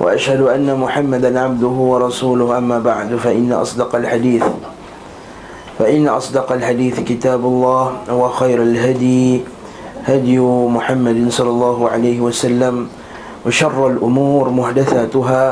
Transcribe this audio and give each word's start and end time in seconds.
وأشهد 0.00 0.40
أن 0.52 0.68
محمدا 0.68 1.30
عبده 1.32 1.76
ورسوله. 1.92 2.58
أما 2.58 2.78
بعد 2.78 3.16
فإن 3.16 3.52
أصدق 3.52 3.96
الحديث 3.96 4.44
فإن 5.76 6.08
أصدق 6.08 6.48
الحديث 6.52 7.04
كتاب 7.04 7.44
الله 7.44 8.08
وخير 8.08 8.62
الهدي 8.62 9.44
هدي 10.08 10.38
محمد 10.72 11.28
صلى 11.28 11.50
الله 11.50 11.78
عليه 11.90 12.18
وسلم 12.20 12.88
وشر 13.46 13.80
الأمور 13.90 14.44
محدثاتها 14.50 15.44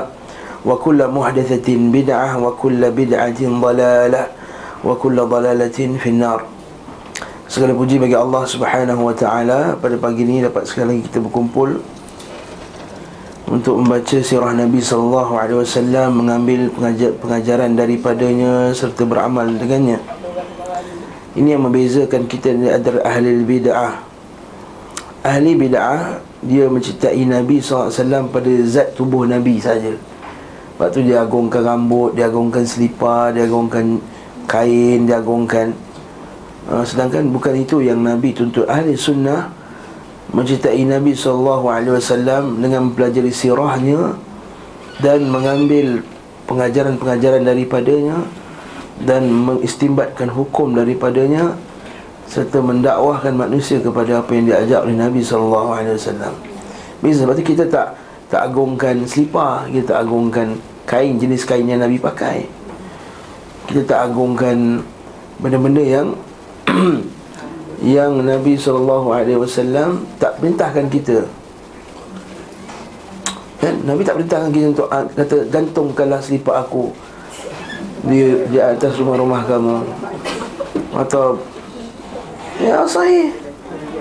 وكل 0.65 1.01
محدثة 1.09 1.69
بدعة 1.69 2.29
وكل 2.41 2.83
بدعة 2.91 3.41
ضلالة 3.45 4.23
وكل 4.85 5.17
ضلالة 5.21 5.79
في 6.01 6.09
النار. 6.09 6.41
Segala 7.45 7.77
puji 7.77 8.01
bagi 8.01 8.17
Allah 8.17 8.49
Subhanahu 8.49 9.13
Wa 9.13 9.15
Taala. 9.15 9.77
Pada 9.77 9.95
pagi 10.01 10.25
ini 10.25 10.41
dapat 10.41 10.65
sekali 10.65 10.97
lagi 10.97 11.13
kita 11.13 11.21
berkumpul. 11.21 11.85
Untuk 13.55 13.79
membaca 13.79 14.19
sirah 14.19 14.51
Nabi 14.51 14.83
sallallahu 14.83 15.39
alaihi 15.39 15.63
wasallam 15.63 16.27
mengambil 16.27 16.67
pengajar, 16.75 17.15
pengajaran 17.23 17.79
daripadanya 17.79 18.75
serta 18.75 19.07
beramal 19.07 19.47
dengannya. 19.47 20.03
Ini 21.39 21.55
yang 21.55 21.63
membezakan 21.63 22.27
kita 22.27 22.51
antara 22.51 23.07
ahli 23.07 23.47
bid'ah. 23.47 24.03
Ahli 25.23 25.55
bid'ah 25.55 26.19
dia 26.43 26.67
mencintai 26.67 27.23
Nabi 27.23 27.63
SAW 27.63 28.27
pada 28.35 28.53
zat 28.67 28.99
tubuh 28.99 29.23
Nabi 29.23 29.63
saja. 29.63 29.95
Lepas 29.95 30.91
tu 30.91 31.07
dia 31.07 31.23
agungkan 31.23 31.63
rambut, 31.63 32.19
dia 32.19 32.27
agungkan 32.27 32.67
selipar, 32.67 33.31
dia 33.31 33.47
agungkan 33.47 34.03
kain, 34.51 35.07
dia 35.07 35.23
agungkan 35.23 35.71
uh, 36.67 36.83
sedangkan 36.83 37.31
bukan 37.31 37.55
itu 37.55 37.87
yang 37.87 38.03
Nabi 38.03 38.35
tuntut. 38.35 38.67
Ahli 38.67 38.99
sunnah 38.99 39.64
mencintai 40.35 40.83
Nabi 40.83 41.15
SAW 41.15 41.63
dengan 42.59 42.91
mempelajari 42.91 43.31
sirahnya 43.31 44.19
dan 44.99 45.31
mengambil 45.31 46.03
pengajaran-pengajaran 46.51 47.47
daripadanya 47.47 48.19
dan 49.07 49.31
mengistimbatkan 49.31 50.31
hukum 50.31 50.75
daripadanya 50.75 51.55
serta 52.27 52.59
mendakwahkan 52.59 53.31
manusia 53.31 53.79
kepada 53.79 54.23
apa 54.23 54.31
yang 54.35 54.51
diajak 54.51 54.81
oleh 54.83 54.97
Nabi 54.99 55.23
SAW. 55.23 56.35
Bisa 56.99 57.17
sebab 57.23 57.39
itu 57.39 57.55
kita 57.55 57.71
tak 57.71 57.95
tak 58.27 58.51
agungkan 58.51 59.07
selipar, 59.07 59.71
kita 59.71 59.95
tak 59.95 59.99
agungkan 60.03 60.59
kain 60.89 61.15
jenis 61.21 61.47
kain 61.47 61.69
yang 61.69 61.79
Nabi 61.79 62.03
pakai. 62.03 62.49
Kita 63.71 63.87
tak 63.87 64.01
agungkan 64.11 64.83
benda-benda 65.39 65.83
yang 65.85 66.09
yang 67.85 68.25
Nabi 68.25 68.57
SAW 68.57 69.13
tak 70.17 70.41
perintahkan 70.41 70.89
kita. 70.89 71.29
Kan? 73.61 73.75
Nabi 73.85 74.01
tak 74.01 74.17
perintahkan 74.17 74.51
kita 74.57 74.67
untuk 74.73 74.89
ah, 74.89 75.05
kata 75.05 75.37
gantungkanlah 75.53 76.21
selipar 76.25 76.65
aku 76.65 76.89
di, 78.09 78.49
di 78.49 78.57
atas 78.57 78.97
rumah-rumah 78.97 79.45
kamu. 79.45 79.77
Atau 80.97 81.45
ya 82.57 82.89
sahih. 82.89 83.37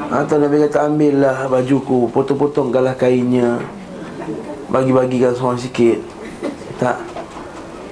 Atau 0.08 0.40
Nabi 0.40 0.64
kata 0.64 0.88
ambillah 0.88 1.52
bajuku 1.52 2.08
potong-potongkanlah 2.16 2.96
kainnya 2.96 3.60
bagi-bagikan 4.72 5.36
seorang 5.36 5.60
sikit. 5.60 6.00
Tak. 6.80 7.04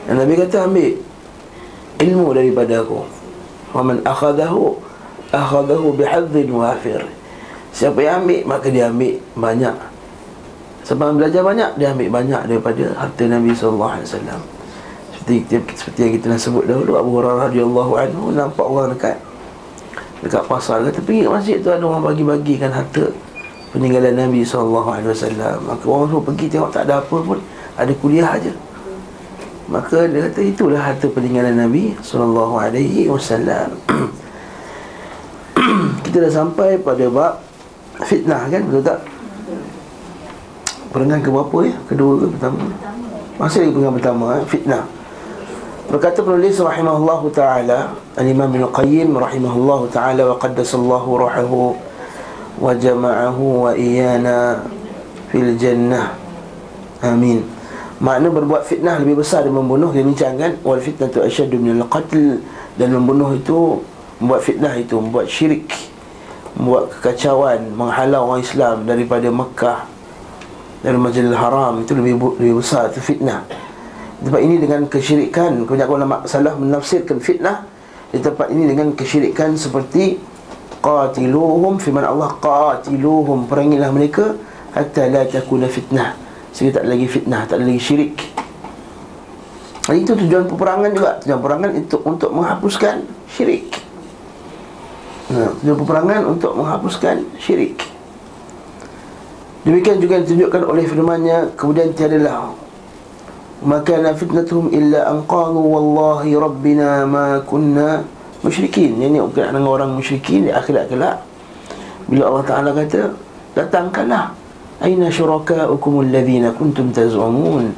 Dan 0.08 0.24
Nabi 0.24 0.40
kata 0.40 0.72
ambil 0.72 0.96
ilmu 2.00 2.28
daripada 2.32 2.80
aku. 2.80 3.04
Wa 3.76 3.84
man 3.84 4.00
akhadahu 4.08 4.91
akhadahu 5.31 5.96
bihadzin 5.96 6.52
wafir 6.52 7.02
siapa 7.72 8.03
yang 8.03 8.28
ambil 8.28 8.42
maka 8.46 8.68
dia 8.68 8.92
ambil 8.92 9.16
banyak. 9.36 9.75
Sebab 10.81 11.16
belajar 11.16 11.42
banyak 11.42 11.72
dia 11.80 11.96
ambil 11.96 12.09
banyak 12.12 12.42
daripada 12.52 12.84
harta 13.00 13.24
Nabi 13.25 13.52
sallallahu 13.56 13.94
alaihi 13.96 14.08
wasallam. 14.12 14.41
Seperti 15.16 15.36
seperti 15.78 16.00
yang 16.03 16.14
kita 16.20 16.25
dah 16.36 16.40
sebut 16.41 16.64
dahulu 16.68 16.91
Abu 17.00 17.09
Hurairah 17.22 17.47
radhiyallahu 17.47 17.94
anhu 17.96 18.24
nampak 18.36 18.66
orang 18.66 18.91
dekat 18.91 19.18
dekat 20.22 20.44
pasar 20.46 20.84
kata 20.86 21.00
pergi 21.02 21.25
ke 21.25 21.30
masjid 21.30 21.58
tu 21.62 21.70
ada 21.74 21.81
orang 21.81 22.03
bagi-bagikan 22.06 22.70
harta 22.70 23.09
peninggalan 23.72 24.14
Nabi 24.20 24.41
sallallahu 24.44 24.90
alaihi 24.91 25.12
wasallam. 25.16 25.58
Maka 25.64 25.86
orang 25.88 26.08
tu 26.12 26.18
pergi 26.20 26.46
tengok 26.52 26.70
tak 26.75 26.84
ada 26.90 26.94
apa 27.00 27.18
pun 27.24 27.40
ada 27.78 27.91
kuliah 28.03 28.30
aja. 28.36 28.53
Maka 29.72 30.03
dia 30.12 30.28
kata 30.28 30.41
itulah 30.44 30.81
harta 30.81 31.08
peninggalan 31.08 31.56
Nabi 31.56 31.96
sallallahu 32.03 32.59
alaihi 32.59 33.08
wasallam 33.08 33.72
kita 36.12 36.28
dah 36.28 36.34
sampai 36.44 36.76
pada 36.76 37.08
bab 37.08 37.40
fitnah 38.04 38.44
kan? 38.52 38.68
Betul 38.68 38.84
tak? 38.84 39.00
Perengan 40.92 41.24
ke 41.24 41.32
berapa 41.32 41.58
ya? 41.64 41.76
Kedua 41.88 42.12
ke 42.20 42.26
pertama? 42.36 42.60
Masih 43.40 43.58
lagi 43.64 43.72
perengan 43.72 43.96
pertama 43.96 44.26
eh? 44.36 44.44
fitnah. 44.44 44.84
Berkata 45.88 46.20
penulis 46.20 46.60
rahimahullahu 46.60 47.32
taala 47.32 47.96
al-imam 48.20 48.52
bin 48.52 48.68
qayyim 48.68 49.16
rahimahullahu 49.16 49.88
taala 49.88 50.36
wa 50.36 50.36
qaddasallahu 50.36 51.10
ruhahu 51.16 51.80
wa 52.60 52.76
jama'ahu 52.76 53.44
wa 53.64 53.72
iyana 53.72 54.68
fil 55.32 55.56
jannah. 55.56 56.12
Amin. 57.00 57.48
Makna 58.04 58.28
berbuat 58.36 58.68
fitnah 58.68 59.00
lebih 59.00 59.24
besar 59.24 59.48
dari 59.48 59.56
membunuh 59.56 59.96
dia 59.96 60.04
bincangkan 60.04 60.60
wal 60.60 60.84
fitnatu 60.84 61.24
asyaddu 61.24 61.56
min 61.56 61.80
al-qatl 61.80 62.44
dan 62.76 62.92
membunuh 62.92 63.32
itu 63.32 63.80
membuat 64.20 64.44
fitnah 64.44 64.76
itu 64.76 65.00
membuat 65.00 65.32
syirik 65.32 65.72
membuat 66.56 66.92
kekacauan 66.92 67.72
menghalau 67.72 68.32
orang 68.32 68.44
Islam 68.44 68.84
daripada 68.84 69.28
Mekah 69.32 69.80
dari 70.82 70.98
Masjidil 70.98 71.38
Haram 71.38 71.82
itu 71.86 71.94
lebih 71.94 72.18
lebih 72.42 72.60
besar 72.60 72.90
itu 72.90 73.00
fitnah. 73.00 73.46
Tempat 74.22 74.42
ini 74.42 74.56
dengan 74.62 74.86
kesyirikan 74.86 75.66
kebanyakan 75.66 75.94
ulama 75.98 76.16
salah 76.30 76.54
menafsirkan 76.54 77.18
fitnah 77.18 77.66
di 78.14 78.22
tempat 78.22 78.54
ini 78.54 78.70
dengan 78.70 78.94
kesyirikan 78.94 79.58
seperti 79.58 80.22
qatiluhum 80.82 81.78
firman 81.82 82.06
Allah 82.06 82.34
qatiluhum. 82.38 83.50
Perangilah 83.50 83.90
mereka 83.94 84.38
hatta 84.74 85.10
la 85.10 85.26
takuna 85.26 85.70
fitnah. 85.70 86.18
Sehingga 86.52 86.82
tak 86.82 86.86
lagi 86.90 87.08
fitnah 87.08 87.42
tak 87.50 87.62
lagi 87.62 87.82
syirik. 87.82 88.18
Itu 89.90 90.14
tujuan 90.14 90.46
peperangan 90.46 90.90
juga. 90.94 91.12
Tujuan 91.26 91.40
peperangan 91.42 91.72
itu 91.78 91.98
untuk 92.06 92.30
menghapuskan 92.34 93.06
syirik 93.26 93.91
Nah, 95.31 95.47
tujuan 95.64 95.78
peperangan 95.80 96.22
untuk 96.28 96.52
menghapuskan 96.59 97.24
syirik. 97.40 97.80
Demikian 99.64 100.03
juga 100.03 100.19
ditunjukkan 100.19 100.62
oleh 100.68 100.84
firman-Nya 100.90 101.53
kemudian 101.56 101.94
tiadalah 101.96 102.52
maka 103.62 103.94
la 104.02 104.12
fitnatuhum 104.18 104.74
illa 104.74 105.06
an 105.06 105.22
qalu 105.30 105.62
wallahi 105.62 106.34
rabbina 106.34 107.06
ma 107.06 107.40
kunna 107.46 108.02
musyrikin. 108.41 108.97
Ini 108.97 109.22
bukan 109.22 109.53
dengan 109.53 109.70
orang 109.70 109.91
musyrikin 109.96 110.50
di 110.50 110.52
akhirat 110.52 110.90
kelak. 110.90 111.22
Bila 112.09 112.28
Allah 112.28 112.46
Taala 112.50 112.70
kata, 112.74 113.14
datangkanlah 113.53 114.34
aina 114.81 115.08
syurakaukum 115.14 116.09
alladhina 116.09 116.52
kuntum 116.58 116.90
tazumun. 116.90 117.72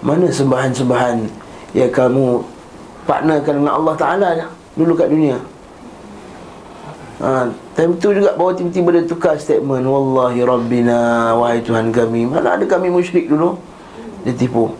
Mana 0.00 0.26
sembahan-sembahan 0.32 1.22
yang 1.76 1.92
kamu 1.92 2.40
partnerkan 3.04 3.60
dengan 3.60 3.72
Allah 3.76 3.94
Taala 3.94 4.28
dulu 4.72 4.96
kat 4.96 5.12
dunia? 5.12 5.36
Ha, 7.16 7.48
time 7.72 7.96
tu 7.96 8.12
juga 8.12 8.36
bawa 8.36 8.52
tiba-tiba 8.52 8.92
dia 8.92 9.08
tukar 9.08 9.40
statement 9.40 9.88
Wallahi 9.88 10.44
Rabbina 10.44 11.32
Wahai 11.32 11.64
Tuhan 11.64 11.88
kami. 11.88 12.28
Mana 12.28 12.60
ada 12.60 12.64
kami 12.68 12.92
musyrik 12.92 13.32
dulu. 13.32 13.56
Dia 14.28 14.36
tipu. 14.36 14.76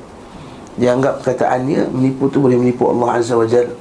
Dia 0.76 0.92
anggap 0.92 1.24
perkataan 1.24 1.64
dia 1.64 1.88
Menipu 1.88 2.28
tu 2.28 2.44
boleh 2.44 2.60
menipu 2.60 2.92
Allah 2.92 3.24
Azza 3.24 3.40
wa 3.40 3.48
Jal. 3.48 3.72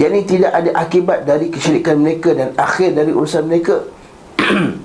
Yang 0.00 0.08
ini 0.08 0.22
tidak 0.24 0.52
ada 0.56 0.70
akibat 0.72 1.28
dari 1.28 1.52
kesyirikan 1.52 2.00
mereka 2.00 2.32
Dan 2.32 2.56
akhir 2.56 2.96
dari 2.96 3.12
urusan 3.12 3.44
mereka. 3.44 3.84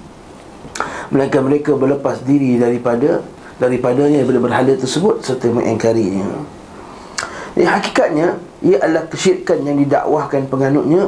Melainkan 1.15 1.47
mereka 1.47 1.79
berlepas 1.79 2.19
diri 2.27 2.59
daripada 2.59 3.23
Daripadanya 3.55 4.19
daripada 4.19 4.39
berhala 4.43 4.73
tersebut 4.75 5.23
Serta 5.23 5.47
mengingkarinya. 5.47 6.27
Jadi 7.55 7.63
hakikatnya 7.63 8.27
Ia 8.67 8.77
adalah 8.83 9.07
kesyirikan 9.07 9.63
yang 9.63 9.79
didakwahkan 9.79 10.51
penganutnya 10.51 11.07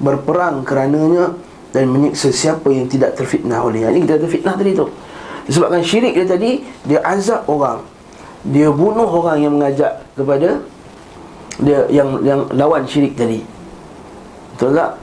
berperang 0.00 0.64
kerananya 0.64 1.36
dan 1.70 1.86
menyiksa 1.86 2.34
siapa 2.34 2.66
yang 2.72 2.90
tidak 2.90 3.14
terfitnah 3.14 3.62
olehnya. 3.62 3.94
Ini 3.94 4.02
kita 4.02 4.14
ada 4.18 4.26
fitnah 4.26 4.54
tadi 4.58 4.72
tu. 4.74 4.90
Disebabkan 5.46 5.84
syirik 5.86 6.18
dia 6.18 6.26
tadi, 6.26 6.64
dia 6.88 6.98
azab 7.06 7.46
orang. 7.46 7.84
Dia 8.48 8.72
bunuh 8.72 9.06
orang 9.06 9.38
yang 9.44 9.52
mengajak 9.60 10.02
kepada 10.16 10.58
dia 11.60 11.84
yang 11.92 12.24
yang 12.24 12.40
lawan 12.56 12.88
syirik 12.88 13.14
tadi 13.14 13.44
betul 14.56 14.72
tak 14.72 14.96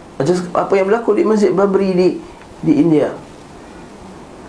apa 0.54 0.74
yang 0.74 0.86
berlaku 0.90 1.14
di 1.14 1.24
Masjid 1.24 1.54
Babri 1.54 1.94
di 1.94 2.08
di 2.66 2.74
India 2.82 3.14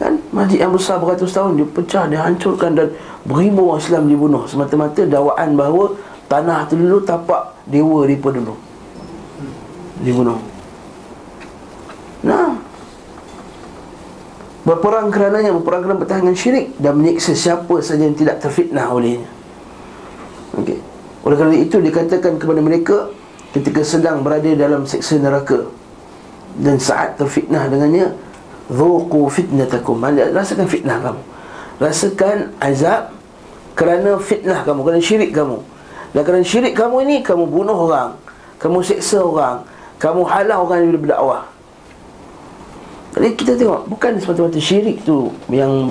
kan 0.00 0.16
masjid 0.32 0.64
yang 0.64 0.72
besar 0.72 0.96
beratus 1.02 1.34
tahun 1.34 1.60
dia 1.60 1.68
pecah 1.68 2.04
dia 2.08 2.20
hancurkan 2.24 2.72
dan 2.72 2.88
beribu 3.28 3.68
orang 3.68 3.82
Islam 3.82 4.02
dibunuh 4.08 4.42
semata-mata 4.48 5.04
dakwaan 5.04 5.58
bahawa 5.58 5.84
tanah 6.30 6.64
tu 6.70 6.78
dulu 6.78 7.04
tapak 7.04 7.56
dewa 7.68 8.06
daripada 8.08 8.40
dulu 8.40 8.56
dibunuh. 10.02 10.38
Nah. 12.24 12.58
Berperang 14.68 15.08
kerananya 15.08 15.56
berperang 15.56 15.80
kerana 15.80 15.96
pertahanan 15.96 16.36
syirik 16.36 16.76
dan 16.76 17.00
menyiksa 17.00 17.32
siapa 17.32 17.80
saja 17.80 18.04
yang 18.04 18.12
tidak 18.12 18.36
terfitnah 18.36 18.92
olehnya. 18.92 19.24
Okey. 20.60 20.76
Oleh 21.24 21.36
kerana 21.40 21.56
itu 21.56 21.80
dikatakan 21.80 22.36
kepada 22.36 22.60
mereka 22.60 23.08
ketika 23.56 23.80
sedang 23.80 24.20
berada 24.20 24.52
dalam 24.52 24.84
seksa 24.84 25.16
neraka 25.16 25.72
dan 26.60 26.76
saat 26.76 27.16
terfitnah 27.16 27.64
dengannya 27.72 28.12
Zuqu 28.68 29.32
fitnatakum. 29.32 30.04
Rasakan 30.04 30.68
fitnah 30.68 31.00
kamu. 31.00 31.22
Rasakan 31.80 32.52
azab 32.60 33.16
Kerana 33.72 34.18
fitnah 34.18 34.66
kamu 34.66 34.82
Kerana 34.84 35.00
syirik 35.00 35.30
kamu. 35.32 35.62
Dan 36.12 36.22
kerana 36.26 36.44
syirik 36.44 36.74
kamu 36.74 37.06
ini 37.06 37.16
Kamu 37.22 37.46
bunuh 37.46 37.88
orang 37.88 38.18
Kamu 38.58 38.82
seksa 38.82 39.22
orang 39.22 39.62
Kamu 39.98 40.22
halau 40.26 40.66
orang 40.66 40.86
yang 40.86 41.02
berdakwah. 41.02 41.42
Jadi 43.18 43.28
kita 43.34 43.52
tengok 43.58 43.90
Bukan 43.90 44.20
semata-mata 44.20 44.60
syirik 44.62 45.02
tu 45.02 45.32
Yang 45.50 45.90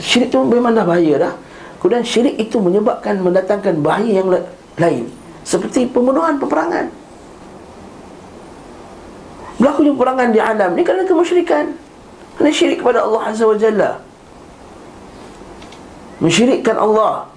Syirik 0.00 0.34
tu 0.34 0.42
memang 0.42 0.74
dah 0.74 0.82
bahaya 0.82 1.30
dah. 1.30 1.32
Kemudian 1.78 2.02
syirik 2.02 2.34
itu 2.36 2.56
menyebabkan 2.58 3.22
Mendatangkan 3.22 3.78
bahaya 3.78 4.20
yang 4.20 4.28
lain. 4.74 5.04
Seperti 5.44 5.86
pembunuhan, 5.86 6.40
peperangan. 6.40 6.88
Berlakunya 9.60 9.92
perangan 9.94 10.28
di 10.34 10.40
alam 10.40 10.70
ni 10.74 10.82
kerana 10.82 11.04
kemusyrikan. 11.06 11.76
Kerana 12.34 12.50
syirik 12.50 12.82
kepada 12.82 13.06
Allah 13.06 13.22
Azza 13.30 13.44
wa 13.46 13.54
Jalla. 13.54 13.90
Mensyirikkan 16.18 16.80
Allah 16.80 17.28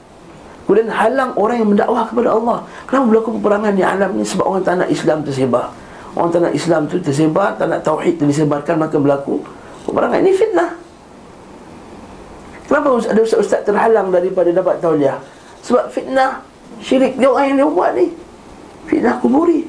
Kemudian 0.68 0.92
halang 0.92 1.32
orang 1.40 1.64
yang 1.64 1.70
mendakwah 1.72 2.04
kepada 2.12 2.36
Allah. 2.36 2.60
Kenapa 2.92 3.06
berlaku 3.08 3.40
peperangan 3.40 3.72
di 3.72 3.88
alam 3.88 4.12
ni? 4.20 4.28
Sebab 4.28 4.44
orang 4.52 4.64
tak 4.68 4.76
nak 4.84 4.92
Islam 4.92 5.24
tersebar. 5.24 5.72
Orang 6.12 6.30
tak 6.36 6.42
nak 6.44 6.54
Islam 6.58 6.82
tu 6.92 6.98
tersebar 7.00 7.56
Tak 7.56 7.70
nak 7.70 7.86
Tauhid 7.86 8.18
tu 8.18 8.26
disebarkan 8.26 8.76
Maka 8.76 9.00
berlaku 9.00 9.40
peperangan. 9.88 10.20
Ini 10.20 10.32
fitnah. 10.36 10.72
Kenapa 12.68 13.00
ada 13.00 13.20
ustaz-ustaz 13.24 13.64
terhalang 13.64 14.12
daripada 14.12 14.52
dapat 14.52 14.84
tauliah? 14.84 15.16
Sebab 15.64 15.88
fitnah 15.88 16.44
Syirik 16.84 17.16
dia 17.16 17.32
orang 17.32 17.56
yang 17.56 17.58
dia 17.64 17.68
buat 17.72 17.92
ni. 17.96 18.08
Fitnah 18.92 19.16
kuburi. 19.24 19.64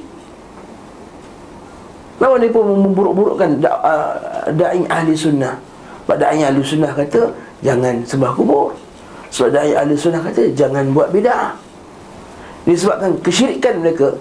Kenapa 2.19 2.35
dia 2.43 2.51
pun 2.51 2.65
memburuk-burukkan 2.75 3.63
da, 3.63 3.71
uh, 3.79 4.15
da'i 4.51 4.83
ahli 4.91 5.15
sunnah? 5.15 5.55
Sebab 6.03 6.17
da'i 6.19 6.43
ahli 6.43 6.59
sunnah 6.59 6.91
kata 6.91 7.31
Jangan 7.63 8.03
sembah 8.03 8.35
kubur 8.35 8.75
Sebab 9.29 9.49
da'i 9.53 9.77
ahli 9.77 9.93
sunnah 9.93 10.21
kata 10.25 10.49
Jangan 10.57 10.89
buat 10.93 11.13
bid'ah. 11.13 11.53
Disebabkan 12.65 13.17
kesyirikan 13.23 13.81
mereka. 13.81 14.13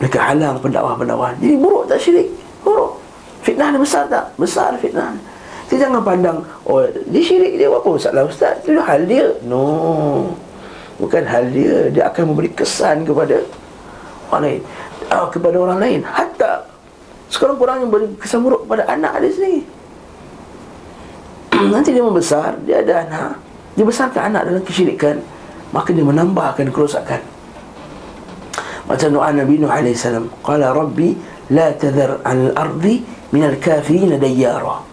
Mereka 0.00 0.18
halang 0.20 0.56
pendakwah-pendakwah. 0.60 1.36
Jadi 1.38 1.56
buruk 1.60 1.84
tak 1.88 2.00
syirik? 2.00 2.28
Buruk. 2.64 2.96
Fitnah 3.44 3.72
ni 3.72 3.78
besar 3.80 4.04
tak? 4.08 4.32
Besar 4.36 4.76
fitnah. 4.80 5.16
Kita 5.70 5.86
jangan 5.86 6.02
pandang 6.02 6.42
Oh 6.66 6.82
dia 6.82 7.22
syirik 7.22 7.54
dia 7.54 7.70
apa 7.70 7.86
masalah 7.86 8.26
ustaz? 8.26 8.58
Itu 8.64 8.80
hal 8.80 9.06
dia. 9.06 9.28
No. 9.44 10.34
Bukan 10.98 11.24
hal 11.24 11.48
dia. 11.52 11.88
Dia 11.92 12.08
akan 12.12 12.32
memberi 12.32 12.50
kesan 12.52 13.04
kepada 13.04 13.44
orang 14.32 14.42
lain. 14.44 14.60
Uh, 15.08 15.26
kepada 15.28 15.56
orang 15.56 15.78
lain. 15.78 16.00
Hatta 16.04 16.64
sekarang 17.30 17.56
kurang 17.56 17.76
yang 17.86 17.90
beri 17.94 18.10
kesan 18.18 18.42
buruk 18.42 18.66
kepada 18.66 18.82
anak 18.90 19.22
dia 19.22 19.30
sendiri. 19.30 19.62
Nanti 21.72 21.94
dia 21.94 22.02
membesar 22.02 22.58
dia 22.66 22.82
ada 22.82 23.06
anak 23.06 23.49
dia 23.80 23.88
besarkan 23.88 24.28
anak 24.28 24.44
dalam 24.44 24.60
kesyirikan 24.60 25.24
maka 25.72 25.96
dia 25.96 26.04
menambahkan 26.04 26.68
kerosakan. 26.68 27.24
Macam 28.84 29.08
doa 29.08 29.32
Nabi 29.32 29.56
Nuh 29.56 29.72
AS 29.72 30.04
Qala 30.44 30.76
Rabbi 30.76 31.16
La 31.56 31.72
tadhar 31.72 32.20
al-ardi 32.20 33.00
Minal 33.32 33.56
kafirin 33.56 34.20
dayyara. 34.20 34.84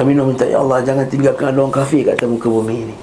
Nabi 0.00 0.16
Nuh 0.16 0.32
minta 0.32 0.48
Ya 0.48 0.64
Allah 0.64 0.80
jangan 0.80 1.04
tinggalkan 1.12 1.52
orang 1.52 1.76
kafir 1.76 2.08
kat 2.08 2.24
muka 2.24 2.48
bumi 2.48 2.88
ini. 2.88 2.96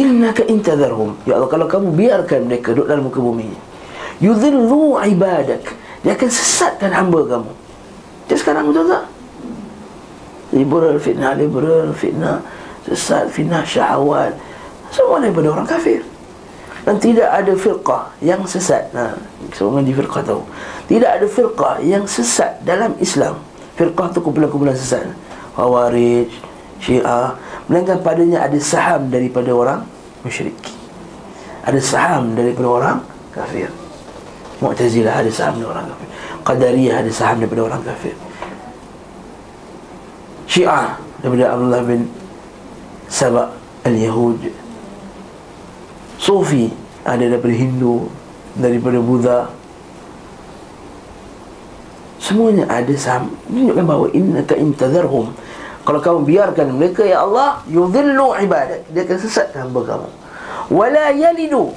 Innaka 0.00 0.48
intadharhum 0.48 1.20
Ya 1.28 1.36
Allah 1.36 1.52
kalau 1.52 1.68
kamu 1.68 1.92
biarkan 1.92 2.48
mereka 2.48 2.72
duduk 2.72 2.88
dalam 2.88 3.04
muka 3.04 3.20
bumi 3.20 3.52
ini 3.52 3.58
Yudhillu 4.24 4.96
ibadak. 4.96 5.76
Dia 6.00 6.16
akan 6.16 6.30
sesatkan 6.32 6.88
hamba 6.88 7.20
kamu. 7.28 7.52
Jadi 8.32 8.38
sekarang 8.40 8.72
betul 8.72 8.88
tak? 8.88 9.04
Liberal 10.56 10.96
fitnah, 10.96 11.36
liberal 11.36 11.92
fitnah 11.92 12.40
Sesat, 12.84 13.32
fitnah, 13.32 13.64
syahwat 13.64 14.36
Semua 14.92 15.16
daripada 15.18 15.56
orang 15.56 15.64
kafir. 15.64 16.04
Dan 16.84 17.00
tidak 17.00 17.32
ada 17.32 17.52
firqah 17.56 18.12
yang 18.20 18.44
sesat. 18.44 18.92
Nah, 18.92 19.16
Semua 19.56 19.80
di 19.80 19.96
firqah 19.96 20.20
tahu. 20.20 20.44
Tidak 20.84 21.08
ada 21.08 21.24
firqah 21.24 21.80
yang 21.80 22.04
sesat 22.04 22.60
dalam 22.60 22.92
Islam. 23.00 23.40
Firqah 23.80 24.12
itu 24.12 24.20
kumpulan-kumpulan 24.20 24.76
sesat. 24.76 25.08
Khawarij, 25.56 26.28
Syiah. 26.84 27.40
Melainkan 27.64 28.04
padanya 28.04 28.44
ada 28.44 28.60
saham 28.60 29.08
daripada 29.08 29.48
orang 29.56 29.80
musyrik. 30.20 30.54
Ada 31.64 31.80
saham 31.80 32.36
daripada 32.36 32.68
orang 32.68 32.96
kafir. 33.32 33.72
Mu'tazilah 34.60 35.24
ada 35.24 35.30
saham 35.32 35.64
daripada 35.64 35.80
orang 35.80 35.86
kafir. 35.88 36.08
Qadariyah 36.44 36.94
ada 37.00 37.10
saham 37.10 37.36
daripada 37.40 37.62
orang 37.64 37.80
kafir. 37.80 38.14
Syiah 40.44 41.00
daripada 41.24 41.56
Abdullah 41.56 41.82
bin 41.88 42.00
Sabah 43.14 43.54
Al-Yahud 43.86 44.42
Sufi 46.18 46.66
ada 47.06 47.22
daripada 47.22 47.54
Hindu 47.54 48.10
Daripada 48.58 48.98
Buddha. 48.98 49.54
Semuanya 52.18 52.66
ada 52.66 52.90
saham 52.98 53.30
Menunjukkan 53.46 53.86
bahawa 53.86 54.06
Innaka 54.10 54.58
intadharhum 54.58 55.30
Kalau 55.86 56.00
kamu 56.02 56.26
biarkan 56.26 56.74
mereka 56.74 57.06
Ya 57.06 57.22
Allah 57.22 57.62
Yudhillu 57.70 58.34
ibadat. 58.34 58.82
Dia 58.90 59.06
akan 59.06 59.18
sesatkan 59.22 59.70
hamba 59.70 59.80
kamu. 59.86 60.08
Wala 60.74 61.14
yalidu. 61.14 61.70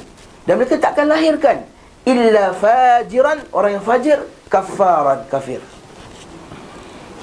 Dan 0.47 0.57
mereka 0.57 0.79
takkan 0.79 1.11
lahirkan. 1.11 1.67
Illa 2.07 2.55
fajiran 2.55 3.43
orang 3.51 3.77
yang 3.77 3.83
fajir 3.83 4.23
kafaran 4.47 5.27
kafir. 5.27 5.59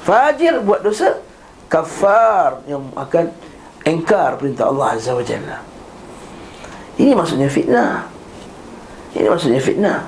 Fajir 0.05 0.61
buat 0.61 0.85
dosa 0.85 1.25
kafar 1.73 2.61
yang 2.69 2.85
akan 2.93 3.33
engkar 3.85 4.41
perintah 4.41 4.73
Allah 4.73 4.97
Azza 4.97 5.12
wa 5.12 5.25
Jalla. 5.25 5.61
Ini 6.97 7.12
maksudnya 7.12 7.49
fitnah. 7.49 8.09
Ini 9.12 9.29
maksudnya 9.29 9.61
fitnah. 9.61 10.00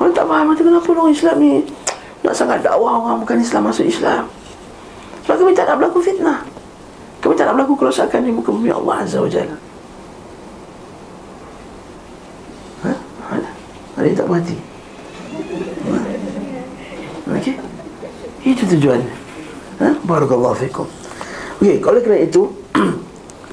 Orang 0.00 0.16
tak 0.16 0.24
faham 0.24 0.46
macam 0.48 0.64
kenapa 0.64 0.88
orang 0.96 1.12
Islam 1.12 1.36
ni 1.38 1.52
nak 2.20 2.34
sangat 2.36 2.58
dakwah 2.64 3.00
orang 3.00 3.20
bukan 3.20 3.38
Islam 3.40 3.68
masuk 3.68 3.84
Islam. 3.84 4.24
Sebab 5.24 5.36
kami 5.36 5.52
tak 5.52 5.68
nak 5.68 5.76
berlaku 5.80 6.00
fitnah. 6.00 6.40
Kami 7.20 7.36
tak 7.36 7.52
nak 7.52 7.60
berlaku 7.60 7.74
kerosakan 7.76 8.24
di 8.24 8.32
muka 8.32 8.48
bumi 8.48 8.72
Allah 8.72 9.04
Azza 9.04 9.20
wa 9.20 9.28
Jalla. 9.28 9.56
Ada? 14.00 14.06
Yang 14.08 14.16
tak 14.16 14.28
mati 14.32 14.56
Okey. 17.30 17.54
Itu 18.48 18.64
tujuan 18.76 19.04
ha? 19.78 19.92
Barakallahu 20.08 20.56
fikum 20.56 20.88
Okey, 21.60 21.76
kalau 21.84 22.00
kerana 22.00 22.24
itu 22.24 22.48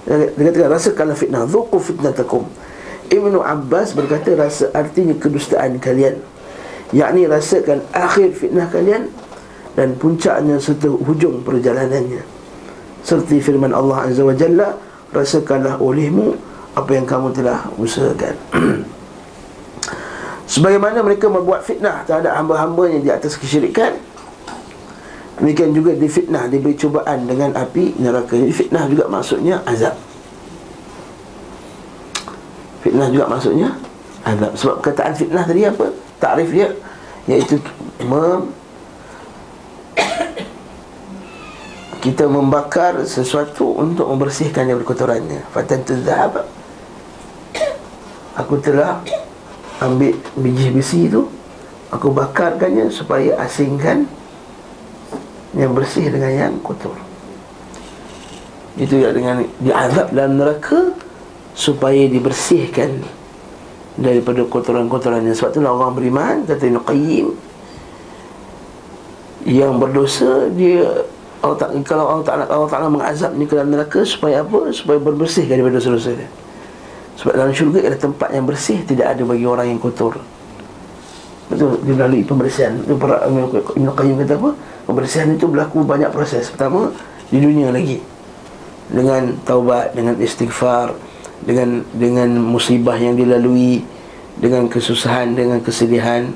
Dia 0.07 0.31
katakan 0.31 0.71
rasakanlah 0.71 1.17
fitnah 1.19 1.43
Zuku 1.43 1.77
fitnatakum. 1.83 2.47
Ibnu 3.11 3.43
Abbas 3.43 3.91
berkata 3.91 4.39
rasa 4.39 4.71
artinya 4.71 5.11
kedustaan 5.19 5.83
kalian. 5.83 6.23
Yakni 6.95 7.27
rasakan 7.27 7.83
akhir 7.91 8.31
fitnah 8.39 8.71
kalian 8.71 9.11
dan 9.75 9.99
puncaknya 9.99 10.63
serta 10.63 10.87
hujung 10.87 11.43
perjalanannya. 11.43 12.23
Seperti 13.03 13.43
firman 13.43 13.75
Allah 13.75 14.07
Azza 14.07 14.23
wa 14.23 14.31
Jalla 14.31 14.79
rasakanlah 15.11 15.83
olehmu 15.83 16.39
apa 16.79 16.91
yang 16.95 17.03
kamu 17.03 17.35
telah 17.35 17.67
usahakan. 17.75 18.35
Sebagaimana 20.55 21.03
mereka 21.03 21.27
membuat 21.27 21.67
fitnah 21.67 22.07
terhadap 22.07 22.31
hamba-hambanya 22.31 23.03
di 23.03 23.11
atas 23.11 23.35
kesyirikan 23.35 23.99
Demikian 25.37 25.69
juga 25.69 25.93
difitnah, 25.93 26.49
diberi 26.49 26.73
cubaan 26.73 27.29
dengan 27.29 27.53
api 27.53 27.93
neraka. 28.01 28.33
Jadi 28.33 28.49
fitnah 28.49 28.89
juga 28.89 29.05
maksudnya 29.05 29.61
azab. 29.69 29.93
Fitnah 32.81 33.07
juga 33.13 33.29
maksudnya 33.29 33.69
azab. 34.25 34.57
Sebab 34.57 34.77
kataan 34.81 35.13
fitnah 35.13 35.45
tadi 35.45 35.69
apa? 35.69 35.93
Takrif 36.17 36.49
dia 36.49 36.73
Iaitu 37.29 37.61
mem 38.01 38.49
Kita 42.03 42.25
membakar 42.25 43.05
sesuatu 43.05 43.77
untuk 43.77 44.09
membersihkan 44.09 44.73
berkotorannya. 44.73 45.45
Fatan 45.53 45.85
tu 45.85 45.93
zahab 46.01 46.49
Aku 48.41 48.57
telah 48.57 49.05
ambil 49.85 50.17
biji 50.33 50.73
besi 50.73 51.05
tu 51.05 51.29
Aku 51.93 52.09
bakarkannya 52.09 52.89
supaya 52.89 53.37
asingkan 53.45 54.09
Yang 55.55 55.71
bersih 55.77 56.05
dengan 56.11 56.31
yang 56.33 56.53
kotor. 56.59 56.97
Itu 58.77 59.01
dengan 59.01 59.41
diazab 59.57 60.13
dalam 60.13 60.37
neraka 60.37 60.93
Supaya 61.57 62.05
dibersihkan 62.05 63.01
Daripada 63.97 64.45
kotoran-kotorannya 64.45 65.33
Sebab 65.33 65.49
itulah 65.57 65.73
orang 65.73 65.97
beriman 65.97 66.35
Kata 66.45 66.69
Ibn 66.69 66.79
Qayyim 66.85 67.27
Yang 69.49 69.73
berdosa 69.81 70.31
Dia 70.53 70.85
Allah 71.41 71.57
tak, 71.57 71.69
Kalau 71.89 72.05
Allah 72.05 72.25
Ta'ala, 72.25 72.43
Allah 72.45 72.69
Ta'ala 72.69 72.87
mengazabnya 72.93 73.45
ke 73.49 73.57
dalam 73.57 73.73
neraka 73.73 74.05
Supaya 74.05 74.45
apa? 74.45 74.69
Supaya 74.69 75.01
berbersih 75.01 75.49
daripada 75.49 75.81
dosa-dosa 75.81 76.13
dia. 76.13 76.29
Sebab 77.17 77.33
dalam 77.33 77.49
syurga 77.49 77.81
adalah 77.81 77.97
tempat 77.97 78.29
yang 78.29 78.45
bersih 78.45 78.77
Tidak 78.85 79.05
ada 79.05 79.21
bagi 79.25 79.45
orang 79.49 79.73
yang 79.73 79.81
kotor. 79.81 80.21
Betul, 81.47 81.79
dia 81.81 81.95
melalui 81.95 82.21
pembersihan. 82.27 82.75
Itu 82.83 82.99
para 82.99 83.23
Ibn 83.25 83.89
Qayyim 83.95 84.15
kata 84.21 84.35
apa 84.35 84.51
Pembersihan 84.87 85.27
itu 85.35 85.45
berlaku 85.51 85.83
banyak 85.83 86.09
proses. 86.15 86.47
Pertama, 86.47 86.95
di 87.27 87.43
dunia 87.43 87.69
lagi. 87.69 87.99
Dengan 88.87 89.35
taubat, 89.43 89.91
dengan 89.91 90.15
istighfar 90.15 90.95
Dengan 91.43 91.83
dengan 91.91 92.39
musibah 92.39 92.95
yang 92.95 93.19
dilalui 93.19 93.83
Dengan 94.39 94.71
kesusahan, 94.71 95.35
dengan 95.35 95.59
kesedihan 95.59 96.31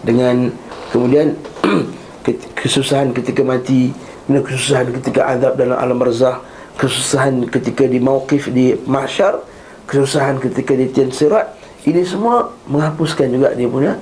Dengan 0.00 0.48
kemudian 0.88 1.36
Kesusahan 2.56 3.12
ketika 3.12 3.44
mati 3.44 3.92
Dengan 4.24 4.48
kesusahan 4.48 4.88
ketika 4.96 5.28
azab 5.28 5.60
dalam 5.60 5.76
alam 5.76 6.00
barzah 6.00 6.40
Kesusahan 6.80 7.52
ketika 7.52 7.84
di 7.84 8.00
mawqif 8.00 8.48
di 8.48 8.72
mahsyar 8.88 9.44
kesusahan 9.88 10.36
ketika 10.38 10.76
dia 10.76 10.88
tian 10.92 11.10
sirat. 11.10 11.56
Ini 11.88 12.04
semua 12.04 12.52
menghapuskan 12.68 13.32
juga 13.32 13.56
dia 13.56 13.64
punya 13.64 13.96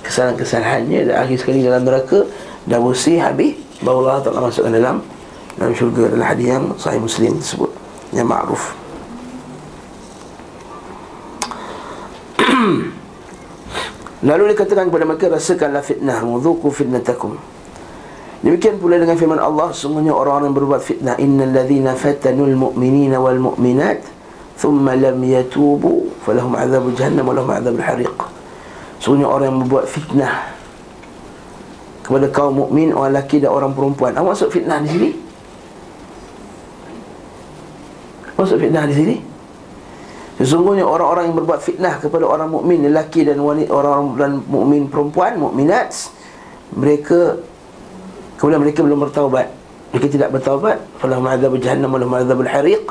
kesalahan-kesalahannya 0.00 1.12
dan 1.12 1.14
akhir 1.20 1.36
sekali 1.44 1.60
dalam 1.60 1.84
neraka 1.84 2.24
dah 2.66 2.78
bersih 2.82 3.22
habis 3.22 3.54
baru 3.80 4.02
Allah 4.06 4.22
Taala 4.26 4.50
masukkan 4.50 4.74
dalam 4.74 4.98
dalam 5.56 5.72
syurga 5.72 6.12
adalah 6.12 6.26
hadis 6.36 6.46
yang 6.52 6.64
sahih 6.76 7.00
muslim 7.00 7.32
tersebut 7.40 7.70
yang 8.12 8.28
ma'ruf. 8.28 8.76
Lalu 14.26 14.52
dikatakan 14.52 14.88
kepada 14.88 15.04
mereka 15.04 15.28
Rasakanlah 15.28 15.84
fitnah 15.84 16.24
Wudhuku 16.24 16.72
fitnatakum. 16.72 17.36
Demikian 18.44 18.76
pula 18.76 19.00
dengan 19.00 19.16
firman 19.16 19.40
Allah 19.40 19.72
Semuanya 19.72 20.12
orang-orang 20.12 20.52
yang 20.52 20.58
berbuat 20.60 20.82
fitnah 20.84 21.16
Innal 21.16 21.56
ladhina 21.56 21.96
fatanul 21.96 22.52
mu'minina 22.52 23.16
wal 23.16 23.40
mu'minat 23.40 24.04
Thumma 24.60 24.92
lam 24.92 25.20
yatubu 25.24 26.12
Falahum 26.20 26.52
azabu 26.52 26.92
jahannam 26.92 27.28
Walahum 27.28 27.48
azabu 27.52 27.80
hariq 27.80 28.16
Semuanya 29.00 29.26
orang 29.28 29.46
yang 29.52 29.58
berbuat 29.64 29.86
fitnah 29.88 30.55
kepada 32.06 32.30
kaum 32.30 32.54
mukmin 32.54 32.94
Orang 32.94 33.10
lelaki 33.10 33.42
dan 33.42 33.50
orang 33.50 33.74
perempuan 33.74 34.14
Apa 34.14 34.30
maksud 34.30 34.54
fitnah 34.54 34.78
di 34.78 34.88
sini? 34.88 35.10
Maksud 38.38 38.56
fitnah 38.62 38.84
di 38.86 38.94
sini? 38.94 39.16
Sesungguhnya 40.36 40.84
orang-orang 40.84 41.32
yang 41.32 41.36
berbuat 41.40 41.64
fitnah 41.64 41.96
kepada 41.96 42.28
orang 42.28 42.52
mukmin 42.52 42.84
lelaki 42.84 43.24
dan 43.24 43.40
wanita 43.40 43.72
orang 43.72 44.20
dan 44.20 44.44
mukmin 44.44 44.84
perempuan 44.84 45.40
mukminat 45.40 45.96
mereka 46.76 47.40
kemudian 48.36 48.60
mereka 48.60 48.84
belum 48.84 49.00
bertaubat 49.08 49.48
mereka 49.96 50.06
tidak 50.12 50.28
bertaubat 50.36 50.76
falahum 51.00 51.24
adzab 51.24 51.56
jahannam 51.56 51.88
wa 51.88 51.96
lahum 51.96 52.20
adzabul 52.20 52.52
hariq 52.52 52.84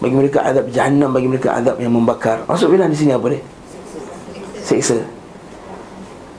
bagi 0.00 0.16
mereka 0.16 0.40
azab 0.48 0.66
jahannam 0.72 1.12
Bagi 1.12 1.28
mereka 1.28 1.60
azab 1.60 1.76
yang 1.76 1.92
membakar 1.92 2.40
Maksud 2.48 2.72
bila 2.72 2.88
di 2.88 2.96
sini 2.96 3.12
apa 3.12 3.26
dia? 3.28 3.40
Seksa 4.64 4.96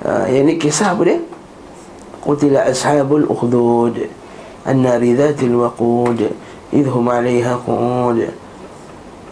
ha, 0.02 0.26
Yang 0.26 0.42
ini 0.50 0.54
kisah 0.58 0.98
apa 0.98 1.02
dia? 1.06 1.18
Qutila 2.22 2.70
ashabul 2.70 3.26
ukhdud 3.26 4.08
An-nari 4.66 5.18
dhatil 5.18 5.58
waqud 5.58 6.30
Idhum 6.72 7.06
alaiha 7.10 7.58
qud 7.66 8.30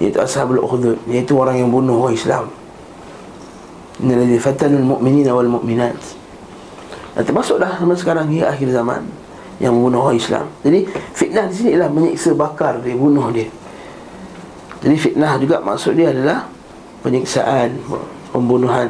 Iaitu 0.02 0.18
ashabul 0.18 0.60
ukhdud 0.60 0.98
Iaitu 1.06 1.38
orang 1.38 1.62
yang 1.62 1.70
bunuh 1.70 2.02
orang 2.02 2.18
Islam. 2.18 2.46
Inna 4.02 4.20
ladhi 4.20 4.38
fatanul 4.42 4.86
mu'minina 4.98 5.32
wal 5.32 5.48
mu'minat 5.48 6.00
Dan 7.14 7.24
termasuklah 7.24 7.78
zaman 7.78 7.98
sekarang 7.98 8.26
hingga 8.32 8.50
akhir 8.52 8.74
zaman 8.74 9.06
Yang 9.60 9.74
membunuh 9.76 10.00
orang 10.08 10.18
Islam. 10.18 10.46
Jadi 10.64 10.80
fitnah 11.14 11.46
di 11.52 11.54
sini 11.54 11.70
ialah 11.76 11.92
menyiksa 11.92 12.32
bakar 12.32 12.80
dia, 12.80 12.96
bunuh 12.96 13.28
dia. 13.36 13.52
Jadi 14.80 14.96
fitnah 14.96 15.36
juga 15.36 15.60
maksud 15.60 16.00
dia 16.00 16.16
adalah 16.16 16.48
penyiksaan, 17.04 17.76
pembunuhan. 18.32 18.88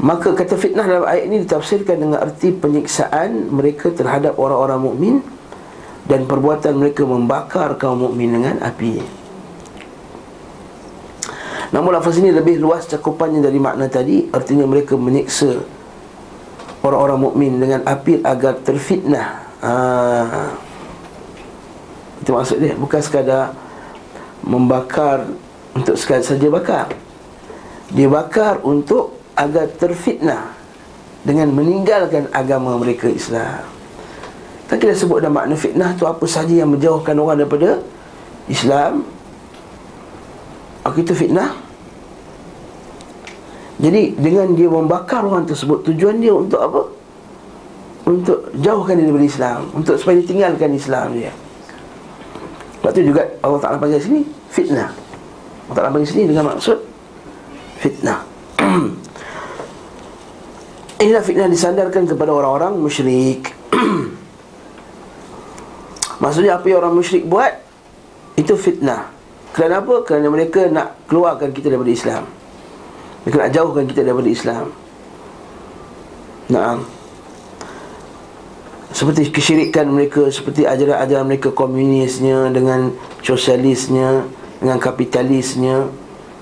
Maka 0.00 0.32
kata 0.32 0.56
fitnah 0.56 0.88
dalam 0.88 1.04
ayat 1.04 1.28
ini 1.28 1.44
ditafsirkan 1.44 2.00
dengan 2.00 2.24
arti 2.24 2.56
penyiksaan 2.56 3.52
mereka 3.52 3.92
terhadap 3.92 4.40
orang-orang 4.40 4.80
mukmin 4.80 5.14
dan 6.08 6.24
perbuatan 6.24 6.80
mereka 6.80 7.04
membakar 7.04 7.76
kaum 7.76 8.08
mukmin 8.08 8.32
dengan 8.32 8.56
api. 8.64 9.04
Namun 11.70 11.92
lafaz 11.94 12.16
ini 12.16 12.32
lebih 12.32 12.58
luas 12.58 12.88
cakupannya 12.88 13.44
dari 13.44 13.60
makna 13.60 13.86
tadi. 13.92 14.26
Artinya 14.32 14.66
mereka 14.66 14.96
menyiksa 14.96 15.78
Orang-orang 16.80 17.20
mukmin 17.20 17.60
dengan 17.60 17.84
api 17.84 18.24
agar 18.24 18.56
terfitnah. 18.64 19.26
Haa 19.60 20.70
itu 22.20 22.30
maksud 22.36 22.56
dia. 22.60 22.74
Bukan 22.76 23.00
sekadar 23.00 23.56
Membakar 24.40 25.28
Untuk 25.76 25.96
sekadar 26.00 26.24
saja 26.24 26.48
bakar. 26.48 26.86
Dia 27.92 28.08
bakar 28.08 28.64
untuk 28.64 29.19
Agar 29.40 29.72
terfitnah 29.72 30.52
Dengan 31.24 31.48
meninggalkan 31.56 32.28
agama 32.32 32.76
mereka 32.76 33.08
Islam. 33.08 33.64
Tak 34.68 34.84
kita 34.84 34.92
sebut 34.92 35.24
dalam 35.24 35.40
makna 35.40 35.56
fitnah 35.56 35.96
tu 35.96 36.04
Apa 36.04 36.28
saja 36.28 36.52
yang 36.52 36.76
menjauhkan 36.76 37.16
orang 37.16 37.40
daripada 37.40 37.80
Islam? 38.52 39.02
Apa 40.84 40.96
itu 41.00 41.12
fitnah. 41.16 41.56
Jadi 43.80 44.12
dengan 44.16 44.52
dia 44.52 44.68
membakar 44.68 45.24
orang 45.24 45.48
tersebut 45.48 45.84
Tujuan 45.88 46.20
dia 46.20 46.36
untuk 46.36 46.60
apa? 46.60 46.82
Untuk 48.08 48.52
jauhkan 48.60 48.96
dia 48.96 49.08
daripada 49.08 49.28
Islam. 49.28 49.60
Untuk 49.72 49.94
supaya 49.96 50.20
dia 50.20 50.28
tinggalkan 50.28 50.70
Islam 50.76 51.16
dia. 51.16 51.32
Sebab 52.80 52.90
tu 52.96 53.04
juga 53.04 53.22
Allah 53.44 53.60
Ta'ala 53.60 53.76
panggil 53.76 54.00
sini 54.00 54.20
fitnah. 54.48 54.88
Allah 55.68 55.76
Ta'ala 55.76 55.92
panggil 55.92 56.08
sini 56.08 56.24
dengan 56.32 56.56
maksud 56.56 56.80
fitnah 57.80 58.24
Inilah 61.00 61.24
fitnah 61.24 61.48
disandarkan 61.48 62.04
kepada 62.04 62.28
orang-orang 62.28 62.76
musyrik. 62.76 63.56
Maksudnya 66.22 66.60
apa 66.60 66.68
yang 66.68 66.84
orang 66.84 66.92
musyrik 66.92 67.24
buat? 67.24 67.56
Itu 68.36 68.60
fitnah. 68.60 69.08
Kerana 69.56 69.80
apa? 69.80 70.04
Kerana 70.04 70.28
mereka 70.28 70.68
nak 70.68 71.08
keluarkan 71.08 71.56
kita 71.56 71.72
daripada 71.72 71.88
Islam. 71.88 72.22
Mereka 73.24 73.36
nak 73.40 73.52
jauhkan 73.56 73.84
kita 73.88 74.00
daripada 74.04 74.28
Islam. 74.28 74.66
Nah 76.52 76.76
seperti 78.90 79.32
kesyirikan 79.32 79.88
mereka 79.88 80.28
seperti 80.28 80.66
ajaran-ajaran 80.68 81.24
mereka 81.24 81.54
komunisnya 81.54 82.52
dengan 82.52 82.92
sosialisnya 83.24 84.28
dengan 84.60 84.76
kapitalisnya 84.76 85.88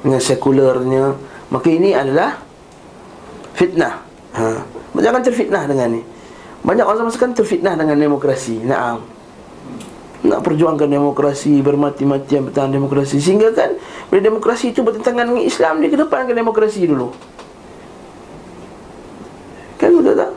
dengan 0.03 0.19
sekularnya. 0.19 1.15
Maka 1.55 1.69
ini 1.71 1.95
adalah 1.95 2.43
fitnah 3.55 4.08
ha. 4.39 4.51
Jangan 4.99 5.21
terfitnah 5.23 5.65
dengan 5.67 5.99
ni. 5.99 6.03
Banyak 6.63 6.85
orang 6.87 6.99
sama 7.07 7.11
sekarang 7.15 7.35
terfitnah 7.39 7.75
dengan 7.79 7.99
demokrasi. 7.99 8.63
Naam. 8.67 9.03
Nak 10.27 10.41
perjuangkan 10.43 10.91
demokrasi 10.91 11.63
bermati-matian 11.63 12.51
bertahan 12.51 12.75
demokrasi. 12.75 13.23
Sehingga 13.23 13.55
kan 13.55 13.79
bila 14.11 14.21
demokrasi 14.23 14.75
itu 14.75 14.83
bertentangan 14.83 15.31
dengan 15.31 15.45
Islam 15.47 15.79
dia 15.79 15.91
kedepankan 15.95 16.35
demokrasi 16.35 16.87
dulu. 16.91 17.15
Kan 19.79 19.95
betul 19.95 20.15
tak? 20.19 20.33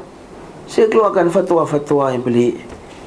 Saya 0.70 0.86
keluarkan 0.88 1.34
fatwa-fatwa 1.34 2.14
yang 2.14 2.22
pelik. 2.22 2.62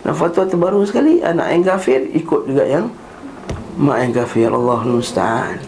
Dan 0.04 0.12
fatwa 0.12 0.44
terbaru 0.44 0.84
sekali 0.84 1.24
Anak 1.24 1.48
yang 1.48 1.62
kafir 1.64 2.00
ikut 2.12 2.50
juga 2.50 2.66
yang 2.66 2.90
Mak 3.74 3.98
yang 4.06 4.12
kafir. 4.14 4.50
Allah 4.50 4.86
musta'an. 4.86 5.58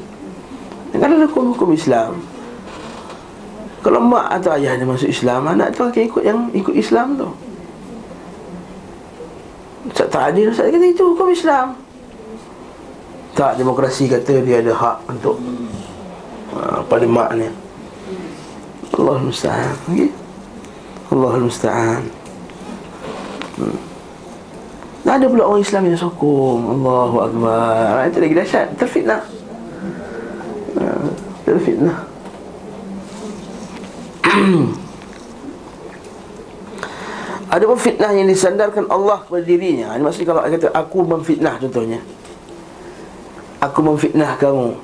Kan 0.95 1.13
ada 1.13 1.27
hukum-hukum 1.27 1.75
Islam 1.75 2.36
Kalau 3.87 4.03
mak 4.03 4.27
atau 4.35 4.51
ayah 4.59 4.75
dia 4.75 4.83
masuk 4.83 5.07
Islam 5.07 5.47
Anak 5.47 5.79
tu 5.79 5.87
akan 5.87 6.03
ikut 6.11 6.23
yang 6.27 6.51
ikut 6.51 6.75
Islam 6.75 7.15
tu. 7.15 7.31
Tak 9.95 10.35
adil 10.35 10.51
Ustaz 10.51 10.75
kata 10.75 10.87
itu 10.91 11.07
hukum 11.07 11.31
Islam. 11.31 11.79
Tak 13.39 13.55
demokrasi 13.55 14.11
kata 14.11 14.43
dia 14.43 14.59
ada 14.59 14.75
hak 14.75 15.07
untuk 15.07 15.39
uh, 16.51 16.83
Pada 16.91 17.07
mak 17.07 17.39
ni. 17.39 17.47
Allah 18.99 19.23
musta'an 19.23 19.79
okay? 19.87 20.11
Allah 21.15 21.33
musta'an. 21.39 22.03
Hmm. 23.55 23.79
Ada 25.07 25.31
pula 25.31 25.47
orang 25.47 25.63
Islam 25.63 25.87
yang 25.87 25.95
sokong. 25.95 26.75
Allahu 26.75 27.17
Akbar. 27.23 28.11
Itu 28.11 28.19
lagi 28.19 28.35
dahsyat. 28.35 28.67
Terfitnah. 28.75 29.23
Dari 31.47 31.63
fitnah 31.63 32.16
Ada 37.47 37.63
pun 37.63 37.79
fitnah 37.79 38.11
yang 38.13 38.27
disandarkan 38.27 38.91
Allah 38.91 39.23
kepada 39.23 39.45
dirinya. 39.47 39.95
Ini 39.95 40.03
maksudnya 40.03 40.29
kalau 40.35 40.43
kata 40.45 40.69
aku 40.75 40.99
memfitnah 41.07 41.55
contohnya. 41.63 42.01
Aku 43.63 43.81
memfitnah 43.81 44.37
kamu. 44.37 44.75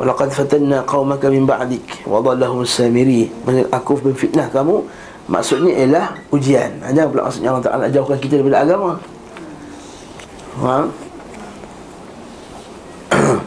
Walaqad 0.00 0.32
fatanna 0.32 0.80
qawmaka 0.88 1.28
min 1.28 1.44
ba'dik 1.44 2.08
Wa 2.08 2.24
dhallahum 2.24 2.64
samiri. 2.64 3.28
Aku 3.68 4.00
memfitnah 4.00 4.48
kamu 4.48 4.88
Maksudnya 5.30 5.86
ialah 5.86 6.06
ujian. 6.34 6.82
Jangan 6.90 7.06
pula 7.06 7.22
maksudnya 7.30 7.54
Allah 7.54 7.62
Ta'ala 7.62 7.86
jauhkan 7.86 8.18
kita 8.18 8.42
daripada 8.42 8.66
agama. 8.66 8.98
Faham? 10.58 10.90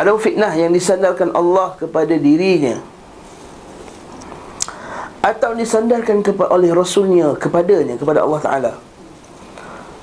Ada 0.00 0.12
fitnah 0.20 0.52
yang 0.52 0.68
disandarkan 0.68 1.32
Allah 1.32 1.72
kepada 1.80 2.12
dirinya 2.20 2.76
atau 5.24 5.56
disandarkan 5.56 6.20
kepada 6.20 6.52
oleh 6.52 6.68
rasulnya 6.68 7.32
kepadanya 7.40 7.96
kepada 7.96 8.20
Allah 8.20 8.40
taala. 8.44 8.72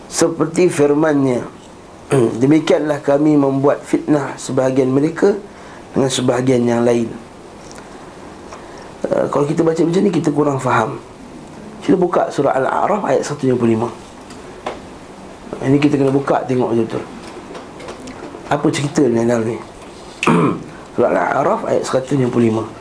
Seperti 0.09 0.67
firman-Nya 0.67 1.45
demikianlah 2.41 2.99
kami 3.05 3.37
membuat 3.37 3.85
fitnah 3.85 4.33
sebahagian 4.35 4.89
mereka 4.89 5.37
dengan 5.93 6.09
sebahagian 6.09 6.65
yang 6.65 6.81
lain. 6.81 7.07
Uh, 9.05 9.29
kalau 9.29 9.45
kita 9.45 9.61
baca 9.61 9.77
macam 9.77 10.01
ni 10.01 10.11
kita 10.11 10.33
kurang 10.33 10.57
faham. 10.57 10.97
Kita 11.81 11.97
buka 11.97 12.29
surah 12.33 12.57
al-a'raf 12.57 13.05
ayat 13.09 13.25
155 13.25 14.11
ini 15.61 15.77
kita 15.77 15.97
kena 15.97 16.09
buka 16.09 16.41
tengok 16.45 16.73
betul-betul 16.73 17.03
apa 18.51 18.67
cerita 18.67 19.01
ni 19.07 19.23
dalam 19.23 19.47
ni? 19.47 19.57
Surah 20.97 21.07
al-a'raf 21.07 21.63
ayat 21.71 21.87
155 21.87 22.80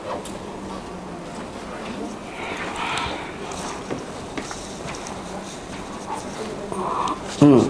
hmm. 7.41 7.63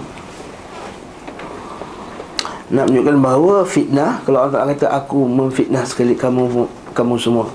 Nak 2.71 2.85
menunjukkan 2.87 3.17
bahawa 3.19 3.55
fitnah 3.67 4.23
Kalau 4.23 4.47
Allah 4.47 4.71
kata 4.71 4.87
aku 4.95 5.27
memfitnah 5.27 5.83
sekali 5.83 6.15
kamu 6.15 6.67
kamu 6.91 7.15
semua. 7.19 7.47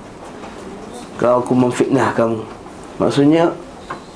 Kalau 1.16 1.44
aku 1.44 1.56
memfitnah 1.56 2.12
kamu. 2.16 2.40
Maksudnya 3.00 3.52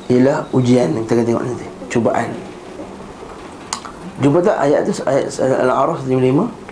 Ialah 0.10 0.50
ujian 0.52 0.90
yang 0.96 1.06
kita 1.06 1.22
akan 1.22 1.26
tengok 1.28 1.44
nanti. 1.46 1.68
Cubaan. 1.90 2.30
Jumpa 4.20 4.44
tak 4.44 4.58
ayat 4.60 4.84
tu? 4.84 4.92
Ayat 5.08 5.32
Al-A'raf 5.40 6.04
35 6.04 6.70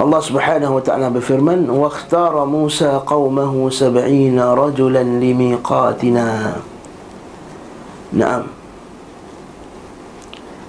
Allah 0.00 0.20
subhanahu 0.24 0.80
wa 0.80 0.82
ta'ala 0.82 1.06
berfirman 1.12 1.68
Wa 1.68 1.86
akhtara 1.92 2.42
Musa 2.48 3.04
qawmahu 3.06 3.68
sab'ina 3.70 4.56
rajulan 4.56 5.22
limiqatina 5.22 6.58
Naam. 8.10 8.59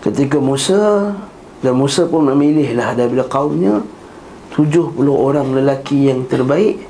Ketika 0.02 0.42
Musa 0.42 1.14
Dan 1.62 1.78
Musa 1.78 2.10
pun 2.10 2.26
memilihlah 2.26 2.98
daripada 2.98 3.26
kaumnya 3.30 3.86
70 4.58 4.98
orang 5.08 5.54
lelaki 5.54 6.10
yang 6.10 6.26
terbaik 6.26 6.82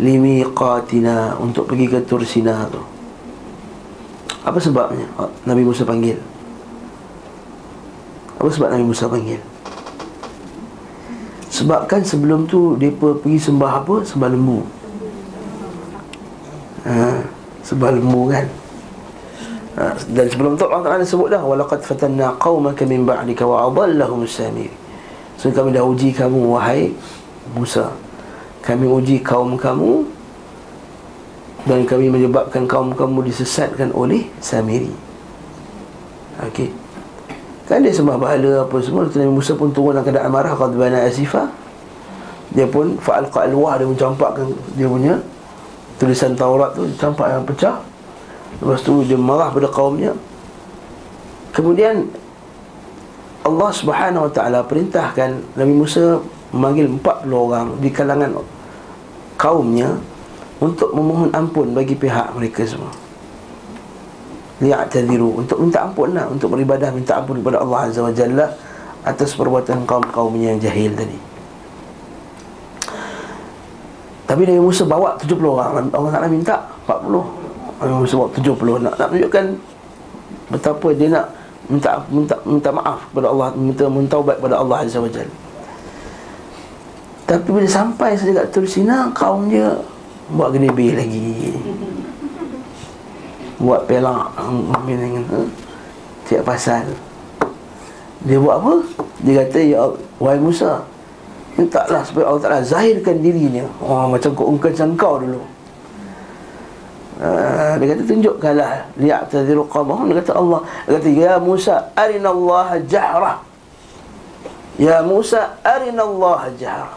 Limi 0.00 0.42
qatina 0.56 1.36
Untuk 1.38 1.68
pergi 1.68 1.86
ke 1.86 2.00
Tursina 2.02 2.66
tu. 2.72 2.80
Apa 4.44 4.58
sebabnya 4.58 5.04
Nabi 5.44 5.62
Musa 5.62 5.84
panggil? 5.84 6.16
Apa 8.40 8.48
sebab 8.48 8.68
Nabi 8.72 8.84
Musa 8.84 9.08
panggil? 9.08 9.40
Sebab 11.52 11.86
kan 11.86 12.02
sebelum 12.02 12.48
tu 12.48 12.74
Mereka 12.80 13.22
pergi 13.22 13.38
sembah 13.38 13.72
apa? 13.84 14.04
Sembah 14.04 14.28
lembu. 14.32 14.60
Ha, 16.84 17.24
Sembah 17.64 17.90
lembu 17.96 18.28
kan 18.28 18.44
Ha, 19.74 19.90
dan 20.14 20.26
sebelum 20.30 20.54
tu 20.54 20.70
Allah 20.70 20.86
Ta'ala 20.86 21.02
sebut 21.02 21.34
dah 21.34 21.42
Walaqad 21.42 21.82
fatanna 21.82 22.30
qawmaka 22.38 22.86
min 22.86 23.02
ba'dika 23.02 23.42
wa 23.42 23.66
adallahum 23.66 24.22
samir 24.22 24.70
So 25.34 25.50
kami 25.50 25.74
dah 25.74 25.82
uji 25.82 26.14
kamu 26.14 26.54
wahai 26.54 26.94
Musa. 27.58 27.90
Kami 28.62 28.86
uji 28.86 29.18
kaum 29.18 29.58
kamu 29.58 30.06
Dan 31.66 31.82
kami 31.90 32.06
menyebabkan 32.06 32.70
kaum 32.70 32.94
kamu 32.94 33.26
disesatkan 33.26 33.90
oleh 33.92 34.30
Samiri. 34.38 34.94
Okey. 36.38 36.70
Kan 37.64 37.80
dia 37.80 37.90
sembah 37.90 38.20
bahala 38.20 38.68
apa 38.68 38.76
semua 38.84 39.08
Nabi 39.08 39.32
Musa 39.32 39.56
pun 39.56 39.72
turun 39.72 39.96
dalam 39.96 40.04
keadaan 40.04 40.28
marah 40.28 40.52
Qad 40.52 40.76
bana 40.76 41.02
asifa 41.02 41.48
Dia 42.52 42.68
pun 42.68 43.00
fa'alqa 43.00 43.48
alwah 43.48 43.80
Dia 43.80 43.88
mencampakkan 43.88 44.52
dia 44.76 44.84
punya 44.84 45.16
Tulisan 45.96 46.36
Taurat 46.36 46.76
tu 46.76 46.84
Campak 47.00 47.32
yang 47.32 47.44
pecah 47.48 47.80
Lepas 48.64 48.80
tu 48.80 49.04
dia 49.04 49.20
marah 49.20 49.52
pada 49.52 49.68
kaumnya. 49.68 50.16
Kemudian 51.52 52.08
Allah 53.44 53.70
subhanahu 53.70 54.26
wa 54.26 54.32
ta'ala 54.32 54.64
perintahkan 54.64 55.54
Nabi 55.54 55.74
Musa 55.76 56.16
memanggil 56.50 56.88
40 56.88 57.28
orang 57.30 57.68
Di 57.78 57.92
kalangan 57.92 58.40
kaumnya 59.36 60.00
Untuk 60.64 60.96
memohon 60.96 61.28
ampun 61.36 61.76
bagi 61.76 61.92
pihak 61.92 62.32
mereka 62.32 62.64
semua. 62.64 62.90
Li'atadhiru 64.64 65.44
Untuk 65.44 65.60
minta 65.60 65.84
ampun 65.84 66.16
lah 66.16 66.24
Untuk 66.26 66.56
beribadah 66.56 66.88
minta 66.88 67.20
ampun 67.20 67.44
kepada 67.44 67.60
Allah 67.60 67.92
Azza 67.92 68.00
wa 68.00 68.14
Jalla 68.16 68.48
Atas 69.04 69.36
perbuatan 69.36 69.84
kaum-kaumnya 69.84 70.56
yang 70.56 70.60
jahil 70.64 70.96
tadi. 70.96 71.20
Tapi 74.24 74.48
Nabi 74.48 74.60
Musa 74.64 74.88
bawa 74.88 75.20
70 75.20 75.36
orang 75.44 75.92
Allah 75.92 76.10
Ta'ala 76.16 76.32
minta 76.32 76.64
40 76.88 77.43
sebab 77.82 78.28
70 78.36 78.84
nak 78.84 78.94
nak 78.98 79.08
tunjukkan 79.10 79.46
betapa 80.52 80.88
dia 80.94 81.08
nak 81.10 81.26
minta 81.66 81.90
minta 82.12 82.36
minta 82.44 82.70
maaf 82.70 83.00
kepada 83.10 83.26
Allah 83.32 83.48
minta 83.56 83.84
mentaubat 83.88 84.36
kepada 84.38 84.60
Allah 84.60 84.84
Azza 84.84 85.00
Wajalla 85.00 85.44
tapi 87.24 87.48
bila 87.48 87.64
sampai 87.68 88.12
saja 88.20 88.44
kat 88.44 88.46
Tursina 88.52 89.08
kaum 89.16 89.48
dia 89.48 89.72
buat 90.28 90.52
genebe 90.52 90.92
lagi. 90.92 91.56
Buat 93.56 93.88
pelak 93.88 94.36
dengan 94.84 95.24
ha? 95.32 95.40
tiap 96.28 96.44
pasal. 96.44 96.84
Dia 98.28 98.36
buat 98.36 98.60
apa? 98.60 98.74
Dia 99.24 99.40
kata 99.40 99.58
ya 99.64 99.88
wahai 100.20 100.36
Musa 100.36 100.84
mintalah 101.56 102.04
supaya 102.04 102.28
Allah 102.28 102.42
Taala 102.44 102.60
zahirkan 102.60 103.24
dirinya. 103.24 103.64
Oh 103.80 104.04
macam 104.04 104.36
kau 104.36 104.52
ungkap 104.52 104.76
kau 105.00 105.16
dulu 105.16 105.40
Ah, 107.14 107.78
dia 107.78 107.94
kata 107.94 108.02
tunjukkanlah 108.10 108.90
li'tadhiru 108.98 109.62
qawmahum 109.70 110.10
dia 110.10 110.18
kata 110.18 110.34
Allah. 110.34 110.60
Dia 110.86 110.92
kata 110.98 111.08
ya 111.14 111.32
Musa 111.38 111.74
arinallaha 111.94 112.76
jahra. 112.90 113.38
Ya 114.74 114.98
Musa 115.06 115.54
arinallaha 115.62 116.50
jahra. 116.58 116.90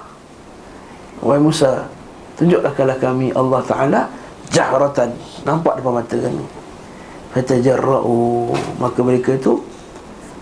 Wahai 1.21 1.37
Musa 1.37 1.85
tunjuklah 2.33 2.73
kalau 2.73 2.97
kami 2.97 3.29
Allah 3.37 3.61
taala 3.61 4.01
jahratan. 4.49 5.13
Nampak 5.45 5.77
depan 5.77 6.01
mata 6.01 6.17
kami. 6.17 6.45
Fatajarra'u. 7.37 8.49
Maka 8.81 8.99
mereka 9.05 9.37
itu 9.37 9.61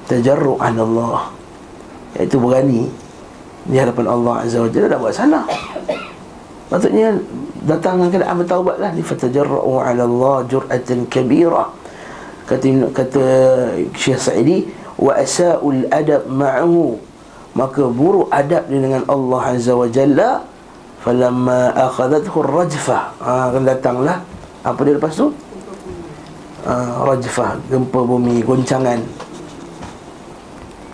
tajarru'an 0.07 0.79
Allah 0.79 1.35
iaitu 2.15 2.39
berani 2.39 2.87
di 3.67 3.75
hadapan 3.75 4.07
Allah 4.07 4.47
azza 4.47 4.63
wajalla 4.63 4.87
dah 4.87 4.99
buat 5.03 5.11
salah. 5.11 5.43
Maksudnya 6.71 7.19
datang 7.65 7.99
dengan 7.99 8.09
keadaan 8.13 8.35
bertaubat 8.45 8.77
lah. 8.77 8.91
Fatajarra'u 8.93 9.73
ala 9.81 10.03
Allah 10.05 10.37
jur'atan 10.47 11.09
kabira. 11.09 11.73
Kata, 12.45 12.69
kata 12.93 13.23
Syekh 13.97 14.21
Sa'idi 14.21 14.69
Wa 14.95 15.19
asa'ul 15.19 15.91
adab 15.91 16.23
ma'ahu. 16.29 16.95
Maka 17.55 17.87
buruk 17.87 18.31
adab 18.31 18.67
dia 18.67 18.79
dengan 18.79 19.03
Allah 19.07 19.55
Azza 19.55 19.71
wa 19.71 19.87
Jalla 19.87 20.43
Falamma 21.03 21.71
akhadathu 21.71 22.43
rajfah 22.43 23.03
ha, 23.19 23.51
Datanglah. 23.59 24.23
Apa 24.63 24.79
dia 24.83 24.95
lepas 24.95 25.13
tu? 25.15 25.31
Ha, 26.65 27.05
rajfah 27.05 27.59
Gempa 27.67 27.99
bumi, 28.03 28.39
goncangan. 28.43 28.99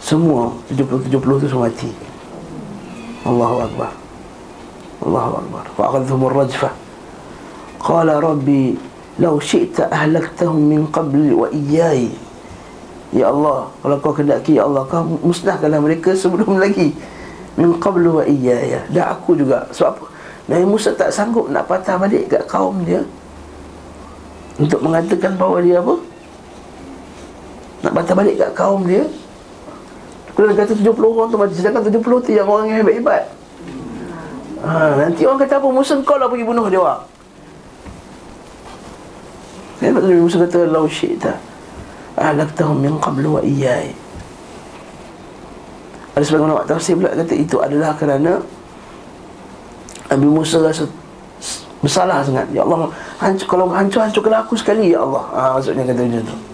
Semua 0.01 0.49
70-70 0.73 1.13
tu 1.13 1.47
semua 1.47 1.69
mati. 1.69 1.89
Allahu 3.21 3.57
Akbar 3.69 4.00
الله 5.01 5.27
أكبر 5.41 5.63
فأخذهم 5.77 6.21
Qala 7.81 8.21
Rabbi 8.21 8.77
Lau 9.17 9.41
syi'ta 9.41 9.89
ahlaktahum 9.89 10.61
min 10.61 10.85
qabli 10.93 11.33
wa 11.33 11.49
iyai 11.49 12.13
Ya 13.11 13.27
Allah 13.27 13.67
kalau 13.83 13.97
kau 13.99 14.15
kendaki 14.15 14.55
ya 14.55 14.63
Allah 14.63 14.87
kau 14.87 15.03
musnahkanlah 15.03 15.83
mereka 15.83 16.15
sebelum 16.15 16.55
lagi. 16.63 16.95
Min 17.59 17.75
qablu 17.75 18.21
wa 18.21 18.23
iyaya 18.23 18.87
dah 18.87 19.11
aku 19.11 19.35
juga. 19.35 19.67
Sebab 19.75 19.99
apa? 19.99 20.05
Nabi 20.47 20.63
Musa 20.63 20.95
tak 20.95 21.11
sanggup 21.11 21.51
nak 21.51 21.67
patah 21.67 21.99
balik 21.99 22.31
kat 22.31 22.47
kaum 22.47 22.87
dia. 22.87 23.03
Untuk 24.55 24.79
mengatakan 24.79 25.35
bahawa 25.35 25.59
dia 25.59 25.83
apa? 25.83 25.95
Nak 27.83 27.93
patah 27.99 28.15
balik 28.15 28.35
kat 28.39 28.51
kaum 28.55 28.87
dia. 28.87 29.03
Kena 30.31 30.55
kata 30.55 30.71
70 30.71 30.95
orang 30.95 31.27
tu 31.27 31.37
sedangkan 31.59 31.83
70 31.91 31.99
tu 31.99 32.31
yang 32.31 32.47
orang 32.47 32.71
yang 32.71 32.79
hebat-hebat 32.87 33.40
ha, 34.65 34.95
Nanti 34.97 35.25
orang 35.25 35.41
kata 35.41 35.57
apa? 35.57 35.67
Musa 35.67 35.97
kau 36.01 36.17
lah 36.17 36.29
pergi 36.29 36.45
bunuh 36.45 36.65
dia 36.69 36.81
orang. 36.81 37.01
Kan 39.81 39.97
Nabi 39.97 40.21
Musa 40.21 40.37
kata 40.45 40.69
Lau 40.69 40.85
syi'ta 40.85 41.33
Ahlaktahum 42.13 42.77
min 42.77 42.93
qablu 43.01 43.39
wa 43.39 43.41
iyai 43.41 43.89
Ada 46.13 46.21
sebagian 46.21 46.53
ulama 46.53 46.61
tafsir 46.69 46.93
pula 46.93 47.09
kata 47.17 47.33
Itu 47.33 47.57
adalah 47.65 47.97
kerana 47.97 48.37
Nabi 50.13 50.27
Musa 50.29 50.61
rasa 50.61 50.85
Bersalah 51.81 52.21
sangat. 52.21 52.45
Ya 52.53 52.61
Allah 52.61 52.93
hancur, 53.17 53.49
Kalau 53.49 53.65
hancur-hancurkan 53.73 54.45
aku 54.45 54.53
sekali 54.53 54.93
Ya 54.93 55.01
Allah. 55.01 55.25
Ha, 55.33 55.41
Maksudnya 55.57 55.81
kata 55.81 56.01
macam 56.05 56.23
tu 56.29 56.50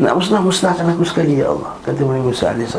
nak 0.00 0.16
musnah-musnahkan 0.16 0.96
aku 0.96 1.04
sekali 1.04 1.44
ya 1.44 1.52
Allah. 1.52 1.76
Kata 1.84 2.00
Nabi 2.00 2.24
Musa 2.24 2.52
AS 2.56 2.76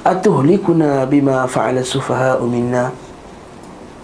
Atuhlikuna 0.00 1.04
bima 1.04 1.44
fa'ala 1.44 1.84
sufaha'u 1.84 2.44
minna? 2.48 2.88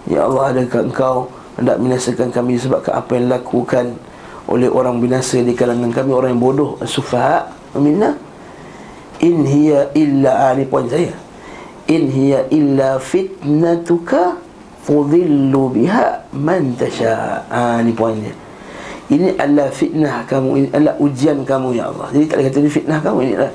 Ya 0.05 0.25
Allah 0.25 0.53
adakah 0.53 0.89
engkau 0.89 1.17
Hendak 1.57 1.77
binasakan 1.81 2.29
kami 2.29 2.55
sebab 2.57 2.85
apa 2.87 3.11
yang 3.17 3.27
lakukan 3.29 3.93
Oleh 4.49 4.69
orang 4.71 5.01
binasa 5.01 5.43
di 5.43 5.53
kalangan 5.53 5.91
kami 5.91 6.09
Orang 6.13 6.37
yang 6.37 6.41
bodoh 6.41 6.77
Sufaha'u 6.81 7.77
minna? 7.81 8.17
In 9.21 9.43
hiya 9.43 9.91
illa 9.97 10.53
Ini 10.55 10.65
poin 10.69 10.87
saya. 10.87 11.13
In 11.89 12.09
hiya 12.09 12.47
illa 12.53 12.97
fitnatuka 13.01 14.39
Fudillu 14.85 15.69
biha 15.69 16.29
man 16.33 16.73
tasha' 16.77 17.45
Ini 17.83 17.93
poin 17.93 18.17
dia 18.17 18.48
ini 19.09 19.33
adalah 19.33 19.73
fitnah 19.73 20.21
kamu 20.29 20.49
Ini 20.53 20.67
adalah 20.69 20.95
ujian 21.01 21.41
kamu 21.41 21.69
ya 21.73 21.89
Allah. 21.89 22.07
Jadi 22.13 22.23
tak 22.29 22.35
boleh 22.37 22.45
kata 22.45 22.57
ini 22.61 22.69
fitnah 22.69 22.99
kamu 23.01 23.17
Ini 23.25 23.33
adalah 23.33 23.53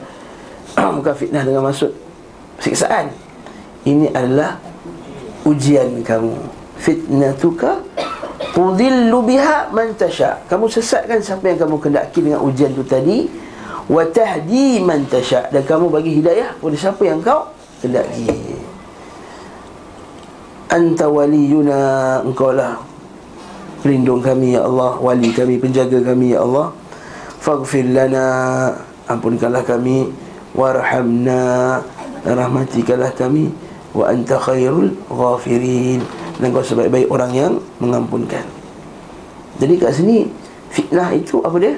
Bukan 0.99 1.15
fitnah 1.15 1.43
dengan 1.47 1.63
maksud 1.71 1.91
Siksaan. 2.59 3.07
Ini 3.87 4.11
adalah 4.11 4.59
Ujian 5.47 6.03
kamu. 6.03 6.35
Fitnatuka 6.81 7.85
Tudillu 8.55 9.19
biha 9.23 9.71
man 9.71 9.95
tasha. 9.95 10.43
Kamu 10.47 10.71
sesatkan 10.71 11.19
siapa 11.19 11.43
yang 11.51 11.59
kamu 11.67 11.77
kendaki 11.83 12.23
dengan 12.23 12.43
ujian 12.43 12.71
itu 12.71 12.87
tadi 12.87 13.27
Wa 13.87 14.07
tahdi 14.11 14.83
man 14.83 15.07
tasha. 15.07 15.47
Dan 15.55 15.63
kamu 15.63 15.87
bagi 15.87 16.19
hidayah 16.19 16.59
kepada 16.59 16.77
siapa 16.79 17.03
yang 17.07 17.23
kau 17.23 17.51
kendaki. 17.79 18.27
Anta 20.73 21.07
waliyuna 21.07 21.79
Engkau 22.27 22.51
lah 22.51 22.94
Pelindung 23.85 24.25
kami 24.25 24.57
ya 24.57 24.65
Allah. 24.65 24.97
Wali 24.97 25.29
kami, 25.37 25.61
penjaga 25.61 26.01
kami 26.01 26.33
ya 26.33 26.41
Allah. 26.41 26.73
Faghfir 27.45 27.93
lana. 27.93 28.73
Ampunkanlah 29.13 29.61
kami. 29.61 30.09
Warhamna. 30.57 31.85
Rahmatikanlah 32.25 33.13
kami. 33.13 33.53
Wa 33.93 34.09
anta 34.09 34.41
khairul 34.41 34.89
ghafirin. 35.13 36.01
Dan 36.41 36.57
kau 36.57 36.65
sebaik-baik 36.65 37.13
orang 37.13 37.33
yang 37.37 37.53
mengampunkan. 37.77 38.49
Jadi 39.61 39.77
kat 39.77 39.93
sini 39.93 40.33
Fitnah 40.73 41.13
itu 41.13 41.45
apa 41.45 41.61
dia? 41.61 41.77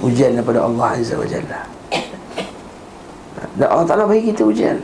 Ujian 0.00 0.38
daripada 0.38 0.62
Allah 0.62 0.94
Azza 0.94 1.18
wa 1.18 1.26
Jalla. 1.26 1.60
Dan 3.58 3.66
Allah 3.66 3.84
Ta'ala 3.84 4.04
bagi 4.08 4.32
kita 4.32 4.46
ujian 4.46 4.78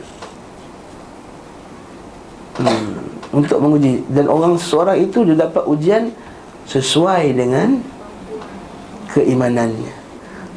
Hmm 2.57 3.07
untuk 3.37 3.61
menguji. 3.61 4.01
Dan 4.09 4.25
orang 4.25 4.57
seorang 4.57 4.97
itu 4.97 5.21
dia 5.21 5.37
dapat 5.37 5.61
ujian 5.69 6.09
sesuai 6.65 7.37
dengan 7.37 7.77
keimanannya. 9.13 9.93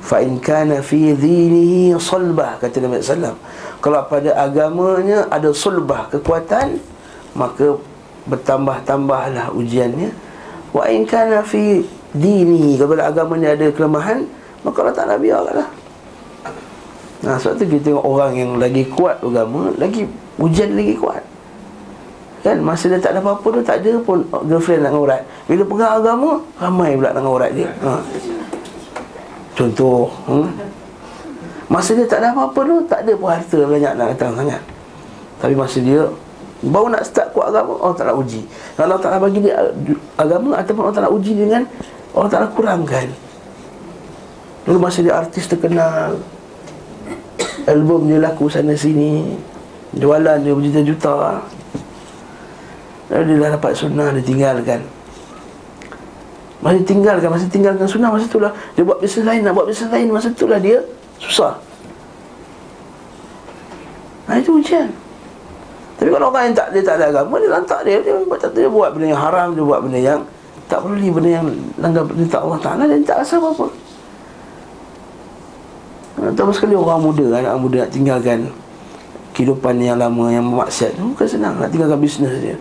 Fa 0.01 0.25
in 0.25 0.41
kana 0.41 0.81
fi 0.81 1.13
dinihi 1.13 1.93
salbah 2.01 2.57
kata 2.57 2.81
Nabi 2.81 3.05
sallam 3.05 3.37
kalau 3.85 4.01
pada 4.09 4.33
agamanya 4.33 5.29
ada 5.29 5.53
sulbah 5.53 6.09
kekuatan 6.09 6.81
maka 7.37 7.77
bertambah-tambahlah 8.25 9.53
ujiannya. 9.53 10.11
Wa 10.73 10.89
in 10.89 11.05
kana 11.05 11.45
fi 11.45 11.85
dinihi 12.17 12.81
kalau 12.81 12.97
pada 12.97 13.13
agamanya 13.13 13.53
ada 13.53 13.69
kelemahan 13.71 14.25
maka 14.65 14.77
Allah 14.83 14.97
Taala 14.97 15.17
biarlah 15.21 15.69
Nah, 17.21 17.37
sebab 17.37 17.61
tu 17.61 17.69
kita 17.69 17.93
tengok 17.93 18.01
orang 18.01 18.33
yang 18.33 18.57
lagi 18.57 18.81
kuat 18.89 19.21
agama 19.21 19.69
Lagi 19.77 20.09
ujian 20.41 20.73
lagi 20.73 20.97
kuat 20.97 21.21
Kan 22.41 22.57
masa 22.65 22.89
dia 22.89 22.97
tak 22.97 23.13
ada 23.13 23.21
apa-apa 23.21 23.47
tu 23.53 23.61
tak 23.61 23.85
ada 23.85 23.93
pun 24.01 24.25
girlfriend 24.49 24.89
nak 24.89 24.97
urat. 24.97 25.23
Bila 25.45 25.63
pegang 25.69 25.93
agama 26.01 26.41
ramai 26.57 26.97
pula 26.97 27.13
nak 27.13 27.29
urat 27.29 27.51
dia. 27.53 27.69
Ha. 27.85 28.01
Contoh, 29.53 30.09
hmm? 30.25 30.49
Masa 31.69 31.93
dia 31.93 32.09
tak 32.09 32.25
ada 32.25 32.33
apa-apa 32.33 32.61
tu 32.65 32.77
tak 32.89 33.05
ada 33.05 33.13
pun 33.13 33.29
harta 33.29 33.59
banyak 33.63 33.93
nak 33.95 34.07
datang 34.17 34.33
sangat. 34.35 34.61
Tapi 35.37 35.55
masa 35.55 35.79
dia 35.85 36.09
baru 36.65 36.89
nak 36.89 37.05
start 37.05 37.29
kuat 37.37 37.53
agama 37.53 37.77
Allah 37.79 37.97
tak 37.97 38.07
nak 38.09 38.17
uji. 38.25 38.43
Kalau 38.75 38.85
Allah 38.89 38.99
tak 39.05 39.11
nak 39.13 39.21
bagi 39.21 39.41
dia 39.45 39.55
agama 40.17 40.51
ataupun 40.57 40.83
Allah 40.83 40.97
tak 40.97 41.05
nak 41.05 41.15
uji 41.15 41.33
dengan 41.37 41.63
Allah 42.17 42.29
tak 42.33 42.41
nak 42.41 42.51
kurangkan. 42.57 43.07
Lalu 44.69 44.79
masa 44.81 44.99
dia 45.01 45.17
artis 45.17 45.49
terkenal 45.49 46.21
Album 47.65 48.13
dia 48.13 48.21
laku 48.21 48.53
sana 48.53 48.77
sini 48.77 49.41
Jualan 49.97 50.45
dia 50.45 50.53
berjuta-juta 50.53 51.41
Lalu 53.11 53.23
dia 53.27 53.37
dah 53.43 53.51
dapat 53.59 53.73
sunnah 53.75 54.15
Dia 54.15 54.23
tinggalkan. 54.23 54.81
Masa 56.63 56.79
tinggalkan 56.87 57.29
Masa 57.29 57.47
tinggalkan 57.51 57.87
sunnah 57.91 58.09
Masa 58.15 58.31
itulah. 58.31 58.55
Dia 58.79 58.87
buat 58.87 59.03
bisnes 59.03 59.27
lain 59.27 59.43
Nak 59.43 59.53
buat 59.53 59.67
bisnes 59.67 59.91
lain 59.91 60.07
Masa 60.15 60.31
itulah 60.31 60.63
dia 60.63 60.79
Susah. 61.19 61.59
Nah 64.31 64.39
itu 64.39 64.57
ujian. 64.57 64.87
Tapi 65.99 66.09
kalau 66.15 66.31
orang 66.31 66.49
yang 66.49 66.57
tak 66.57 66.71
Dia 66.71 66.83
tak 66.87 66.95
ada 67.03 67.05
agama 67.11 67.35
Dia 67.43 67.51
lantak 67.51 67.81
dia. 67.83 67.99
Dia 67.99 68.15
buat, 68.23 68.39
dia 68.55 68.69
buat 68.71 68.89
benda 68.95 69.07
yang 69.11 69.21
haram 69.21 69.49
Dia 69.59 69.65
buat 69.67 69.81
benda 69.83 69.99
yang 69.99 70.21
Tak 70.71 70.79
perlu 70.87 71.11
Benda 71.11 71.31
yang 71.43 71.47
Langgar 71.83 72.07
perintah 72.07 72.41
Allah 72.47 72.61
Ta'ala 72.63 72.83
Dia 72.87 73.03
tak 73.03 73.27
rasa 73.27 73.43
apa-apa. 73.43 73.67
Terus 76.31 76.55
sekali 76.55 76.79
orang 76.79 77.03
muda 77.03 77.27
Anak 77.43 77.59
muda 77.59 77.77
nak 77.83 77.91
tinggalkan 77.91 78.39
Kehidupan 79.35 79.83
yang 79.83 79.99
lama 79.99 80.31
Yang 80.31 80.47
memaksiat 80.47 80.93
Bukan 80.95 81.27
senang 81.27 81.59
Nak 81.59 81.75
tinggalkan 81.75 81.99
bisnes 81.99 82.39
dia 82.39 82.57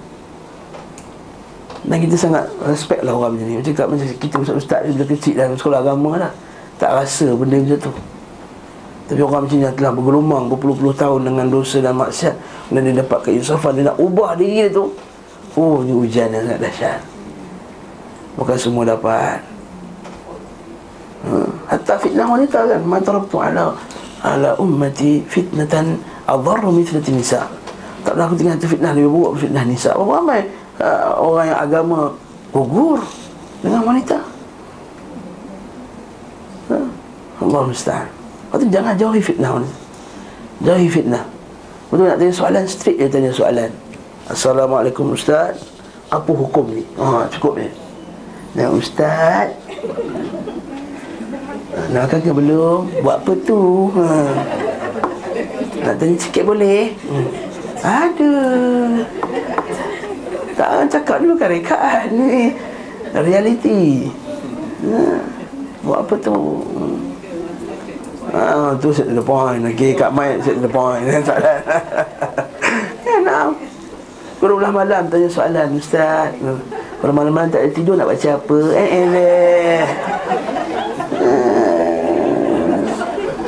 dan 1.90 1.98
kita 2.06 2.14
sangat 2.14 2.46
respect 2.70 3.02
lah 3.02 3.18
orang 3.18 3.34
macam 3.34 3.50
ni. 3.50 3.58
Macam 3.58 3.98
macam 3.98 4.06
kita 4.22 4.36
ustaz-ustaz 4.46 4.86
ni 4.86 4.90
bila 4.94 5.06
kecil 5.10 5.34
dalam 5.34 5.58
sekolah 5.58 5.80
agama 5.82 6.12
lah 6.22 6.32
Tak 6.78 6.94
rasa 6.94 7.34
benda 7.34 7.58
macam 7.58 7.80
tu. 7.90 7.94
Tapi 9.10 9.22
orang 9.26 9.42
macam 9.50 9.58
ni 9.58 9.66
yang 9.66 9.74
telah 9.74 9.92
bergelumang 9.98 10.44
berpuluh-puluh 10.54 10.94
tahun 10.94 11.26
dengan 11.26 11.50
dosa 11.50 11.82
dan 11.82 11.98
maksiat 11.98 12.36
Dan 12.70 12.86
dia 12.86 13.02
dapat 13.02 13.20
keinsafan, 13.26 13.74
dia 13.74 13.90
nak 13.90 13.98
ubah 13.98 14.38
diri 14.38 14.54
dia 14.62 14.68
tu. 14.70 14.94
Oh 15.58 15.82
ni 15.82 15.90
hujan 15.90 16.30
yang 16.30 16.46
sangat 16.46 16.62
dahsyat. 16.62 17.02
Bukan 18.38 18.58
semua 18.62 18.84
dapat. 18.86 19.42
Ha. 21.26 21.32
Hatta 21.74 21.94
fitnah 21.98 22.30
wanita 22.30 22.70
kan. 22.70 22.82
Matarabtu 22.86 23.36
ala 23.42 23.74
ala 24.22 24.54
ummati 24.62 25.26
fitnatan 25.26 25.98
Adharru 26.30 26.70
mithlati 26.70 27.10
nisa' 27.10 27.50
Tak 28.06 28.14
pernah 28.14 28.30
aku 28.30 28.38
tinggal 28.38 28.62
fitnah 28.62 28.94
Lebih 28.94 29.10
buruk 29.10 29.42
fitnah 29.42 29.66
nisa' 29.66 29.98
Berapa 29.98 30.22
ramai 30.22 30.46
uh, 30.80 31.20
orang 31.20 31.52
yang 31.52 31.60
agama 31.60 32.00
gugur 32.56 33.00
dengan 33.62 33.82
wanita. 33.86 34.18
Uh, 36.72 36.88
Allah 37.44 37.62
musta'an. 37.68 38.10
Lepas 38.50 38.66
jangan 38.74 38.94
jauhi 38.98 39.22
fitnah 39.22 39.62
ni. 39.62 39.70
Jauhi 40.66 40.90
fitnah. 40.90 41.24
Betul 41.90 42.06
nak 42.10 42.18
tanya 42.18 42.34
soalan 42.34 42.66
straight 42.66 42.98
dia 42.98 43.10
tanya 43.10 43.32
soalan. 43.34 43.72
Assalamualaikum 44.30 45.14
Ustaz. 45.14 45.58
Apa 46.10 46.34
hukum 46.34 46.66
ni? 46.74 46.82
Ha, 46.98 47.30
cukup 47.38 47.62
ni. 47.62 47.70
Nah 48.58 48.74
Ustaz. 48.74 49.54
Nak 51.94 52.10
makan 52.10 52.20
ke 52.22 52.32
belum? 52.34 52.80
Buat 53.06 53.18
apa 53.26 53.34
tu? 53.46 53.94
Ha. 53.94 54.06
Nak 55.86 55.96
tanya 55.98 56.16
sikit 56.18 56.44
boleh? 56.46 56.94
Hmm. 57.06 57.30
Aduh. 57.80 59.06
Tak 60.60 60.92
cakap 60.92 61.24
dulu 61.24 61.40
kan 61.40 61.48
rekaan 61.48 62.12
ni 62.20 62.52
Reality 63.16 64.12
ha. 64.84 65.24
Buat 65.88 66.00
apa 66.04 66.14
tu? 66.20 66.36
Ha, 68.36 68.76
tu 68.76 68.92
set 68.92 69.08
the 69.08 69.24
point 69.24 69.64
Okay, 69.72 69.96
kat 69.96 70.12
mic 70.12 70.44
set 70.44 70.60
the 70.60 70.68
point. 70.68 71.08
Soalan. 71.28 71.60
Ya, 73.08 73.16
nak. 73.24 73.56
12 74.44 74.72
malam 74.76 75.02
tanya 75.08 75.28
soalan 75.32 75.80
Ustaz. 75.80 76.36
Kalau 77.00 77.14
malam-malam 77.16 77.48
tak 77.48 77.64
ada 77.64 77.72
tidur 77.72 77.96
nak 77.96 78.12
baca 78.12 78.30
apa 78.36 78.58
Eh, 78.76 78.88
eh, 78.92 79.08
eh 79.16 79.84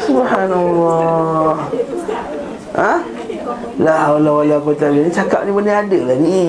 Subhanallah. 0.08 1.60
Ha? 2.80 3.11
La 3.80 4.12
haula 4.12 4.32
wala 4.44 4.56
quwata 4.60 4.92
illa 4.92 5.08
billah. 5.08 5.16
Cakap 5.16 5.48
ni 5.48 5.52
benda 5.56 5.74
ada 5.80 6.00
lah 6.04 6.18
ni. 6.20 6.42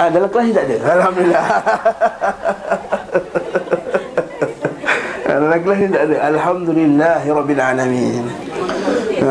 Ah, 0.00 0.08
dalam 0.08 0.28
kelas 0.32 0.44
ni 0.48 0.52
tak 0.56 0.64
ada. 0.64 0.76
Alhamdulillah. 0.96 1.44
dalam 5.44 5.58
kelas 5.60 5.78
ni 5.78 5.88
tak 5.92 6.02
ada. 6.08 6.16
Alhamdulillah 6.32 7.18
rabbil 7.28 7.60
alamin. 7.60 8.24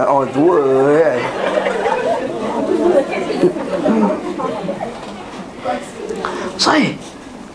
Oh 0.05 0.23
tua 0.29 0.61
kan. 1.01 1.19
Sahih 6.57 6.97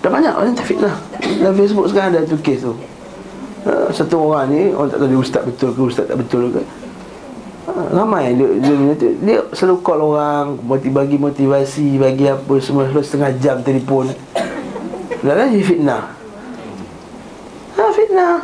Dah 0.02 0.10
banyak 0.10 0.32
orang 0.34 0.54
tak 0.54 0.66
fitnah 0.66 0.94
Dalam 1.42 1.54
Facebook 1.58 1.86
sekarang 1.90 2.14
ada 2.14 2.26
tu 2.26 2.38
kes 2.38 2.62
tu 2.62 2.74
uh, 3.66 3.86
Satu 3.90 4.30
orang 4.30 4.50
ni 4.50 4.70
Orang 4.70 4.90
tak 4.90 4.98
tahu 5.02 5.08
dia 5.10 5.18
ustaz 5.18 5.42
betul 5.42 5.70
ke 5.74 5.80
Ustaz 5.82 6.04
tak 6.06 6.18
betul 6.18 6.50
ke 6.54 6.62
Ramai. 7.72 8.36
Dia, 8.36 8.48
dia, 8.60 9.10
dia, 9.16 9.38
selalu 9.56 9.76
call 9.80 10.00
orang 10.00 10.60
Bagi 10.66 11.16
motivasi 11.16 11.96
Bagi 11.96 12.28
apa 12.28 12.54
semua. 12.60 12.88
Setengah 13.00 13.32
jam 13.40 13.60
telefon. 13.64 14.12
Dah 15.22 15.34
lagi 15.38 15.62
fitnah. 15.62 16.12
Ha 17.78 17.82
fitnah. 17.94 18.42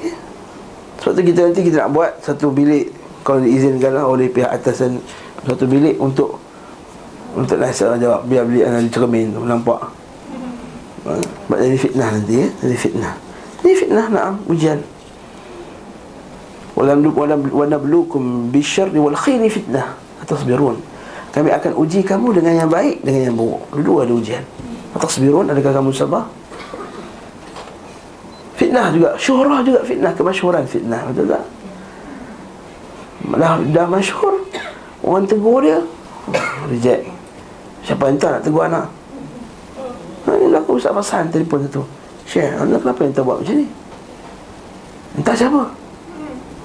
Ya. 0.00 0.16
Sebab 1.04 1.12
tu 1.14 1.22
kita 1.22 1.40
nanti 1.46 1.60
kita 1.62 1.76
nak 1.84 1.90
buat 1.92 2.10
Satu 2.24 2.48
bilik. 2.50 2.90
Kalau 3.26 3.42
diizinkan 3.42 3.92
lah 3.92 4.06
oleh 4.06 4.30
pihak 4.30 4.48
atasan 4.48 5.02
Satu 5.44 5.68
bilik 5.68 6.00
untuk 6.00 6.40
untuk 7.36 7.60
nasihat 7.60 8.00
jawab. 8.00 8.24
Biar 8.24 8.48
beli 8.48 8.64
anak 8.64 8.88
cermin 8.88 9.36
tu 9.36 9.44
Nampak. 9.44 9.80
Ha? 11.06 11.12
Sebab 11.20 11.58
jadi 11.60 11.78
fitnah 11.78 12.08
nanti 12.10 12.34
ya 12.40 12.48
Jadi 12.64 12.76
fitnah. 12.80 13.14
Jadi 13.60 13.74
fitnah 13.76 14.06
nak 14.08 14.24
ujian 14.48 14.80
Walam 16.76 17.00
wana 17.56 17.80
belukum 17.80 18.52
bisyarri 18.52 19.00
wal 19.00 19.16
khairi 19.16 19.48
fitnah. 19.48 19.96
Atasbirun. 20.20 20.76
Kami 21.32 21.48
akan 21.52 21.72
uji 21.76 22.00
kamu 22.00 22.40
dengan 22.40 22.64
yang 22.64 22.70
baik 22.72 23.04
Dengan 23.04 23.32
yang 23.32 23.36
buruk. 23.36 23.64
Dua 23.80 24.04
ada 24.04 24.12
ujian. 24.12 24.44
Atasbirun 24.92 25.48
adakah 25.48 25.72
kamu 25.72 25.88
sabar? 25.96 26.28
Fitnah 28.60 28.92
juga. 28.92 29.16
Syuhrah 29.16 29.64
juga 29.64 29.80
fitnah. 29.88 30.12
Kemasyuran 30.12 30.64
fitnah 30.68 31.00
Betul 31.08 31.32
tak? 31.32 31.44
Dah, 33.36 33.56
dah 33.72 33.86
masyhur 33.88 34.36
Orang 35.00 35.24
tegur 35.24 35.64
dia. 35.64 35.80
Reject. 36.68 37.08
Siapa 37.88 38.04
yang 38.12 38.20
tak 38.20 38.30
nak 38.36 38.42
tegur 38.44 38.68
anak? 38.68 38.84
Ha, 40.26 40.34
Ini 40.34 40.56
aku 40.58 40.76
Ustaz 40.76 40.92
Fasan 40.92 41.30
telefon 41.30 41.64
tu 41.70 41.80
Syekh, 42.26 42.50
anak 42.58 42.82
kenapa 42.82 43.00
yang 43.06 43.14
tak 43.14 43.22
buat 43.22 43.38
macam 43.38 43.54
ni? 43.54 43.66
Entah 45.14 45.36
siapa 45.38 45.62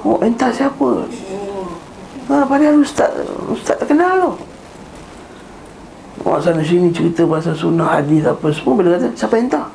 Oh, 0.01 0.17
entah 0.21 0.49
siapa. 0.49 1.05
Ha, 2.31 2.47
Padahal 2.47 2.81
Ustaz 2.81 3.11
Ustaz 3.51 3.77
tak 3.77 3.91
kenal 3.91 4.17
tu. 4.17 4.31
Orang 6.21 6.41
sana 6.41 6.61
sini 6.61 6.93
cerita 6.93 7.25
pasal 7.25 7.57
sunnah 7.57 7.97
hadis 7.97 8.21
apa 8.29 8.45
semua 8.53 8.77
Bila 8.77 8.93
kata, 8.93 9.09
siapa 9.17 9.41
tak 9.49 9.67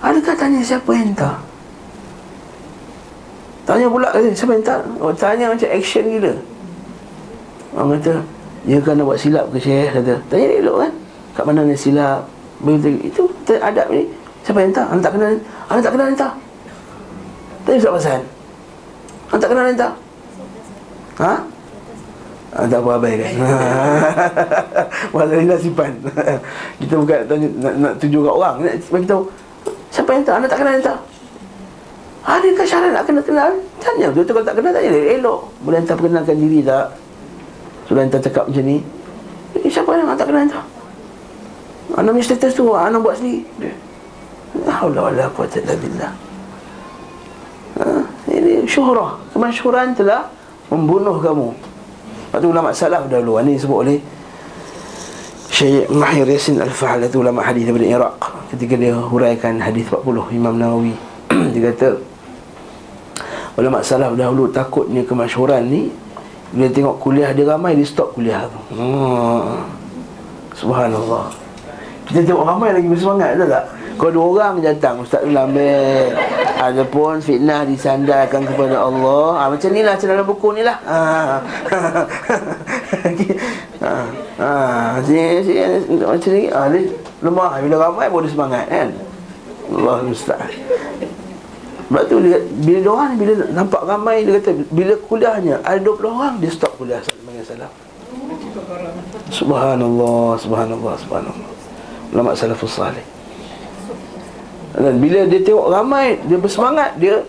Adakah 0.00 0.32
tanya 0.32 0.60
siapa 0.64 0.92
tak 1.12 1.36
Tanya 3.68 3.86
pula 3.92 4.08
kata, 4.08 4.32
siapa 4.32 4.56
tak 4.64 4.80
oh, 4.96 5.12
Tanya 5.12 5.52
macam 5.52 5.68
action 5.68 6.04
gila. 6.08 6.32
Orang 7.76 8.00
kata 8.00 8.14
dia 8.60 8.76
kena 8.76 9.08
buat 9.08 9.16
silap 9.16 9.48
ke 9.52 9.60
Syekh? 9.60 9.92
Kata 10.00 10.14
Tanya 10.32 10.46
dia 10.48 10.58
elok 10.64 10.76
kan? 10.88 10.92
Kat 11.36 11.44
mana 11.48 11.68
dia 11.68 11.76
silap? 11.76 12.20
Begitu 12.60 12.88
Itu 13.12 13.22
adab 13.60 13.88
ni. 13.92 14.08
Siapa 14.44 14.64
tak 14.72 14.86
Anda 14.88 15.04
tak 15.04 15.12
kenal 15.20 15.32
Anda 15.68 15.80
tak 15.84 15.92
kenal 15.96 16.08
tak 16.16 16.32
Tanya 17.68 17.76
Ustaz 17.76 17.92
Pasal 17.92 18.20
Anda 19.30 19.40
tak 19.40 19.50
kenal 19.54 19.66
tak? 19.78 19.94
Ha? 21.20 21.34
Ah, 22.50 22.66
tak 22.66 22.82
apa 22.82 22.90
abai 22.98 23.14
kan 23.14 23.30
ni 25.46 25.54
simpan. 25.62 25.92
Kita 26.82 26.94
bukan 26.98 27.18
tanya, 27.30 27.46
nak, 27.62 27.74
nak 27.78 27.92
tuju 28.02 28.26
kat 28.26 28.34
orang. 28.34 28.56
Nak 28.66 28.74
bagi 28.90 29.06
tahu 29.06 29.22
Siapa 29.94 30.10
yang 30.10 30.26
tak? 30.26 30.34
Anda 30.42 30.48
tak 30.50 30.58
kenal 30.58 30.82
tak? 30.82 30.98
Adakah 32.26 32.66
syarat 32.66 32.90
nak 32.90 33.06
kenal 33.06 33.22
kenal? 33.22 33.50
Tanya. 33.78 34.10
Tu 34.10 34.26
kalau 34.26 34.42
tak 34.42 34.58
kenal 34.58 34.74
tanya. 34.74 34.90
Elok. 34.90 35.40
Boleh 35.62 35.78
hantar 35.78 35.94
perkenalkan 35.94 36.36
diri 36.42 36.58
tak? 36.66 36.86
Sudah 37.86 38.02
entah 38.02 38.22
cakap 38.22 38.50
macam 38.50 38.64
ni. 38.66 38.82
Eh, 39.54 39.70
Siapa 39.70 39.94
yang 39.94 40.10
tak 40.18 40.26
kenal 40.26 40.42
entah 40.46 40.66
Anak 41.98 42.10
punya 42.14 42.26
status 42.26 42.54
tu 42.54 42.70
Anak 42.70 43.02
buat 43.02 43.18
sendiri. 43.18 43.74
Allah 44.80 45.12
Allah 45.12 45.28
kuat 45.36 45.52
billah 45.54 46.12
ha, 47.78 47.84
Ini 48.40 48.64
syuhrah. 48.64 49.20
Kemasyuran 49.36 49.92
telah 49.92 50.24
Membunuh 50.72 51.20
kamu. 51.20 51.50
Lepas 52.30 52.38
tu 52.38 52.48
ulama 52.48 52.70
salaf 52.70 53.10
dahulu 53.10 53.42
Ini 53.42 53.58
disebut 53.58 53.78
oleh 53.84 53.98
Syekh 55.50 55.90
Mahir 55.90 56.24
Yasin 56.30 56.62
Al-Fahal 56.62 57.04
Itu 57.04 57.20
ulama 57.20 57.44
hadis 57.44 57.68
daripada 57.68 57.86
Iraq. 57.90 58.16
Ketika 58.54 58.74
dia 58.78 58.96
huraikan 58.96 59.60
hadis 59.60 59.84
40 59.90 60.32
Imam 60.32 60.54
Nawawi. 60.56 60.94
Dia 61.52 61.70
kata 61.74 62.00
Ulama 63.58 63.84
salaf 63.84 64.16
dahulu 64.16 64.48
takutnya 64.48 65.04
kemasyuran 65.04 65.68
ni 65.68 65.92
bila 66.50 66.66
tengok 66.66 66.98
kuliah 66.98 67.30
dia 67.30 67.46
ramai 67.46 67.78
Dia 67.78 67.86
stop 67.86 68.16
kuliah 68.16 68.46
tu. 68.46 68.58
Hmm. 68.78 69.62
Subhanallah. 70.54 71.30
Kita 72.08 72.26
tengok 72.26 72.42
ramai 72.46 72.74
lagi 72.74 72.88
bersemangat 72.90 73.38
tak 73.38 73.48
tak 73.50 73.64
Kalau 74.00 74.12
dua 74.16 74.24
orang 74.32 74.64
datang 74.64 75.04
Ustaz 75.04 75.20
Lambe 75.28 76.08
Ada 76.56 76.88
pun 76.88 77.20
fitnah 77.20 77.68
disandarkan 77.68 78.48
kepada 78.48 78.80
Allah 78.80 79.36
ha, 79.36 79.42
Macam 79.52 79.68
ni 79.76 79.84
lah 79.84 79.92
macam 79.92 80.08
dalam 80.08 80.24
buku 80.24 80.48
ni 80.56 80.62
lah 80.64 80.76
ha. 80.88 81.00
ha. 83.84 83.92
ha. 84.40 84.50
Sini, 85.04 85.44
sini, 85.44 86.00
macam 86.00 86.30
ni 86.32 86.42
ha, 86.48 86.60
Lemah 87.20 87.50
Bila 87.60 87.76
ramai 87.76 88.08
boleh 88.08 88.32
semangat 88.32 88.64
kan 88.72 88.88
Allah 89.68 90.02
Ustaz 90.08 90.48
sebab 91.90 92.06
tu 92.06 92.22
dia, 92.22 92.38
bila 92.62 92.78
dia 92.78 92.92
orang 92.94 93.18
bila 93.18 93.32
nampak 93.50 93.82
ramai 93.82 94.22
dia 94.22 94.38
kata 94.38 94.62
bila 94.70 94.94
kuliahnya 95.10 95.58
ada 95.66 95.74
20 95.82 96.06
orang 96.06 96.34
dia 96.38 96.46
stop 96.54 96.78
kuliah 96.78 97.02
salah. 97.42 97.70
Subhanallah, 99.30 100.38
subhanallah, 100.38 100.94
subhanallah. 101.02 101.50
Ulama 102.14 102.30
salafus 102.34 102.74
salih. 102.78 103.02
Dan 104.70 105.02
bila 105.02 105.26
dia 105.26 105.40
tengok 105.42 105.66
ramai 105.66 106.18
dia 106.30 106.38
bersemangat 106.38 106.94
dia 107.02 107.26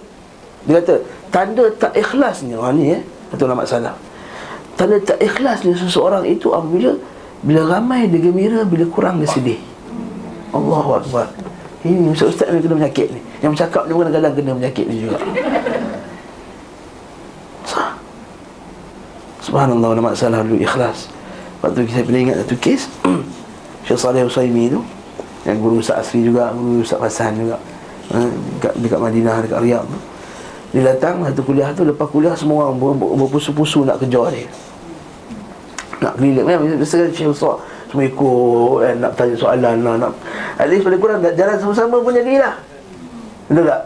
dia 0.61 0.77
kata 0.77 1.01
tanda 1.33 1.65
tak 1.73 1.97
ikhlasnya 1.97 2.53
orang 2.53 2.73
ni 2.77 2.85
eh 2.93 3.01
kata 3.33 3.41
ulama 3.49 3.65
salaf. 3.65 3.97
Tanda 4.77 5.01
tak 5.01 5.17
ikhlasnya 5.17 5.73
seseorang 5.73 6.21
itu 6.29 6.53
apabila 6.53 6.93
bila 7.41 7.61
ramai 7.65 8.05
dia 8.05 8.21
gembira 8.21 8.61
bila 8.61 8.85
kurang 8.93 9.17
dia 9.17 9.29
sedih. 9.29 9.57
Allahu 10.53 11.01
akbar. 11.01 11.33
Ini 11.81 12.13
ustaz 12.13 12.37
ustaz 12.37 12.53
ni 12.53 12.61
kena 12.61 12.77
penyakit 12.77 13.09
ni. 13.09 13.21
Yang 13.41 13.57
bercakap 13.57 13.89
ni 13.89 13.91
kadang-kadang 13.97 14.33
kena 14.37 14.51
penyakit 14.53 14.85
ni 14.85 14.95
juga. 15.01 15.17
Subhanallah 19.41 19.97
nama 19.97 20.13
salah 20.13 20.45
dulu 20.45 20.61
ikhlas. 20.61 21.09
Waktu 21.65 21.89
kita 21.89 22.05
pernah 22.05 22.21
ingat 22.21 22.37
satu 22.45 22.55
kes 22.61 22.85
Syekh 23.89 23.97
Saleh 23.97 24.25
Usaimi 24.25 24.69
tu 24.69 24.81
Yang 25.41 25.57
guru 25.57 25.75
Ustaz 25.81 26.05
Asri 26.05 26.21
juga 26.21 26.53
Guru 26.53 26.85
Ustaz 26.85 27.01
Hasan 27.01 27.33
juga. 27.41 27.57
Ha, 28.13 28.17
dekat, 28.59 28.73
dekat 28.77 28.99
Madinah, 29.01 29.35
dekat 29.41 29.59
Riyadh 29.63 29.85
tu. 29.87 29.99
Dia 30.71 30.81
datang 30.95 31.19
satu 31.27 31.43
kuliah 31.43 31.69
tu 31.75 31.83
Lepas 31.83 32.07
kuliah 32.07 32.31
semua 32.31 32.71
orang 32.71 32.79
berpusu-pusu 33.01 33.83
nak 33.83 33.99
kejar 33.99 34.31
dia. 34.31 34.47
Nak 35.99 36.13
keliling. 36.15 36.45
Kan 36.47 36.57
Biasa 36.79 36.95
kan 36.95 37.09
Syekh 37.11 37.29
Ustaz 37.33 37.55
Semua 37.91 38.03
ikut 38.07 38.75
eh, 38.87 38.93
Nak 38.95 39.11
tanya 39.19 39.35
soalan 39.35 39.75
nak, 39.83 39.95
nak 39.99 40.13
At 40.55 40.67
least 40.71 40.87
paling 40.87 41.01
kurang 41.01 41.19
Jalan 41.23 41.57
sama-sama 41.59 41.99
pun 41.99 42.13
jadilah 42.15 42.55
Betul 43.51 43.65
tak? 43.67 43.81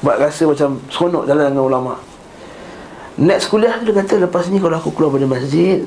Buat 0.00 0.16
rasa 0.16 0.48
macam 0.48 0.80
seronok 0.88 1.28
jalan 1.28 1.52
dengan 1.52 1.66
ulama. 1.68 1.94
Next 3.20 3.52
kuliah 3.52 3.76
dia 3.84 3.92
kata 3.92 4.16
Lepas 4.16 4.48
ni 4.48 4.56
kalau 4.56 4.80
aku 4.80 4.94
keluar 4.96 5.12
pada 5.12 5.26
masjid 5.28 5.84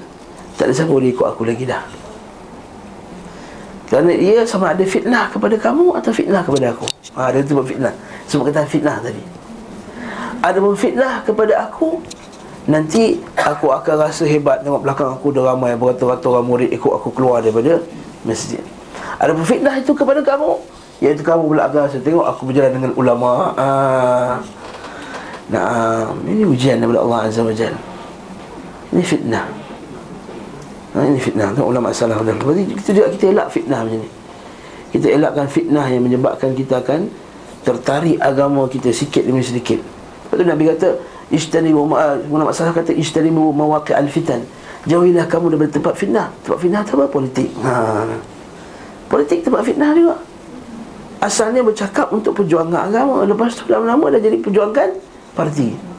Tak 0.60 0.70
ada 0.70 0.74
siapa 0.76 0.92
boleh 0.94 1.10
ikut 1.10 1.26
aku 1.26 1.48
lagi 1.48 1.66
dah 1.66 1.82
Kerana 3.94 4.10
ia 4.10 4.42
sama 4.42 4.74
ada 4.74 4.82
fitnah 4.82 5.30
kepada 5.30 5.54
kamu 5.54 5.94
Atau 5.94 6.10
fitnah 6.10 6.42
kepada 6.42 6.74
aku? 6.74 6.90
Ha, 7.14 7.30
Dia 7.30 7.46
tu 7.46 7.62
fitnah. 7.62 7.94
Sebab 8.26 8.50
kata 8.50 8.66
fitnah 8.66 8.98
tadi. 8.98 9.22
Ada 10.42 10.58
pun 10.58 10.74
fitnah 10.74 11.22
kepada 11.22 11.70
aku 11.70 12.02
Nanti 12.66 13.22
aku 13.38 13.70
akan 13.70 14.10
rasa 14.10 14.26
hebat 14.26 14.66
Tengok 14.66 14.82
belakang 14.82 15.14
aku 15.14 15.30
dah 15.30 15.54
ramai 15.54 15.78
Beratus-ratus 15.78 16.26
orang 16.26 16.42
murid 16.50 16.74
ikut 16.74 16.90
aku 16.90 17.14
keluar 17.14 17.46
daripada 17.46 17.86
masjid. 18.26 18.66
Ada 19.22 19.30
pun 19.30 19.46
fitnah 19.46 19.78
itu 19.78 19.94
kepada 19.94 20.26
kamu 20.26 20.58
Iaitu 20.98 21.22
kamu 21.22 21.54
pula 21.54 21.70
akan 21.70 21.80
rasa 21.86 22.02
Tengok 22.02 22.26
aku 22.26 22.50
berjalan 22.50 22.74
dengan 22.74 22.92
ulama. 22.98 23.54
Ah. 23.62 24.42
Nah, 25.54 26.10
ini 26.26 26.50
ujian 26.50 26.82
daripada 26.82 27.06
Allah 27.06 27.30
Azza 27.30 27.46
wa 27.46 27.54
Jal 27.54 27.78
Ini 28.90 29.06
fitnah 29.06 29.63
nah, 30.94 31.04
Ini 31.04 31.20
fitnah. 31.20 31.48
Tengok 31.54 31.70
ulama 31.70 31.90
salah 31.94 32.22
dan 32.22 32.38
Berarti 32.38 32.64
kita 32.78 32.90
juga 32.94 33.08
kita 33.14 33.26
elak 33.34 33.48
fitnah 33.50 33.82
macam 33.86 34.00
ni. 34.02 34.10
Kita 34.94 35.08
elakkan 35.10 35.46
fitnah 35.50 35.86
yang 35.90 36.06
menyebabkan 36.06 36.54
kita 36.54 36.86
akan 36.86 37.10
Tertarik 37.64 38.20
agama 38.20 38.68
kita 38.68 38.92
sikit 38.92 39.24
demi 39.24 39.40
sedikit. 39.40 39.80
Lepas 39.80 40.36
tu 40.36 40.44
Nabi 40.44 40.64
kata 40.68 40.90
Ishtanibu 41.32 41.88
Ulama 42.28 42.52
salah 42.52 42.76
kata 42.76 42.92
Ishtanibu 42.92 43.56
mawaqi 43.56 43.96
al-fitan. 43.96 44.44
Jauhilah 44.84 45.32
kamu 45.32 45.56
daripada 45.56 45.72
tempat 45.80 45.96
fitnah. 45.96 46.28
Tempat 46.44 46.60
fitnah 46.60 46.84
itu 46.84 46.92
apa? 47.00 47.06
Politik. 47.08 47.50
Ha. 47.64 48.04
Politik 49.08 49.48
tempat 49.48 49.64
fitnah 49.64 49.96
juga. 49.96 50.20
Asalnya 51.24 51.64
bercakap 51.64 52.12
untuk 52.12 52.36
perjuangan 52.36 52.92
agama. 52.92 53.24
Lepas 53.24 53.56
tu 53.56 53.64
lama-lama 53.72 54.12
dah 54.12 54.20
jadi 54.20 54.36
perjuangan 54.44 54.92
parti 55.32 55.93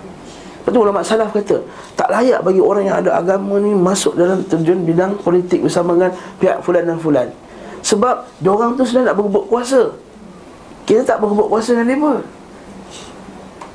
Lepas 0.64 0.72
tu 0.72 0.80
ulama 0.80 1.04
salaf 1.04 1.28
kata 1.28 1.60
Tak 1.92 2.08
layak 2.08 2.40
bagi 2.40 2.56
orang 2.56 2.88
yang 2.88 2.96
ada 3.04 3.20
agama 3.20 3.60
ni 3.60 3.76
Masuk 3.76 4.16
dalam 4.16 4.40
terjun 4.48 4.80
bidang 4.80 5.20
politik 5.20 5.60
Bersama 5.60 5.92
dengan 5.92 6.16
pihak 6.40 6.64
fulan 6.64 6.88
dan 6.88 6.96
fulan. 6.96 7.28
Sebab 7.84 8.24
Diorang 8.40 8.72
tu 8.72 8.88
sedang 8.88 9.12
nak 9.12 9.20
berebut 9.20 9.44
kuasa. 9.44 9.92
Kita 10.88 11.04
tak 11.04 11.20
berebut 11.20 11.52
kuasa 11.52 11.76
dengan 11.76 11.92
mereka 11.92 12.12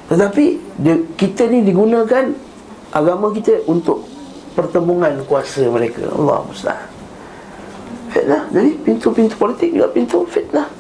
Tetapi 0.09 0.45
dia, 0.81 0.97
Kita 1.13 1.45
ni 1.45 1.61
digunakan 1.61 2.25
Agama 2.89 3.29
kita 3.37 3.61
untuk 3.69 4.09
Pertembungan 4.57 5.13
kuasa 5.29 5.69
mereka. 5.69 6.09
Allah 6.09 6.41
Mustahil 6.41 6.89
Fitnah. 8.09 8.49
Jadi 8.49 8.73
pintu-pintu 8.81 9.37
politik 9.37 9.69
juga 9.69 9.85
pintu 9.93 10.25
fitnah 10.25 10.78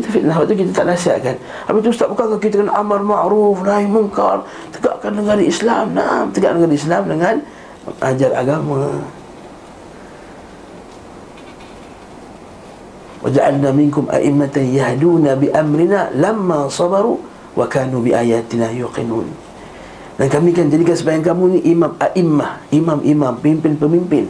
fitnah 0.00 0.36
Waktu 0.40 0.54
kita 0.56 0.70
tak 0.72 0.86
nasihatkan 0.88 1.36
Habis 1.68 1.80
tu 1.84 1.90
Ustaz 1.92 2.08
bukankah 2.08 2.40
kita 2.40 2.64
kena 2.64 2.72
amar 2.72 3.04
ma'ruf 3.04 3.60
Nahi 3.60 3.84
mungkar 3.84 4.46
Tegakkan 4.72 5.12
negara 5.18 5.42
Islam 5.44 5.92
Nah, 5.92 6.24
tegakkan 6.32 6.64
negara 6.64 6.74
Islam 6.76 7.02
dengan 7.10 7.34
Ajar 8.00 8.32
agama 8.32 9.02
Waja'alna 13.22 13.70
minkum 13.70 14.10
a'immatan 14.10 14.74
yahduna 14.74 15.38
bi 15.38 15.46
amrina 15.54 16.10
lamma 16.10 16.66
sabaru 16.66 17.22
wa 17.54 17.66
kanu 17.70 18.02
bi 18.02 18.10
ayatina 18.10 18.74
yuqinun. 18.74 19.30
Dan 20.18 20.26
kami 20.26 20.50
kan 20.50 20.66
jadikan 20.66 20.98
sebagian 20.98 21.22
kamu 21.22 21.44
ni 21.56 21.58
imam 21.70 21.94
a'immah, 22.02 22.58
imam-imam, 22.74 23.32
pemimpin-pemimpin. 23.38 24.26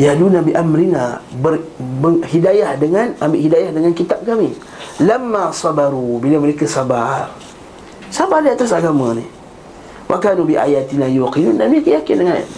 Yahduna 0.00 0.40
bi 0.40 0.56
amrina 0.56 1.20
ber, 1.44 1.60
ber, 1.76 2.24
hidayah 2.24 2.72
dengan 2.80 3.12
ambil 3.20 3.36
hidayah 3.36 3.68
dengan 3.68 3.92
kitab 3.92 4.24
kami. 4.24 4.56
Lamma 4.96 5.52
sabaru 5.52 6.16
bila 6.16 6.40
mereka 6.40 6.64
sabar. 6.64 7.28
Sabar 8.08 8.40
di 8.40 8.48
atas 8.48 8.72
agama 8.72 9.12
ni. 9.12 9.28
Wa 10.08 10.16
kanu 10.16 10.48
bi 10.48 10.56
ayatina 10.56 11.04
yuqinun 11.04 11.60
dan 11.60 11.68
mereka 11.68 12.00
yakin 12.00 12.16
dengan 12.16 12.34
ayat 12.40 12.50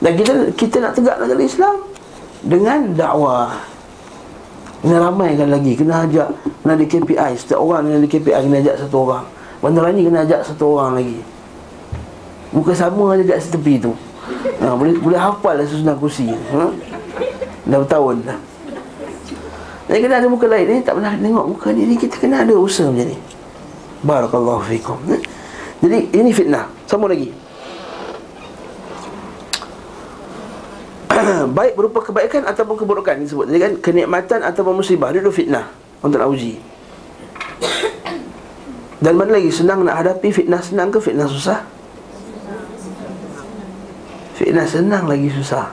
Dan 0.00 0.12
kita 0.16 0.32
kita 0.56 0.76
nak 0.80 0.92
tegak 0.96 1.16
negara 1.20 1.42
Islam 1.44 1.76
dengan 2.40 2.78
dakwah. 2.96 3.52
Kena 4.80 4.96
ramaikan 4.96 5.52
lagi 5.52 5.76
Kena 5.76 6.08
ajak 6.08 6.32
Kena 6.64 6.72
ada 6.72 6.86
KPI 6.88 7.36
Setiap 7.36 7.60
orang 7.60 7.84
kena 7.84 8.00
ada 8.00 8.08
KPI 8.08 8.40
Kena 8.48 8.56
ajak 8.64 8.76
satu 8.80 8.96
orang 9.04 9.24
Bandar 9.60 9.92
kena 9.92 10.24
ajak 10.24 10.40
satu 10.48 10.64
orang 10.72 10.92
lagi 10.96 11.20
Bukan 12.48 12.72
sama 12.72 13.12
aja 13.12 13.22
kat 13.28 13.44
tepi 13.44 13.76
tu 13.76 13.92
ha, 14.60 14.76
boleh 14.76 14.94
boleh 15.00 15.18
hafal 15.20 15.54
lah 15.56 15.66
susunan 15.66 15.96
kursi 15.96 16.30
ha? 16.30 16.68
dah 17.66 17.78
bertahun 17.80 18.16
dah. 18.24 18.38
Jadi 19.90 19.98
kena 20.06 20.22
ada 20.22 20.28
muka 20.30 20.46
lain 20.46 20.66
ni 20.70 20.82
tak 20.86 20.94
pernah 20.94 21.12
tengok 21.18 21.46
muka 21.50 21.68
ni, 21.74 21.82
ni 21.82 21.98
kita 21.98 22.14
kena 22.22 22.46
ada 22.46 22.54
usaha 22.54 22.86
macam 22.86 23.10
ni. 23.10 23.18
Barakallahu 24.06 24.62
fikum 24.70 24.98
ha? 25.10 25.16
jadi 25.82 25.98
ini 26.14 26.30
fitnah. 26.30 26.66
Sama 26.86 27.10
lagi. 27.10 27.30
Baik 31.56 31.72
berupa 31.74 31.98
kebaikan 32.06 32.46
ataupun 32.46 32.74
keburukan 32.80 33.18
disebut 33.18 33.50
jadi 33.50 33.58
kan 33.58 33.72
kenikmatan 33.82 34.40
ataupun 34.46 34.78
musibah 34.78 35.10
dia 35.10 35.24
fitnah. 35.26 35.66
Untuk 36.00 36.16
nak 36.16 36.32
uji. 36.32 36.56
Dan 39.00 39.16
mana 39.16 39.40
lagi 39.40 39.48
senang 39.48 39.84
nak 39.84 39.96
hadapi 40.00 40.28
fitnah 40.28 40.60
senang 40.60 40.92
ke 40.92 41.00
fitnah 41.00 41.24
susah 41.24 41.79
Fitnah 44.40 44.64
senang 44.64 45.04
lagi 45.04 45.28
susah. 45.28 45.68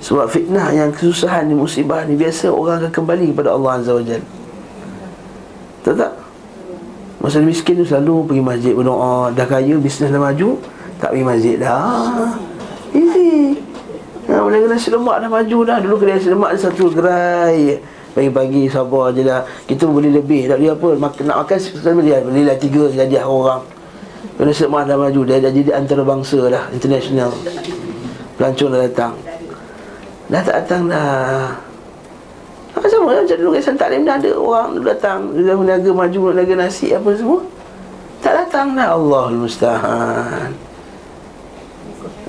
Sebab 0.00 0.32
fitnah 0.32 0.72
yang 0.72 0.88
kesusahan 0.96 1.44
ni 1.44 1.52
musibah 1.52 2.08
ni 2.08 2.16
Biasa 2.16 2.48
orang 2.48 2.80
akan 2.80 2.88
kembali 2.88 3.36
kepada 3.36 3.52
Allah 3.52 3.76
Azza 3.76 3.92
wa 3.92 4.00
Jal. 4.00 4.24
Tahu 5.84 5.92
tak? 5.92 6.12
Masa 7.20 7.44
miskin 7.44 7.76
tu 7.76 7.84
selalu 7.84 8.32
pergi 8.32 8.40
masjid 8.40 8.72
berdoa 8.72 9.28
Dah 9.36 9.44
kaya, 9.44 9.76
bisnes 9.76 10.08
dah 10.08 10.16
maju 10.16 10.56
Tak 10.96 11.12
pergi 11.12 11.24
masjid 11.28 11.56
dah. 11.60 12.32
Easy. 12.96 13.60
Ha, 14.24 14.40
boleh 14.40 14.64
nasi 14.64 14.88
lemak 14.88 15.20
dah 15.20 15.28
maju 15.28 15.58
dah. 15.68 15.76
Dulu 15.84 15.94
kedai 16.00 16.16
nasi 16.16 16.32
lemak 16.32 16.56
satu 16.56 16.88
gerai. 16.96 17.76
Pagi-pagi 18.16 18.72
sabar 18.72 19.12
je 19.12 19.20
lah. 19.20 19.44
Kita 19.68 19.84
boleh 19.84 20.08
lebih. 20.08 20.48
Tak 20.48 20.64
boleh 20.64 20.72
apa 20.72 20.88
Mak- 20.96 21.28
Nak 21.28 21.36
makan 21.44 22.00
Belilah 22.24 22.56
tiga 22.56 22.88
jadi 22.88 23.20
orang 23.20 23.79
kerana 24.36 24.52
Syed 24.52 24.70
dah 24.72 24.96
maju. 24.96 25.20
Dia 25.24 25.36
dah 25.40 25.52
jadi 25.52 25.70
antarabangsa 25.76 26.38
dah 26.48 26.64
International. 26.72 27.32
Pelancong 28.40 28.70
dah 28.72 28.80
datang. 28.84 29.12
Dah 30.32 30.40
tak 30.40 30.54
datang 30.64 30.82
dah. 30.88 31.52
Apa 32.70 32.86
sama 32.86 33.12
lah 33.12 33.26
macam 33.26 33.36
dulu 33.36 33.50
Kesan 33.58 33.76
Taklim 33.76 34.06
dah 34.08 34.16
ada 34.16 34.30
orang 34.32 34.68
dulu 34.78 34.86
datang. 34.88 35.18
Dia 35.36 35.52
dah 35.52 35.56
meniaga 35.58 35.90
maju 35.92 36.18
Meniaga 36.32 36.54
nasi 36.56 36.92
apa 36.96 37.10
semua. 37.12 37.40
Tak 38.20 38.32
datang 38.36 38.76
dah. 38.76 38.96
Allah 38.96 39.24
Mustahan 39.32 40.50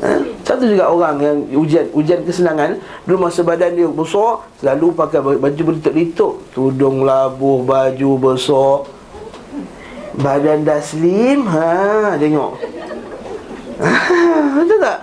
ha? 0.01 0.10
Satu 0.41 0.65
juga 0.67 0.89
orang 0.89 1.15
yang 1.21 1.38
ujian 1.63 1.86
ujian 1.93 2.25
kesenangan. 2.25 2.82
Dulu 3.06 3.30
masa 3.30 3.45
badan 3.45 3.77
dia 3.77 3.88
besar 3.88 4.43
Selalu 4.60 4.88
pakai 4.93 5.19
baju 5.21 5.62
berlituk-lituk 5.71 6.34
Tudung 6.51 7.06
labuh, 7.06 7.62
baju 7.63 8.10
besar 8.19 9.00
Badan 10.21 10.62
dah 10.62 10.77
slim 10.77 11.49
ha, 11.49 12.13
Tengok. 12.15 12.53
Ha, 13.81 13.93
Betul 14.62 14.77
tak? 14.77 14.99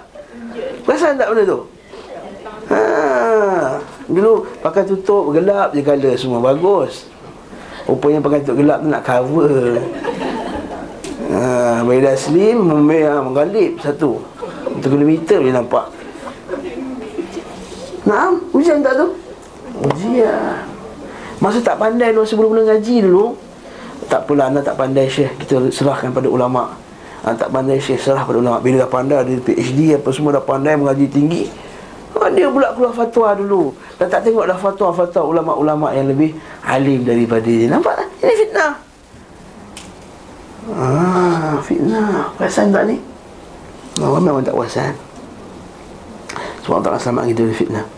Perasan 0.86 1.18
tak 1.18 1.28
benda 1.34 1.42
tu? 1.44 1.58
Ha, 2.70 2.80
dulu 4.06 4.46
pakai 4.62 4.86
tutup 4.86 5.34
gelap 5.34 5.74
je 5.74 5.82
colour 5.82 6.14
semua 6.14 6.38
Bagus. 6.38 7.10
Rupanya 7.90 8.22
pakai 8.22 8.46
tutup 8.46 8.62
gelap 8.62 8.78
tu 8.80 8.88
nak 8.88 9.02
cover. 9.02 9.82
Ha, 11.34 11.82
Badan 11.82 12.00
dah 12.06 12.16
slim 12.16 12.56
Memang 12.62 13.34
menggalip 13.34 13.82
satu. 13.82 14.22
Satu 14.78 14.86
kilometer 14.86 15.42
boleh 15.42 15.54
nampak. 15.58 15.86
Nah, 18.06 18.32
ujian 18.54 18.80
tak 18.80 18.94
tu? 18.96 19.06
Ujian. 19.84 20.64
Masa 21.42 21.58
tak 21.60 21.76
pandai 21.82 22.14
dulu 22.14 22.24
sebelum 22.24 22.50
mula 22.54 22.62
ngaji 22.72 23.04
dulu 23.04 23.47
tak 24.08 24.24
pula 24.24 24.48
anda 24.48 24.64
tak 24.64 24.80
pandai 24.80 25.06
syekh 25.06 25.36
kita 25.44 25.68
serahkan 25.68 26.08
pada 26.10 26.26
ulama. 26.32 26.72
Anda 27.20 27.44
tak 27.44 27.50
pandai 27.52 27.76
syekh 27.76 28.00
serah 28.00 28.24
pada 28.24 28.40
ulama. 28.40 28.56
Bila 28.58 28.88
dah 28.88 28.90
pandai 28.90 29.20
dia 29.28 29.36
PhD 29.44 29.80
apa 30.00 30.08
semua 30.10 30.32
dah 30.32 30.42
pandai 30.42 30.74
mengaji 30.80 31.06
tinggi 31.12 31.44
ha, 32.16 32.32
dia 32.32 32.48
pula 32.48 32.72
keluar 32.72 32.96
fatwa 32.96 33.36
dulu. 33.36 33.76
Dan 34.00 34.08
tak 34.08 34.24
tengok 34.24 34.48
dah 34.48 34.58
fatwa-fatwa 34.58 35.22
ulama-ulama 35.28 35.92
yang 35.92 36.08
lebih 36.08 36.32
alim 36.64 37.04
daripada 37.04 37.44
dia. 37.44 37.68
Nampak 37.68 37.94
tak? 38.00 38.08
Ini 38.24 38.34
fitnah. 38.40 38.72
Ah 40.72 41.54
fitnah. 41.60 42.32
Perasan 42.40 42.72
tak 42.72 42.88
ni? 42.88 42.96
Orang 43.98 44.22
memang 44.22 44.46
tak 44.46 44.54
perasan 44.54 44.94
Sebab 46.62 46.86
Allah 46.86 47.02
selamat 47.02 47.34
kita 47.34 47.42
dari 47.50 47.56
fitnah 47.56 47.97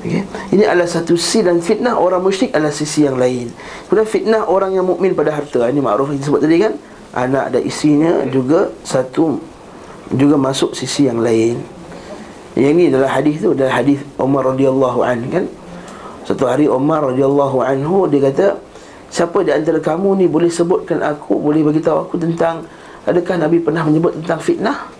Okay. 0.00 0.22
Ini 0.52 0.64
adalah 0.68 0.86
satu 0.86 1.16
sisi 1.16 1.40
dan 1.40 1.58
fitnah 1.64 1.96
orang 1.96 2.20
musyrik 2.20 2.52
adalah 2.52 2.74
sisi 2.74 3.08
yang 3.08 3.16
lain. 3.16 3.48
Kemudian 3.88 4.08
fitnah 4.08 4.42
orang 4.46 4.76
yang 4.76 4.84
mukmin 4.84 5.16
pada 5.16 5.32
harta. 5.32 5.66
Ini 5.66 5.80
makruf 5.80 6.12
yang 6.12 6.20
disebut 6.20 6.40
tadi 6.44 6.56
kan. 6.62 6.74
Anak 7.16 7.56
dan 7.56 7.62
isinya 7.64 8.12
juga 8.28 8.68
satu 8.84 9.40
juga 10.12 10.36
masuk 10.36 10.76
sisi 10.76 11.08
yang 11.08 11.18
lain. 11.18 11.58
Yang 12.56 12.70
ini 12.72 12.84
adalah 12.92 13.10
hadis 13.20 13.40
tu 13.40 13.52
adalah 13.52 13.72
hadis 13.80 14.00
Umar 14.20 14.48
radhiyallahu 14.52 15.00
anhu 15.04 15.28
kan. 15.32 15.44
Satu 16.24 16.44
hari 16.48 16.66
Umar 16.66 17.04
radhiyallahu 17.12 17.62
anhu 17.62 18.08
dia 18.10 18.20
kata, 18.32 18.58
siapa 19.12 19.44
di 19.44 19.52
antara 19.54 19.78
kamu 19.78 20.18
ni 20.18 20.26
boleh 20.26 20.50
sebutkan 20.50 21.04
aku, 21.04 21.38
boleh 21.38 21.62
bagi 21.62 21.84
tahu 21.84 22.08
aku 22.08 22.16
tentang 22.18 22.66
adakah 23.06 23.38
Nabi 23.38 23.62
pernah 23.62 23.86
menyebut 23.86 24.16
tentang 24.22 24.40
fitnah? 24.42 24.95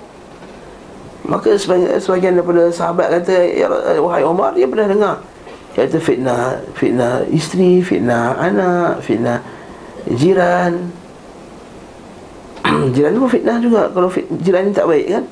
Maka 1.26 1.58
sebagian, 1.58 1.98
sebagian 1.98 2.32
daripada 2.38 2.70
sahabat 2.70 3.10
kata 3.18 3.34
ya 3.50 3.66
wahai 3.98 4.22
Umar 4.22 4.54
dia 4.54 4.70
pernah 4.70 4.86
dengar 4.86 5.16
kata 5.74 5.98
fitnah 5.98 6.62
fitnah 6.78 7.26
isteri, 7.34 7.82
fitnah 7.82 8.38
anak, 8.38 9.02
fitnah 9.02 9.42
jiran. 10.14 10.86
jiran 12.94 13.10
tu 13.18 13.26
fitnah 13.26 13.58
juga 13.58 13.90
kalau 13.90 14.06
fit, 14.06 14.24
jiran 14.38 14.70
ni 14.70 14.72
tak 14.72 14.86
baik 14.86 15.06
kan. 15.10 15.24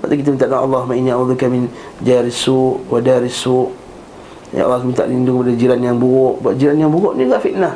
Kata 0.00 0.12
kita 0.16 0.28
minta 0.32 0.48
Allah 0.48 0.82
ma'inni 0.88 1.12
a'udzubika 1.12 1.46
min 1.52 1.68
jarisu 2.00 2.80
wa 2.88 2.98
darisu. 3.04 3.68
Ya 4.56 4.64
Allah 4.64 4.80
minta 4.80 5.04
lindung 5.04 5.44
daripada 5.44 5.60
jiran 5.60 5.80
yang 5.84 5.96
buruk. 6.00 6.40
Buat 6.40 6.56
jiran 6.56 6.76
yang 6.80 6.90
buruk 6.90 7.20
ni 7.20 7.28
juga 7.28 7.38
fitnah. 7.38 7.74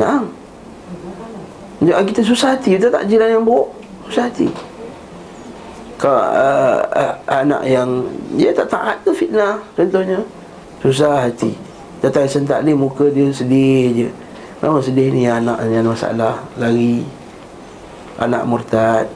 Nah. 0.00 0.24
Kita 1.84 2.24
susah 2.24 2.56
hati, 2.56 2.80
kita 2.80 2.88
tak 2.88 3.04
jiran 3.04 3.28
yang 3.36 3.44
buruk. 3.44 3.68
Susah 4.08 4.32
hati 4.32 4.73
ke 5.94 6.10
uh, 6.10 6.82
uh, 6.90 7.14
anak 7.30 7.62
yang 7.64 7.88
dia 8.34 8.50
tak 8.50 8.66
taat 8.66 8.96
tu 9.06 9.14
fitnah 9.14 9.62
contohnya? 9.78 10.18
Susah 10.82 11.28
hati. 11.28 11.54
Datang 12.04 12.28
sentak 12.28 12.60
ni 12.66 12.76
muka 12.76 13.08
dia 13.08 13.30
sedih 13.30 13.84
je. 13.94 14.08
Kenapa 14.60 14.84
sedih 14.84 15.08
ni 15.14 15.24
anak 15.24 15.56
yang 15.70 15.86
masalah 15.86 16.44
lari. 16.60 17.06
Anak 18.20 18.42
murtad. 18.44 19.06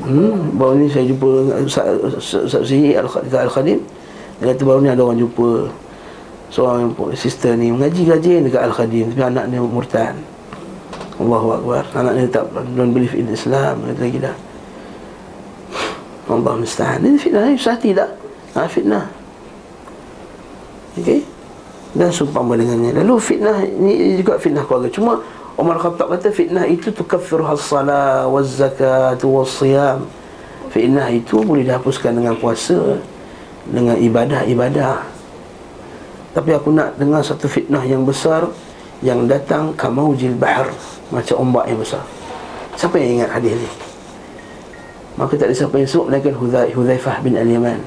Hmm 0.00 0.56
baru 0.56 0.80
ni 0.80 0.88
saya 0.88 1.04
jumpa 1.04 1.60
Ustaz 1.60 2.64
Sihir 2.64 3.04
Al-Khadim. 3.04 3.80
Dia 4.40 4.44
kata 4.52 4.62
baru 4.64 4.80
ni 4.80 4.88
ada 4.88 5.04
orang 5.04 5.20
jumpa 5.20 5.68
Seorang 6.50 6.96
sister 7.12 7.52
ni 7.54 7.68
Mengaji 7.68 8.08
gaji 8.08 8.40
dekat 8.42 8.64
Al-Khadim 8.64 9.12
Tapi 9.12 9.22
anak 9.22 9.44
ni 9.52 9.60
murtad. 9.60 10.16
Allahu 11.20 11.48
Akbar. 11.60 11.84
Anak 11.92 12.12
ni 12.16 12.24
tak 12.32 12.48
Don't 12.72 12.96
believe 12.96 13.12
in 13.12 13.28
Islam 13.28 13.84
Kata 13.84 14.00
lagi 14.00 14.18
dah 14.18 14.49
Allah 16.30 16.54
mustahil 16.54 17.02
Ini 17.02 17.18
fitnah 17.18 17.42
ni 17.50 17.54
Susah 17.58 17.76
tidak 17.78 18.10
ha, 18.54 18.70
Fitnah 18.70 19.10
Okay 20.94 21.26
Dan 21.94 22.14
sumpah 22.14 22.42
dengannya 22.54 22.94
Lalu 23.02 23.14
fitnah 23.18 23.58
Ini 23.66 24.22
juga 24.22 24.38
fitnah 24.38 24.62
keluarga 24.62 24.88
Cuma 24.94 25.18
Umar 25.60 25.76
Khattab 25.76 26.08
kata 26.08 26.32
fitnah 26.32 26.64
itu 26.64 26.88
tukaffiru 26.88 27.44
has-salah 27.44 28.24
waz-zakat 28.32 29.20
was-siyam. 29.20 30.08
Fitnah 30.72 31.12
itu 31.12 31.44
boleh 31.44 31.68
dihapuskan 31.68 32.16
dengan 32.16 32.32
puasa, 32.40 32.96
dengan 33.68 34.00
ibadah-ibadah. 34.00 35.04
Tapi 36.32 36.50
aku 36.56 36.72
nak 36.72 36.96
dengar 36.96 37.20
satu 37.20 37.44
fitnah 37.44 37.84
yang 37.84 38.08
besar 38.08 38.48
yang 39.04 39.28
datang 39.28 39.76
kamaujil 39.76 40.32
bahr 40.32 40.72
macam 41.12 41.44
ombak 41.44 41.68
yang 41.68 41.76
besar. 41.76 42.08
Siapa 42.80 42.96
yang 42.96 43.20
ingat 43.20 43.30
hadis 43.36 43.52
ni? 43.60 43.89
Maka 45.18 45.32
tak 45.34 45.50
ada 45.50 45.54
siapa 45.54 45.74
yang 45.78 45.88
sebut 45.90 46.06
melainkan 46.10 46.34
Hudzaifah 46.74 47.16
bin 47.24 47.34
Al-Yaman. 47.34 47.80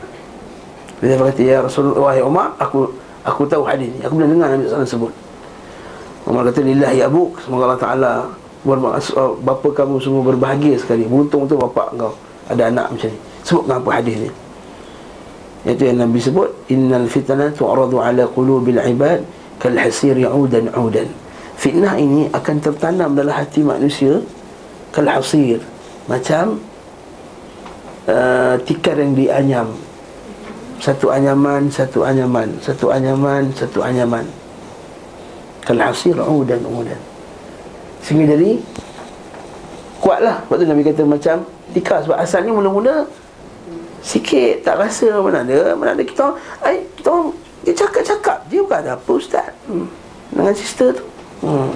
Hudzaifah 1.00 1.26
kata, 1.32 1.42
"Ya 1.44 1.58
Rasulullah, 1.64 2.12
wahai 2.12 2.22
Umar, 2.24 2.52
aku 2.60 2.92
aku 3.24 3.48
tahu 3.48 3.64
hadis 3.64 3.92
ni. 3.92 4.00
Aku 4.04 4.20
pernah 4.20 4.30
dengar 4.32 4.48
Nabi 4.56 4.68
alaihi 4.68 4.90
sebut." 4.90 5.14
Umar 6.24 6.48
kata 6.48 6.64
lillahi 6.64 7.04
abuk 7.04 7.36
Semoga 7.44 7.64
Allah 7.68 7.82
Ta'ala 7.82 8.12
uh, 8.32 9.32
Bapa 9.44 9.70
kamu 9.76 10.00
semua 10.00 10.24
berbahagia 10.24 10.80
sekali 10.80 11.04
Beruntung 11.04 11.44
tu 11.52 11.60
bapa 11.60 11.92
kau 12.00 12.16
Ada 12.48 12.72
anak 12.72 12.96
macam 12.96 13.10
ni 13.12 13.20
Sebut 13.44 13.64
apa 13.68 13.90
hadis 13.92 14.16
ni 14.24 14.30
Itu 15.68 15.84
yang 15.84 16.00
Nabi 16.00 16.20
sebut 16.24 16.48
Innal 16.72 17.12
fitnah 17.12 17.52
tu'aradu 17.52 18.00
ala 18.00 18.24
qulubil 18.32 18.80
ibad 18.80 19.20
Kal 19.60 19.76
hasir 19.76 20.16
ya'udan 20.16 20.72
udan 20.72 21.12
Fitnah 21.60 22.00
ini 22.00 22.32
akan 22.32 22.56
tertanam 22.64 23.16
dalam 23.20 23.36
hati 23.36 23.60
manusia 23.60 24.24
Kal 24.96 25.12
hasir 25.12 25.60
Macam 26.08 26.64
uh, 28.08 28.56
Tikar 28.64 29.00
yang 29.00 29.14
dianyam. 29.16 29.68
Satu 30.84 31.16
anyaman, 31.16 31.72
satu 31.72 32.04
anyaman 32.04 32.60
Satu 32.60 32.92
anyaman, 32.92 33.48
satu 33.56 33.80
anyaman. 33.80 34.28
Kal 35.64 35.80
hasir 35.80 36.20
udan 36.20 36.60
udan. 36.68 37.00
Sehingga 38.04 38.36
jadi 38.36 38.60
Kuatlah. 40.04 40.44
Waktu 40.52 40.68
Nabi 40.68 40.84
kata 40.84 41.08
macam 41.08 41.48
Tika 41.72 42.04
sebab 42.04 42.20
asalnya 42.20 42.52
mula-mula 42.52 43.08
Sikit 44.04 44.68
tak 44.68 44.76
rasa 44.76 45.24
mana 45.24 45.48
ada 45.48 45.72
Mana 45.80 45.96
ada. 45.96 46.04
Kita 46.04 46.36
ay, 46.60 46.84
Kita 47.00 47.32
Dia 47.64 47.74
cakap-cakap. 47.80 48.44
Dia 48.52 48.60
bukan 48.60 48.80
ada 48.84 49.00
apa 49.00 49.12
ustaz. 49.16 49.56
Hmm. 49.72 49.88
Dengan 50.36 50.52
sister 50.52 50.92
tu. 50.92 51.08
Hmm. 51.48 51.72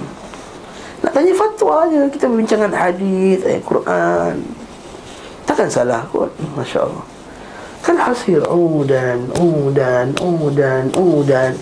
Nak 1.00 1.16
tanya 1.16 1.32
fatwa 1.32 1.88
je. 1.88 2.12
Kita 2.12 2.28
bincangkan 2.28 2.76
hadis 2.76 3.40
Ayat 3.40 3.64
Quran 3.64 4.57
Takkan 5.48 5.72
salah 5.72 6.04
kot 6.12 6.28
Masya 6.52 6.84
Allah 6.84 7.06
Kan 7.80 7.96
hasir 7.96 8.44
Udan 8.44 9.32
Udan 9.40 10.12
Udan 10.20 10.92
Udan. 10.92 11.56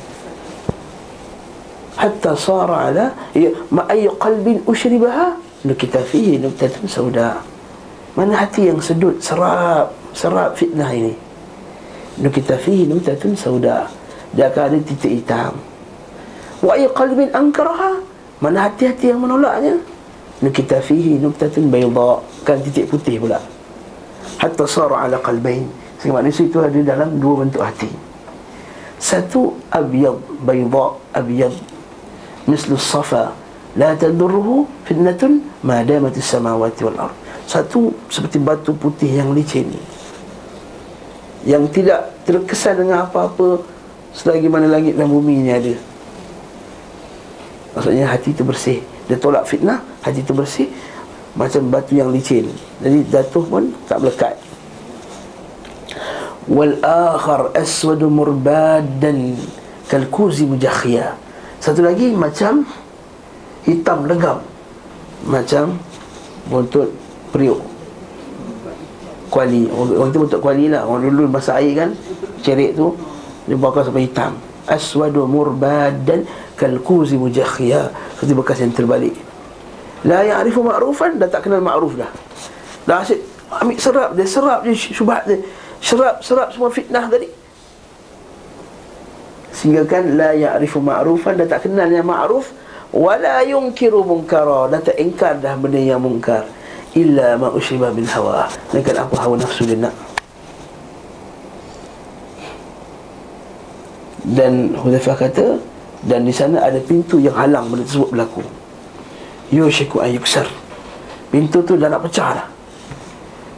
Hatta 1.94 2.34
sara 2.34 2.90
ala 2.90 3.06
ya 3.30 3.54
ma 3.70 3.86
ay 3.86 4.10
qalbin 4.18 4.58
ushribaha? 4.66 5.38
Nukita 5.62 6.02
fihi 6.02 6.36
nuktatun 6.42 6.84
sauda. 6.90 7.40
Mana 8.18 8.42
hati 8.42 8.68
yang 8.68 8.82
sedut 8.82 9.22
serap 9.22 9.94
serap 10.12 10.58
fitnah 10.58 10.90
ini? 10.90 11.14
Nukita 12.20 12.58
fihi 12.58 12.90
nuktatun 12.90 13.38
sauda. 13.38 13.86
Dia 14.34 14.50
akan 14.50 14.62
ada 14.66 14.78
titik 14.82 15.22
hitam. 15.22 15.56
Wa 16.60 16.74
ay 16.74 16.90
qalbin 16.90 17.30
ankaraha? 17.32 18.02
Mana 18.42 18.68
hati-hati 18.68 19.14
yang 19.14 19.22
menolaknya? 19.22 19.80
Nukita 20.44 20.82
fihi 20.84 21.16
nuktatun 21.22 21.72
bayda 21.72 22.20
kan 22.44 22.60
titik 22.60 22.92
putih 22.92 23.16
pula 23.16 23.40
hatta 24.38 24.64
sara 24.66 25.06
ala 25.06 25.18
qalbain. 25.22 25.66
Sehingga 25.98 26.20
manusia 26.20 26.44
itu 26.44 26.60
ada 26.60 26.76
dalam 26.76 27.16
dua 27.16 27.44
bentuk 27.44 27.62
hati. 27.62 27.88
Satu 29.00 29.56
abyad 29.72 30.16
bayda 30.44 30.96
abyad. 31.16 31.54
Mislu 32.46 32.78
safa 32.78 33.34
la 33.74 33.92
tadurruhu 33.98 34.68
fitnatun 34.86 35.42
ma 35.66 35.82
damat 35.82 36.14
as-samawati 36.16 36.80
wal 36.86 37.10
ard. 37.10 37.16
Satu 37.46 37.94
seperti 38.10 38.42
batu 38.42 38.74
putih 38.74 39.10
yang 39.22 39.30
licin 39.30 39.70
yang 41.46 41.62
tidak 41.70 42.10
terkesan 42.26 42.82
dengan 42.82 43.06
apa-apa 43.06 43.62
selagi 44.10 44.50
mana 44.50 44.66
langit 44.66 44.98
dan 44.98 45.06
bumi 45.06 45.46
ini 45.46 45.50
ada. 45.54 45.74
Maksudnya 47.78 48.10
hati 48.10 48.34
itu 48.34 48.42
bersih 48.42 48.82
dia 49.06 49.14
tolak 49.14 49.46
fitnah 49.46 49.78
hati 50.02 50.26
itu 50.26 50.34
bersih 50.34 50.66
macam 51.36 51.68
batu 51.68 51.94
yang 51.94 52.10
licin. 52.10 52.48
Jadi 52.80 53.04
jatuh 53.12 53.44
pun 53.44 53.70
tak 53.86 54.00
melekat. 54.00 54.34
Wal 56.48 56.80
akhar 56.80 57.52
aswad 57.52 58.00
murbadan 58.02 59.36
kal 59.86 60.06
kuzi 60.10 60.46
mujakhiyah 60.48 61.26
satu 61.60 61.82
lagi 61.82 62.14
macam 62.14 62.62
hitam 63.66 64.06
legam. 64.06 64.38
Macam 65.26 65.74
buntut 66.46 66.94
periuk. 67.34 67.58
Kuali. 69.26 69.66
Orang 69.74 70.14
tu 70.14 70.22
buntut 70.22 70.38
kuali 70.38 70.70
lah. 70.70 70.86
Orang 70.86 71.10
dulu 71.10 71.26
masa 71.26 71.58
air 71.58 71.74
kan 71.74 71.90
cerik 72.46 72.78
tu 72.78 72.94
dia 73.50 73.58
bakar 73.58 73.82
sampai 73.82 74.06
hitam. 74.06 74.38
Aswadu 74.70 75.26
murbadan 75.26 76.22
kalkuzi 76.54 77.18
mujakhia 77.18 77.90
seperti 78.14 78.32
bekas 78.38 78.58
yang 78.62 78.70
terbalik 78.70 79.25
la 80.06 80.22
ya'rifu 80.22 80.62
ma'rufan 80.62 81.18
dah 81.18 81.26
tak 81.26 81.44
kenal 81.44 81.58
ma'ruf 81.60 81.98
dah. 81.98 82.08
Dah 82.86 83.02
asyik 83.02 83.20
ambil 83.50 83.78
serap 83.78 84.10
dia 84.14 84.26
serap 84.26 84.60
je 84.62 84.72
syubhat 84.74 85.22
dia 85.26 85.42
serap 85.82 86.22
serap 86.22 86.48
semua 86.54 86.70
fitnah 86.70 87.10
tadi. 87.10 87.26
Sehingga 89.50 89.82
kan 89.82 90.14
la 90.14 90.30
ya'rifu 90.32 90.78
ma'rufan 90.78 91.34
dan 91.34 91.50
tak 91.50 91.66
kenal 91.66 91.90
yang 91.90 92.06
ma'ruf 92.06 92.54
wala 92.94 93.42
yunkiru 93.42 94.06
munkara. 94.06 94.70
Dan 94.70 94.80
tak 94.86 94.96
ingkar 95.02 95.42
dah 95.42 95.58
benda 95.58 95.82
yang 95.82 95.98
munkar. 95.98 96.46
Illa 96.94 97.34
ma 97.36 97.50
ushiba 97.50 97.90
bil 97.90 98.08
hawa. 98.08 98.46
Dengan 98.70 99.04
apa 99.04 99.16
hawa 99.26 99.34
nafsu 99.36 99.66
dia 99.66 99.76
nak. 99.76 99.96
Dan 104.26 104.74
Huzaifah 104.74 105.16
kata 105.18 105.46
dan 106.02 106.26
di 106.26 106.34
sana 106.34 106.62
ada 106.62 106.78
pintu 106.82 107.22
yang 107.22 107.34
halang 107.34 107.70
benda 107.70 107.86
tersebut 107.86 108.10
berlaku 108.10 108.42
yushiku 109.50 110.02
ayyuksar 110.02 110.46
pintu 111.30 111.62
tu 111.62 111.74
dah 111.76 111.90
nak 111.90 112.06
pecah 112.06 112.42
dah. 112.42 112.48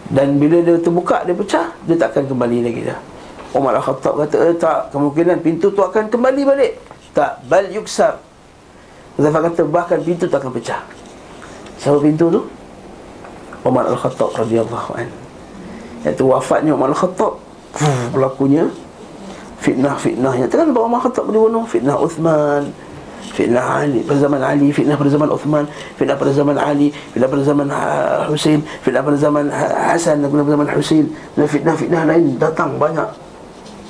Dan 0.09 0.41
bila 0.41 0.65
dia 0.65 0.81
terbuka 0.81 1.21
dia 1.29 1.37
pecah 1.37 1.69
dia 1.85 1.97
takkan 2.01 2.25
kembali 2.25 2.65
lagi 2.65 2.81
dah. 2.89 2.99
Umar 3.53 3.77
Al-Khattab 3.77 4.17
kata 4.25 4.37
eh, 4.53 4.57
tak 4.57 4.93
kemungkinan 4.93 5.41
pintu 5.41 5.69
tu 5.73 5.81
akan 5.81 6.09
kembali 6.09 6.43
balik. 6.49 6.73
Tak 7.13 7.45
bal 7.49 7.69
yuksar 7.73 8.21
Zafar 9.19 9.51
kata 9.51 9.67
bahkan 9.67 9.99
pintu 10.01 10.31
tak 10.31 10.47
akan 10.47 10.55
pecah. 10.55 10.79
Siapa 11.83 11.99
pintu 11.99 12.31
tu? 12.31 12.43
Umar 13.67 13.91
Al-Khattab 13.91 14.31
radhiyallahu 14.39 14.91
an. 14.95 15.11
Iaitu 16.07 16.23
wafatnya 16.25 16.79
Umar 16.79 16.95
Al-Khattab 16.95 17.35
berlakunya 18.15 18.71
fitnah-fitnahnya. 19.59 20.47
Bahawa 20.47 20.87
Umar 20.87 20.99
Al-Khattab 21.03 21.35
dibunuh 21.35 21.67
fitnah 21.67 21.99
Uthman 21.99 22.71
fitnah 23.33 23.85
Ali 23.85 24.01
pada 24.05 24.19
zaman 24.19 24.41
Ali 24.41 24.69
fitnah 24.73 24.97
pada 24.97 25.11
zaman 25.11 25.29
Uthman 25.31 25.65
fitnah 25.97 26.17
pada 26.17 26.33
zaman 26.33 26.57
Ali 26.57 26.89
fitnah 27.13 27.29
pada 27.29 27.43
zaman 27.45 27.67
Husain 28.29 28.61
fitnah 28.83 29.03
pada 29.05 29.19
zaman 29.19 29.45
Hasan 29.53 30.25
fitnah 30.25 30.45
pada 30.45 30.55
zaman 30.57 30.69
Husain 30.75 31.05
dan 31.37 31.47
fitnah-fitnah 31.47 32.03
lain 32.09 32.37
datang 32.41 32.77
banyak. 32.77 33.09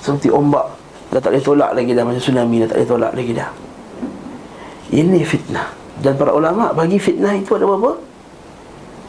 Seperti 0.03 0.29
ombak 0.31 0.67
dah 1.09 1.21
tak 1.23 1.33
boleh 1.33 1.45
tolak 1.45 1.71
lagi 1.73 1.91
dah 1.97 2.05
macam 2.05 2.23
tsunami 2.23 2.57
dah 2.63 2.69
tak 2.69 2.77
boleh 2.79 2.91
tolak 2.91 3.13
lagi 3.17 3.33
dah. 3.33 3.51
Ini 4.89 5.21
fitnah. 5.25 5.69
Dan 5.99 6.15
para 6.15 6.31
ulama 6.31 6.71
bagi 6.71 6.97
fitnah 6.97 7.35
itu 7.35 7.53
ada 7.59 7.67
berapa? 7.67 7.99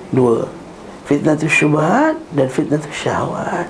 Dua. 0.10 0.44
Fitnah 1.06 1.38
tu 1.38 1.46
syubhat 1.46 2.18
dan 2.34 2.48
fitnah 2.50 2.82
tu 2.82 2.90
syahwat. 2.90 3.70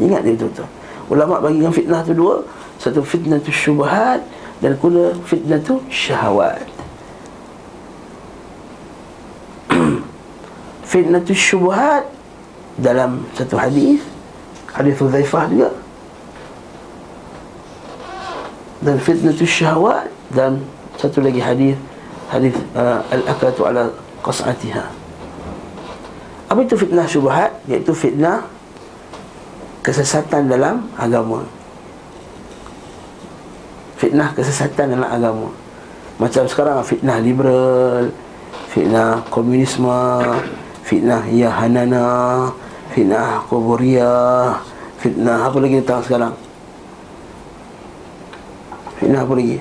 Ingat 0.00 0.24
dia 0.24 0.36
tu 0.36 0.48
tu 0.52 0.64
ulama 1.10 1.38
bagi 1.38 1.62
yang 1.62 1.74
fitnah 1.74 2.02
tu 2.02 2.14
dua. 2.14 2.42
Satu 2.76 3.00
fitnah 3.00 3.40
tu 3.40 3.48
syubhat 3.48 4.20
dan 4.64 4.72
kula 4.80 5.12
fitnah 5.28 5.60
tu 5.60 5.80
syahwat. 5.92 6.64
Fitnah 10.90 11.20
tu 11.20 11.36
syubhat 11.36 12.08
dalam 12.80 13.26
satu 13.36 13.58
hadis 13.58 14.00
hadis 14.72 14.96
Huzaifah 15.00 15.44
juga. 15.52 15.70
Dan 18.84 19.00
fitnatus 19.00 19.48
syahwat 19.48 20.12
dan 20.30 20.62
satu 21.00 21.24
lagi 21.24 21.40
hadis 21.40 21.74
hadis 22.28 22.54
uh, 22.76 23.00
al-akatu 23.08 23.66
ala 23.66 23.90
qas'atiha. 24.22 24.84
Apa 26.46 26.60
itu 26.62 26.78
fitnah 26.78 27.08
syubhat? 27.08 27.50
Iaitu 27.66 27.90
fitnah 27.96 28.46
kesesatan 29.82 30.46
dalam 30.46 30.86
agama 30.94 31.48
Fitnah 33.96 34.28
kesesatan 34.36 34.92
dalam 34.92 35.08
agama. 35.08 35.48
Macam 36.16 36.48
sekarang 36.48 36.80
fitnah 36.80 37.20
liberal 37.20 38.08
Fitnah 38.72 39.20
komunisme 39.28 40.20
Fitnah 40.84 41.24
Yahanana 41.28 42.48
Fitnah 42.92 43.44
Kuburiyah 43.48 44.60
Fitnah 45.00 45.48
apa 45.48 45.56
lagi 45.60 45.80
datang 45.84 46.00
sekarang? 46.04 46.34
Fitnah 48.96 49.28
apa 49.28 49.32
lagi? 49.36 49.56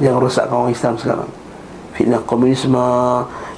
Yang 0.00 0.16
rosakkan 0.16 0.56
orang 0.64 0.72
Islam 0.72 0.94
sekarang. 0.96 1.30
Fitnah 1.92 2.20
komunisme 2.24 2.88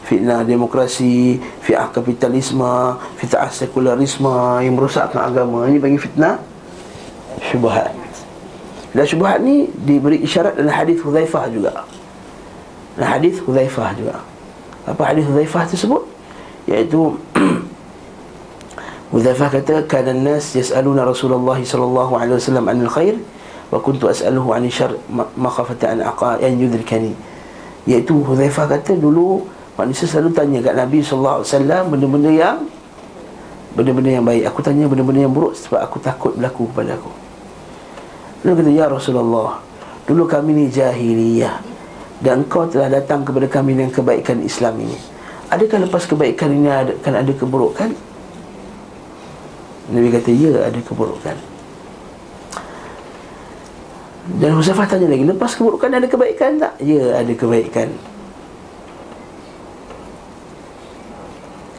Fitnah 0.07 0.43
demokrasi 0.43 1.39
Fitnah 1.63 1.91
kapitalisme 1.91 2.99
Fitnah 3.19 3.51
sekularisme 3.51 4.63
Yang 4.63 4.75
merosakkan 4.75 5.23
agama. 5.23 5.71
Ini 5.71 5.79
bagi 5.79 5.99
fitnah 6.03 6.39
Syubahat 7.47 8.06
Dan 8.97 9.05
syubahat 9.05 9.45
ni 9.45 9.69
Diberi 9.85 10.25
isyarat 10.25 10.57
dalam 10.57 10.73
hadis 10.73 10.97
Huzaifah 11.05 11.53
juga. 11.53 11.85
Dalam 12.97 13.11
hadis 13.13 13.37
Huzaifah 13.45 13.93
juga. 13.93 14.25
Apa 14.89 15.13
hadis 15.13 15.29
Huzaifah 15.29 15.69
tersebut? 15.69 16.01
Iaitu 16.65 17.21
Huzaifah 19.13 19.53
kata 19.53 19.85
Kana 19.85 20.17
nas 20.17 20.57
yas'aluna 20.57 21.05
Rasulullah 21.05 21.61
sallallahu 21.61 22.17
alaihi 22.17 22.41
wasallam 22.41 22.65
anil 22.73 22.89
khair 22.89 23.21
Wa 23.69 23.85
kuntu 23.85 24.09
as'aluhu 24.09 24.57
anil 24.57 24.73
syar 24.73 24.97
Makhafata 25.37 25.93
an 25.93 26.01
aqa 26.01 26.41
Yang 26.41 26.73
yudrikani 26.73 27.13
Iaitu 27.85 28.17
Huzaifah 28.25 28.81
kata 28.81 28.97
dulu 28.97 29.45
Manusia 29.77 30.09
selalu 30.09 30.33
tanya 30.33 30.59
kat 30.65 30.73
Nabi 30.73 31.05
SAW 31.05 31.45
Benda-benda 31.93 32.33
yang 32.33 32.65
Benda-benda 33.77 34.09
yang 34.09 34.25
baik. 34.25 34.49
Aku 34.49 34.65
tanya 34.65 34.89
benda-benda 34.89 35.29
yang 35.29 35.35
buruk 35.37 35.53
Sebab 35.53 35.85
aku 35.85 36.01
takut 36.01 36.33
berlaku 36.33 36.65
kepada 36.73 36.97
aku 36.97 37.26
Lalu 38.47 38.63
kata 38.63 38.71
Ya 38.71 38.87
Rasulullah 38.87 39.59
Dulu 40.07 40.23
kami 40.31 40.55
ni 40.55 40.65
jahiliyah 40.71 41.59
Dan 42.23 42.47
engkau 42.47 42.71
telah 42.71 42.87
datang 42.87 43.27
kepada 43.27 43.51
kami 43.51 43.75
Dengan 43.75 43.91
kebaikan 43.91 44.39
Islam 44.47 44.79
ini. 44.87 44.95
Adakah 45.51 45.91
lepas 45.91 46.07
kebaikan 46.07 46.55
ini 46.55 46.71
ada, 46.71 46.95
Akan 46.95 47.19
ada 47.19 47.33
keburukan? 47.35 47.91
Nabi 49.91 50.09
kata 50.15 50.31
Ya 50.31 50.55
ada 50.71 50.79
keburukan. 50.79 51.37
Dan 54.39 54.51
Husafah 54.59 54.87
tanya 54.87 55.11
lagi 55.11 55.27
Lepas 55.27 55.59
keburukan 55.59 55.91
ada 55.91 56.07
kebaikan 56.07 56.63
tak? 56.63 56.79
Ya 56.83 57.19
ada 57.19 57.31
kebaikan. 57.35 57.91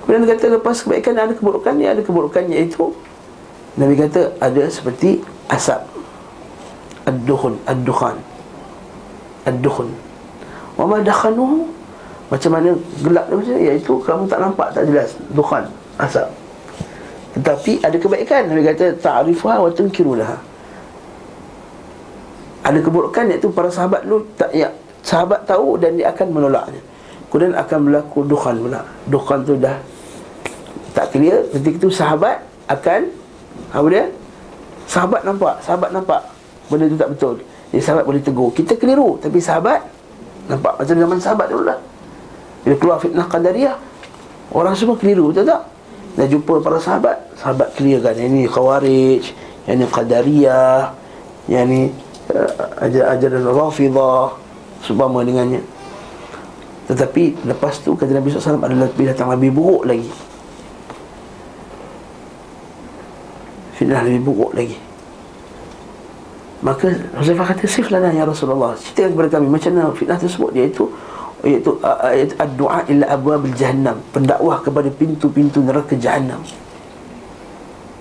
Kemudian 0.07 0.23
dia 0.23 0.39
kata 0.39 0.45
lepas 0.55 0.79
kebaikan 0.87 1.19
ada 1.19 1.35
keburukan 1.35 1.75
ya 1.83 1.91
ada 1.91 1.99
keburukan 1.99 2.47
iaitu 2.47 2.95
Nabi 3.75 3.99
kata 3.99 4.39
ada 4.39 4.63
seperti 4.71 5.19
asap 5.51 5.96
ad-dukhun 7.07 7.55
ad-dukhan. 7.65 8.19
Ad-dukhun 9.47 9.89
wa 10.77 10.85
ma 10.85 10.97
dakhanuhu? 11.01 11.65
Macam 12.27 12.59
mana 12.59 12.75
gelap 12.99 13.25
macam 13.31 13.55
iaitu 13.55 13.93
kamu 14.03 14.23
tak 14.27 14.39
nampak 14.43 14.67
tak 14.75 14.83
jelas. 14.83 15.15
Dukhan 15.31 15.63
asap. 15.95 16.27
Tetapi 17.39 17.71
ada 17.87 17.95
kebaikan. 17.95 18.51
Nabi 18.51 18.67
kata 18.67 18.91
ta'rifuha 18.99 19.63
wa 19.63 19.69
tunkirunaha. 19.71 20.37
Ada 22.67 22.83
keburukan 22.83 23.31
iaitu 23.31 23.47
para 23.55 23.71
sahabat 23.71 24.03
lu 24.03 24.27
tak 24.35 24.51
ya 24.51 24.67
sahabat 25.07 25.47
tahu 25.47 25.79
dan 25.79 25.95
dia 25.95 26.11
akan 26.11 26.27
menolaknya. 26.35 26.83
Kemudian 27.31 27.55
akan 27.55 27.77
berlaku 27.87 28.19
dukhan 28.27 28.55
pula. 28.59 28.83
Dukhan 29.07 29.39
tu 29.47 29.55
dah 29.55 29.79
tak 30.91 31.15
clear. 31.15 31.47
Ketika 31.55 31.87
itu 31.87 31.89
sahabat 31.95 32.43
akan 32.67 33.07
apa 33.71 33.87
dia? 33.87 34.05
Sahabat 34.83 35.23
nampak 35.23 35.55
sahabat 35.63 35.95
nampak 35.95 36.21
benda 36.67 36.85
itu 36.87 36.97
tak 36.99 37.09
betul. 37.15 37.35
Jadi 37.71 37.81
sahabat 37.83 38.03
boleh 38.07 38.21
tegur. 38.23 38.49
Kita 38.55 38.73
keliru 38.79 39.19
tapi 39.19 39.39
sahabat 39.39 39.83
nampak 40.47 40.73
macam 40.79 40.95
zaman 40.95 41.17
sahabat 41.19 41.47
dulu 41.51 41.63
lah. 41.67 41.79
Bila 42.63 42.75
keluar 42.79 42.97
fitnah 42.99 43.27
qadariyah 43.27 43.75
orang 44.55 44.73
semua 44.75 44.95
keliru 44.99 45.31
betul 45.31 45.47
tak? 45.47 45.61
Dan 46.17 46.25
jumpa 46.31 46.53
para 46.63 46.79
sahabat 46.79 47.17
sahabat 47.37 47.75
clear 47.77 48.01
kan 48.01 48.17
yang 48.17 48.31
ni 48.33 48.43
khawarij 48.49 49.23
yang 49.69 49.77
ni 49.79 49.85
qadariyah 49.85 50.95
yang 51.51 51.65
ni 51.67 51.91
uh, 52.31 52.83
ajaran 52.87 53.43
rafidah 53.47 54.35
sebama 54.83 55.23
dengannya. 55.23 55.61
Tetapi 56.87 57.43
lepas 57.43 57.83
tu 57.83 57.99
kata 57.99 58.15
Nabi 58.15 58.31
SAW 58.31 58.63
ada 58.63 58.71
lebih 58.71 59.11
datang 59.11 59.27
lebih 59.35 59.51
buruk 59.51 59.83
lagi. 59.83 60.07
Fitnah 63.75 64.01
lebih 64.07 64.23
buruk 64.23 64.55
lagi 64.55 64.86
Maka 66.57 66.89
Huzaifah 67.13 67.53
kata 67.53 67.69
Siflana 67.69 68.09
ya 68.09 68.25
Rasulullah. 68.25 68.73
Ceritakan 68.73 69.13
kepada 69.13 69.29
kami 69.37 69.45
Macam 69.45 69.71
mana 69.77 69.93
fitnah 69.93 70.17
tersebut 70.17 70.49
Iaitu 70.57 70.89
Iaitu 71.45 71.77
ayat 71.85 72.33
Ad-du'a 72.41 72.81
illa 72.89 73.05
abwabil 73.13 73.53
jahannam. 73.53 74.01
Pendakwah 74.09 74.65
kepada 74.65 74.89
pintu-pintu 74.89 75.61
neraka 75.61 75.93
jahannam. 75.93 76.41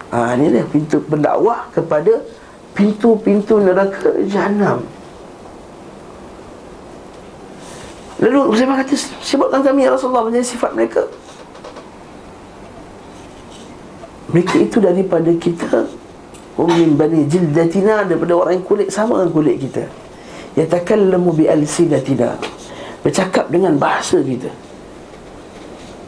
Ha, 0.08 0.32
Ini 0.40 0.56
dia 0.56 0.64
pintu 0.64 1.04
pendakwah 1.04 1.68
kepada 1.68 2.24
Pintu-pintu 2.72 3.60
neraka 3.60 4.16
jahannam. 4.24 4.88
Lalu 8.24 8.40
Huzaifah 8.56 8.76
kata 8.80 8.96
Sebutkan 9.20 9.60
kami 9.60 9.84
ya 9.84 9.92
Rasulullah 9.92 10.24
Macam 10.24 10.40
sifat 10.40 10.72
mereka. 10.72 11.04
Mereka 14.32 14.56
itu 14.64 14.80
daripada 14.80 15.30
kita 15.36 15.86
Ummin 16.56 16.96
bani 16.96 17.28
jildatina 17.28 18.08
Daripada 18.08 18.32
orang 18.32 18.60
yang 18.60 18.64
kulit 18.64 18.88
sama 18.88 19.20
dengan 19.20 19.32
kulit 19.32 19.56
kita. 19.60 19.84
Yatakallamu 20.56 21.36
bi 21.36 21.44
alsidatina 21.44 22.40
Bercakap 23.04 23.52
dengan 23.52 23.76
bahasa 23.76 24.18
kita. 24.24 24.48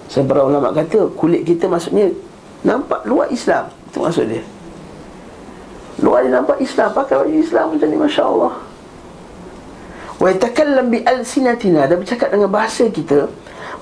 Seberapa 0.09 0.49
ulama 0.49 0.73
kata 0.73 1.13
Kulit 1.13 1.45
kita 1.45 1.69
maksudnya 1.69 2.09
Nampak 2.65 3.05
luar 3.05 3.29
Islam. 3.29 3.69
Itu 3.93 4.01
maksud 4.01 4.25
dia. 4.27 4.43
Luar 6.01 6.25
dia 6.25 6.33
nampak 6.33 6.59
Islam. 6.65 6.91
Pakai 6.97 7.15
baju 7.21 7.35
Islam 7.37 7.65
macam 7.77 7.89
ni 7.93 7.99
Masya 8.01 8.23
Allah 8.25 8.53
Wa 10.19 10.27
yatakallam 10.33 10.87
bi 10.91 10.99
alsinatina 11.05 11.85
Dan 11.85 12.01
bercakap 12.01 12.33
dengan 12.33 12.49
bahasa 12.49 12.89
kita. 12.89 13.29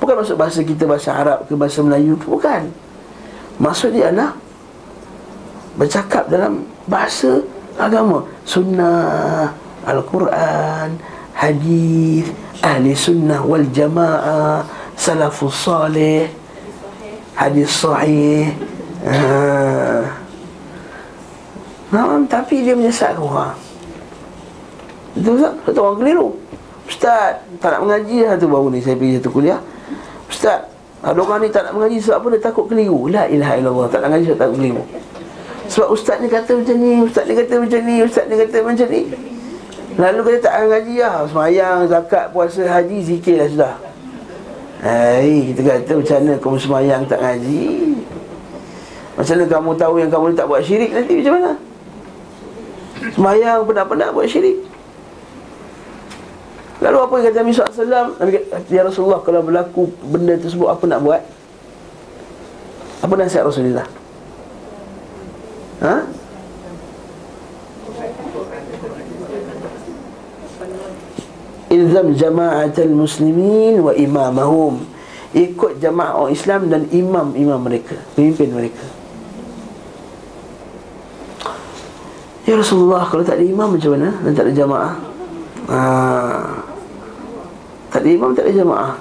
Bukan 0.02 0.14
maksud 0.18 0.36
bahasa 0.36 0.60
kita 0.60 0.84
Bahasa 0.84 1.14
Arab 1.14 1.46
ke 1.46 1.54
bahasa 1.54 1.78
Melayu 1.80 2.18
Bukan. 2.18 2.68
Maksud 3.56 3.96
dia 3.96 4.12
adalah 4.12 4.36
Bercakap 5.76 6.32
dalam 6.32 6.64
bahasa 6.88 7.44
agama. 7.76 8.24
Sunnah, 8.48 9.52
Al-Quran, 9.84 10.96
Hadis, 11.36 12.32
Ahli 12.64 12.96
Sunnah 12.96 13.44
wal 13.44 13.68
Jamaah 13.68 14.64
Salafus 14.96 15.52
Salih 15.52 16.24
Hadis 17.36 17.68
Sahih 17.68 18.48
Haa 19.04 20.24
Nah, 21.86 22.18
tapi 22.26 22.66
dia 22.66 22.74
menyesatkan 22.74 23.22
orang. 23.22 23.54
Betul 25.14 25.38
tak? 25.38 25.54
Betul 25.62 25.82
orang 25.86 25.98
keliru. 26.02 26.28
Ustaz, 26.82 27.38
tak 27.62 27.78
nak 27.78 27.80
mengaji 27.86 28.26
lah 28.26 28.34
tu 28.34 28.50
baru 28.50 28.74
ni 28.74 28.82
Saya 28.82 28.98
pergi 28.98 29.22
satu 29.22 29.30
kuliah. 29.30 29.62
Ustaz, 30.26 30.66
ada 30.98 31.14
orang 31.14 31.46
ni 31.46 31.48
tak 31.54 31.70
nak 31.70 31.78
mengaji 31.78 32.02
sebab 32.02 32.16
apa? 32.18 32.26
Dia 32.34 32.40
takut 32.42 32.64
keliru. 32.66 33.06
La 33.06 33.30
ilaha 33.30 33.54
illallah. 33.54 33.86
Tak 33.86 34.02
nak 34.02 34.08
mengaji 34.10 34.24
sebab 34.26 34.40
takut 34.42 34.56
keliru 34.58 34.82
Sebab 35.66 35.88
ustaz 35.90 36.22
ni 36.22 36.30
kata 36.30 36.54
macam 36.54 36.76
ni 36.78 36.90
Ustaz 37.02 37.24
ni 37.26 37.34
kata 37.34 37.54
macam 37.58 37.80
ni 37.82 37.94
Ustaz 38.02 38.24
ni 38.30 38.34
kata 38.38 38.56
macam 38.62 38.86
ni. 38.86 39.02
Lalu 39.96 40.20
kata 40.28 40.38
tak 40.44 40.52
akan 40.52 40.66
ngaji 40.70 40.94
lah. 41.00 41.16
Semayang, 41.24 41.78
zakat, 41.88 42.24
puasa, 42.30 42.62
haji, 42.68 42.98
zikir 43.00 43.36
lah 43.40 43.48
sudah. 43.48 43.74
Hai, 44.76 45.50
kita 45.50 45.60
kata 45.64 45.92
macam 45.96 46.16
mana 46.20 46.34
kamu 46.36 46.56
semayang 46.60 47.02
tak 47.08 47.18
ngaji? 47.24 47.64
Macam 49.16 49.34
mana 49.34 49.44
kamu 49.48 49.70
tahu 49.80 49.94
yang 49.96 50.10
kamu 50.12 50.24
ni 50.28 50.34
tak 50.36 50.46
buat 50.52 50.60
syirik 50.60 50.90
nanti 50.92 51.12
macam 51.24 51.32
mana? 51.40 51.52
Semayang 53.16 53.58
penat-penat 53.64 54.08
buat 54.12 54.26
syirik. 54.28 54.58
Lalu 56.76 56.98
apa 57.00 57.12
yang 57.16 57.24
kata 57.32 57.36
Nabi 57.40 57.52
SAW 57.56 58.20
Nabi 58.20 58.30
kata, 58.36 58.68
Ya 58.68 58.84
Rasulullah 58.84 59.24
Kalau 59.24 59.40
berlaku 59.40 59.88
benda 60.12 60.36
tersebut 60.36 60.68
Apa 60.68 60.84
nak 60.84 61.00
buat? 61.00 61.24
Apa 63.00 63.16
nasihat 63.16 63.48
Rasulullah? 63.48 63.88
Ha? 65.84 65.96
Ilzam 71.66 72.16
jama'atul 72.16 72.94
muslimin 72.94 73.82
wa 73.84 73.92
imamahum 73.92 74.86
Ikut 75.36 75.82
jamaah 75.82 76.16
orang 76.16 76.32
Islam 76.32 76.60
dan 76.72 76.88
imam-imam 76.88 77.60
mereka 77.60 77.98
Pemimpin 78.16 78.54
mereka 78.54 78.86
Ya 82.48 82.56
Rasulullah 82.56 83.04
Kalau 83.10 83.26
tak 83.26 83.36
ada 83.36 83.44
imam 83.44 83.76
macam 83.76 83.90
mana? 83.98 84.14
Dan 84.24 84.32
tak 84.32 84.44
ada 84.48 84.52
jamaah 84.54 84.94
Haa 85.66 86.76
tak 87.96 88.04
ada 88.04 88.12
imam, 88.12 88.30
tak 88.36 88.44
ada 88.44 88.52
jamaah 88.52 88.92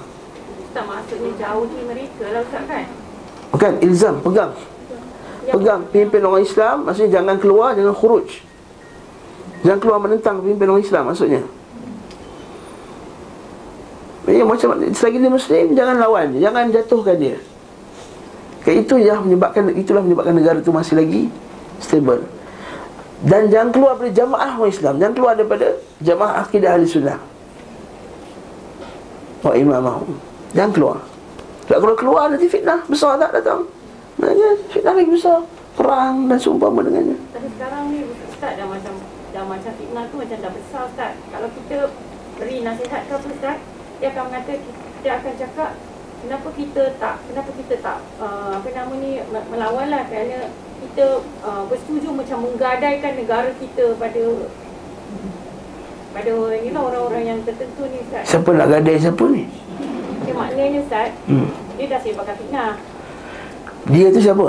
Tak 0.72 0.84
maksudnya 0.88 1.30
jauhi 1.36 1.80
mereka 1.84 2.24
lah 2.32 2.40
Ustaz 2.40 2.64
kan? 2.64 2.88
Bukan, 3.52 3.72
ilzam, 3.84 4.14
pegang 4.24 4.56
Pegang 5.46 5.86
pimpin 5.94 6.22
orang 6.26 6.42
Islam 6.42 6.76
Maksudnya 6.86 7.22
jangan 7.22 7.36
keluar, 7.38 7.78
jangan 7.78 7.94
khuruj. 7.94 8.42
Jangan 9.62 9.78
keluar 9.82 9.98
menentang 10.02 10.42
pemimpin 10.42 10.66
orang 10.70 10.82
Islam 10.82 11.02
maksudnya. 11.10 11.42
Ya, 14.26 14.42
macam 14.42 14.74
selagi 14.90 15.22
dia 15.22 15.30
Muslim 15.30 15.64
Jangan 15.78 15.96
lawan 16.02 16.34
Jangan 16.34 16.74
jatuhkan 16.74 17.14
dia. 17.14 17.38
Kayak 18.66 18.78
itu 18.90 18.94
yang 18.98 19.22
menyebabkan 19.22 19.70
Itulah 19.70 20.02
menyebabkan 20.02 20.34
negara 20.34 20.58
itu 20.58 20.74
masih 20.74 20.98
lagi 20.98 21.22
Stable. 21.78 22.26
Dan 23.22 23.48
jangan 23.48 23.70
keluar 23.70 23.94
dari 23.96 24.10
jamaah 24.10 24.58
orang 24.58 24.72
Islam 24.74 24.94
Jangan 24.98 25.14
keluar 25.14 25.32
daripada 25.38 25.66
Jamaah 26.02 26.42
akidah 26.42 26.74
ahli 26.74 26.84
sunnah. 26.84 27.16
Wa 29.40 29.54
imamahum. 29.54 30.18
Jangan 30.52 30.72
keluar. 30.74 30.98
Tak 31.70 31.78
kalau 31.78 31.94
keluar 31.94 32.24
nanti 32.28 32.50
fitnah 32.50 32.82
Besar 32.90 33.16
tak 33.16 33.30
datang 33.30 33.75
Maknanya 34.16 34.48
fitnah 34.72 34.94
lagi 34.96 35.10
besar 35.12 35.38
Perang 35.76 36.14
dan 36.28 36.38
seumpama 36.40 36.80
dengannya 36.80 37.16
Tapi 37.36 37.48
sekarang 37.56 37.82
ni 37.92 38.00
Ustaz 38.28 38.52
dah 38.56 38.66
macam 38.66 38.94
Dah 39.32 39.44
macam 39.44 39.72
fitnah 39.76 40.04
tu 40.08 40.16
macam 40.16 40.38
dah 40.40 40.52
besar 40.52 40.82
Ustaz 40.88 41.12
Kalau 41.28 41.48
kita 41.52 41.76
beri 42.40 42.56
nasihat 42.64 43.00
ke 43.04 43.12
apa 43.12 43.26
Ustaz 43.28 43.56
Dia 44.00 44.08
akan 44.12 44.22
mengata 44.32 44.52
Dia 45.04 45.12
akan 45.20 45.32
cakap 45.36 45.70
Kenapa 46.24 46.48
kita 46.56 46.82
tak 46.96 47.16
Kenapa 47.28 47.50
kita 47.54 47.74
tak 47.84 47.98
uh, 48.18 48.56
Apa 48.56 48.68
nama 48.72 48.92
ni 48.96 49.20
Melawan 49.52 49.86
lah 49.92 50.02
Kerana 50.08 50.48
kita 50.76 51.24
uh, 51.44 51.64
bersetuju 51.68 52.12
macam 52.12 52.44
menggadaikan 52.44 53.16
negara 53.16 53.48
kita 53.56 53.96
pada 53.96 54.24
pada 56.16 56.32
you 56.64 56.72
know, 56.72 56.88
orang-orang 56.88 57.24
yang 57.28 57.38
tertentu 57.44 57.84
ni 57.92 58.00
Ustaz. 58.00 58.24
Siapa 58.24 58.48
nak 58.56 58.72
gadai 58.72 58.96
siapa 58.96 59.24
ni? 59.28 59.44
Okay, 60.24 60.32
maknanya 60.32 60.80
Ustaz, 60.80 61.12
hmm. 61.28 61.48
dia 61.76 61.84
dah 61.92 62.00
sebarkan 62.00 62.36
fitnah. 62.40 62.72
Dia 63.86 64.06
tu 64.10 64.18
siapa? 64.18 64.46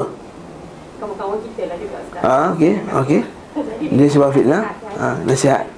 Kawan-kawan 0.98 1.38
kita 1.46 1.62
lah 1.70 1.78
juga 1.78 1.98
Ustaz. 2.02 2.22
Ah, 2.26 2.46
okey, 2.58 2.74
okey. 3.06 3.22
Dia 3.94 4.08
sebab 4.10 4.30
fitnah. 4.34 4.64
Ah, 4.98 5.16
nasihat. 5.26 5.70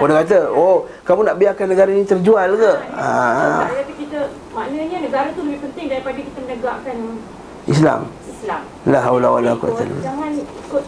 Orang 0.00 0.16
kata, 0.24 0.48
"Oh, 0.52 0.88
kamu 1.04 1.28
nak 1.28 1.36
biarkan 1.40 1.66
negara 1.72 1.88
ini 1.92 2.04
terjual 2.04 2.56
ke?" 2.56 2.72
Ah. 2.96 3.68
kita 3.96 4.32
maknanya 4.52 4.98
negara 5.04 5.28
tu 5.32 5.44
lebih 5.44 5.60
penting 5.70 5.86
daripada 5.92 6.18
kita 6.20 6.38
menegakkan 6.44 6.96
Islam. 7.68 8.00
Islam. 8.26 8.60
La 8.88 9.00
haula 9.04 9.28
wala 9.36 9.52
quwwata 9.54 9.84
illa 9.84 10.00
Jangan 10.00 10.32
ikut 10.40 10.84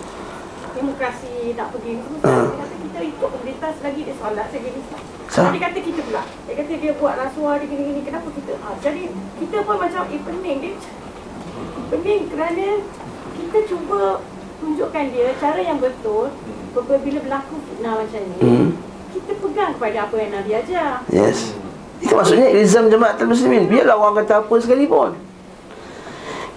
demokrasi 0.73 1.55
nak 1.55 1.69
pergi 1.77 1.93
semua. 2.01 2.21
Uh. 2.25 2.49
Kata 2.57 2.75
kita 2.83 2.99
ikut 3.05 3.29
pemerintah 3.29 3.71
selagi 3.77 4.01
dia 4.09 4.15
solat 4.17 4.47
saja 4.49 4.69
ni. 4.73 4.83
So, 5.33 5.41
dia 5.49 5.61
kata 5.65 5.79
kita 5.81 6.01
pula. 6.05 6.23
Dia 6.45 6.55
kata 6.61 6.73
dia 6.77 6.93
buat 6.97 7.15
rasuah 7.17 7.55
dia 7.61 7.67
gini-gini. 7.69 8.01
Kenapa 8.05 8.29
kita? 8.37 8.53
Ha, 8.61 8.69
jadi 8.85 9.03
kita 9.41 9.57
pun 9.65 9.77
macam 9.81 10.03
eh 10.13 10.21
pening 10.21 10.59
dia. 10.61 10.73
Pening 11.93 12.25
kerana 12.33 12.81
kita 13.37 13.59
cuba 13.69 14.25
tunjukkan 14.65 15.05
dia 15.13 15.29
cara 15.37 15.61
yang 15.61 15.77
betul 15.77 16.33
bila 16.73 17.19
berlaku 17.21 17.61
fitnah 17.69 18.01
macam 18.01 18.21
ni. 18.25 18.39
Hmm. 18.41 18.69
Kita 19.13 19.33
pegang 19.37 19.77
kepada 19.77 20.09
apa 20.09 20.15
yang 20.17 20.31
Nabi 20.33 20.51
ajar. 20.57 21.05
Yes. 21.13 21.53
Itu 22.01 22.17
maksudnya 22.17 22.49
ilzam 22.49 22.89
jemaah 22.89 23.21
muslimin. 23.29 23.69
Biarlah 23.69 24.01
orang 24.01 24.25
kata 24.25 24.41
apa 24.41 24.55
sekalipun. 24.57 25.13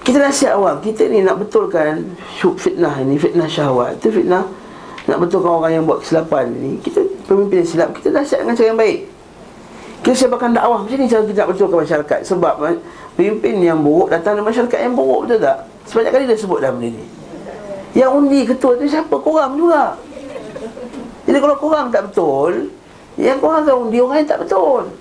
Kita 0.06 0.22
nasihat 0.22 0.54
awam 0.54 0.78
Kita 0.86 1.10
ni 1.10 1.26
nak 1.26 1.42
betulkan 1.42 2.14
Fitnah 2.38 3.02
ni 3.02 3.18
Fitnah 3.18 3.50
syahwat 3.50 3.98
Itu 3.98 4.22
fitnah 4.22 4.46
Nak 5.10 5.18
betulkan 5.18 5.50
orang 5.50 5.82
yang 5.82 5.84
buat 5.90 6.06
kesilapan 6.06 6.54
ni 6.62 6.78
Kita 6.78 7.02
pemimpin 7.26 7.66
yang 7.66 7.70
silap 7.74 7.90
Kita 7.98 8.14
nasihat 8.14 8.46
dengan 8.46 8.54
cara 8.54 8.68
yang 8.70 8.78
baik 8.78 9.00
Kita 10.06 10.14
siapkan 10.14 10.54
dakwah 10.54 10.86
Macam 10.86 10.98
ni 11.02 11.10
cara 11.10 11.26
kita 11.26 11.40
nak 11.42 11.50
betulkan 11.58 11.78
masyarakat 11.82 12.20
Sebab 12.22 12.54
Pemimpin 13.16 13.56
yang 13.64 13.80
buruk 13.82 14.12
Datang 14.12 14.40
dari 14.40 14.46
masyarakat 14.46 14.80
yang 14.80 14.96
buruk 14.96 15.20
Betul 15.28 15.40
tak? 15.44 15.58
Sebanyak 15.88 16.12
kali 16.12 16.24
dia 16.28 16.38
sebut 16.38 16.60
dalam 16.62 16.78
benda 16.78 17.00
ni 17.00 17.06
Yang 17.96 18.12
undi 18.12 18.40
ketua 18.44 18.72
tu 18.76 18.86
siapa? 18.86 19.16
Korang 19.20 19.56
juga 19.56 19.96
Jadi 21.26 21.38
kalau 21.40 21.56
korang 21.58 21.88
tak 21.90 22.12
betul 22.12 22.70
Yang 23.16 23.38
korang 23.40 23.60
akan 23.64 23.76
undi 23.88 23.98
orang 24.04 24.18
yang 24.22 24.30
tak 24.30 24.40
betul 24.44 24.92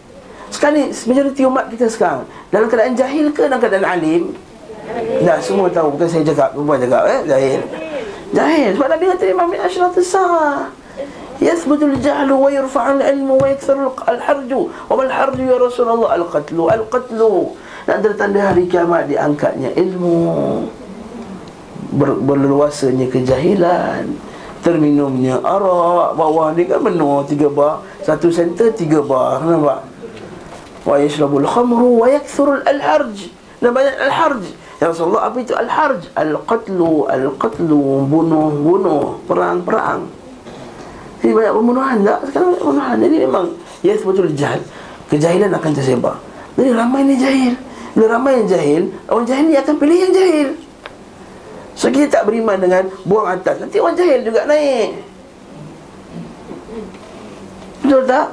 Sekarang 0.49 0.75
ni 0.79 0.85
Majoriti 0.93 1.43
umat 1.45 1.67
kita 1.69 1.87
sekarang 1.91 2.23
Dalam 2.49 2.67
keadaan 2.71 2.95
jahil 2.95 3.35
ke 3.35 3.51
Dalam 3.51 3.59
keadaan 3.59 3.87
alim 3.87 4.35
Dah 5.25 5.41
semua 5.41 5.73
tahu 5.73 5.97
bukan 5.97 6.09
saya 6.09 6.23
cakap, 6.29 6.53
perempuan 6.53 6.77
cakap 6.77 7.03
eh 7.09 7.21
jahil. 7.25 7.61
Jahil 8.35 8.71
sebab 8.77 8.89
Nabi 8.93 9.05
kata 9.15 9.25
Imam 9.31 9.49
min 9.49 9.61
asyrat 9.63 9.97
as-sa'a. 9.97 10.69
Yathbutu 11.41 11.91
al-jahlu 11.91 12.35
wa 12.37 12.49
yurfa'u 12.53 13.01
al-ilmu 13.01 13.41
wa 13.41 13.47
yaktharu 13.49 13.91
al-harju. 14.07 14.61
Wa 14.71 14.95
mal 14.95 15.11
harju 15.11 15.43
ya 15.43 15.57
Rasulullah 15.59 16.21
al-qatlu 16.21 17.57
Dan 17.85 18.01
tanda 18.17 18.41
hari 18.53 18.65
kiamat 18.65 19.09
diangkatnya 19.09 19.77
ilmu 19.77 20.17
Ber, 21.95 22.19
berleluasanya 22.19 23.07
kejahilan 23.07 24.11
terminumnya 24.67 25.39
arak 25.45 26.17
bawah 26.19 26.51
ni 26.57 26.67
kan 26.67 26.83
penuh 26.83 27.23
tiga 27.29 27.47
bar 27.53 27.85
satu 28.03 28.33
senter 28.35 28.73
tiga 28.75 28.99
bar 29.05 29.39
nampak 29.45 29.85
wa 30.83 30.97
yashrabul 30.99 31.47
khamru 31.47 32.03
wa 32.03 32.11
yakthuru 32.11 32.65
al-harj 32.67 33.31
dan 33.63 33.71
banyak 33.71 33.95
al-harj 34.01 34.43
Ya 34.83 34.91
Rasulullah 34.91 35.31
apa 35.31 35.39
itu 35.39 35.55
al-harj? 35.55 36.11
Al-qatlu, 36.19 37.07
al-qatlu, 37.07 38.05
bunuh-bunuh, 38.11 39.23
perang-perang. 39.25 40.11
Jadi 41.23 41.31
banyak 41.31 41.55
pembunuhan 41.55 41.97
tak? 42.05 42.19
Sekarang 42.29 42.47
banyak 42.53 42.61
pembunuhan. 42.61 42.97
Jadi 43.01 43.17
memang 43.23 43.47
ya 43.81 43.95
betul 43.97 44.29
jahil. 44.35 44.61
Kejahilan 45.09 45.51
akan 45.57 45.71
tersebar. 45.73 46.17
Jadi 46.59 46.69
ramai 46.75 47.01
ni 47.07 47.17
jahil. 47.17 47.55
Bila 47.95 48.19
ramai 48.19 48.43
yang 48.43 48.49
jahil, 48.51 48.83
orang 49.07 49.27
jahil 49.27 49.47
ni 49.47 49.57
akan 49.57 49.75
pilih 49.79 49.99
yang 50.03 50.13
jahil. 50.13 50.49
So 51.75 51.91
kita 51.91 52.11
tak 52.11 52.23
beriman 52.27 52.59
dengan 52.59 52.91
buang 53.07 53.27
atas. 53.31 53.63
Nanti 53.63 53.79
orang 53.79 53.95
jahil 53.95 54.27
juga 54.27 54.47
naik. 54.47 54.99
Betul 57.87 58.03
tak? 58.07 58.27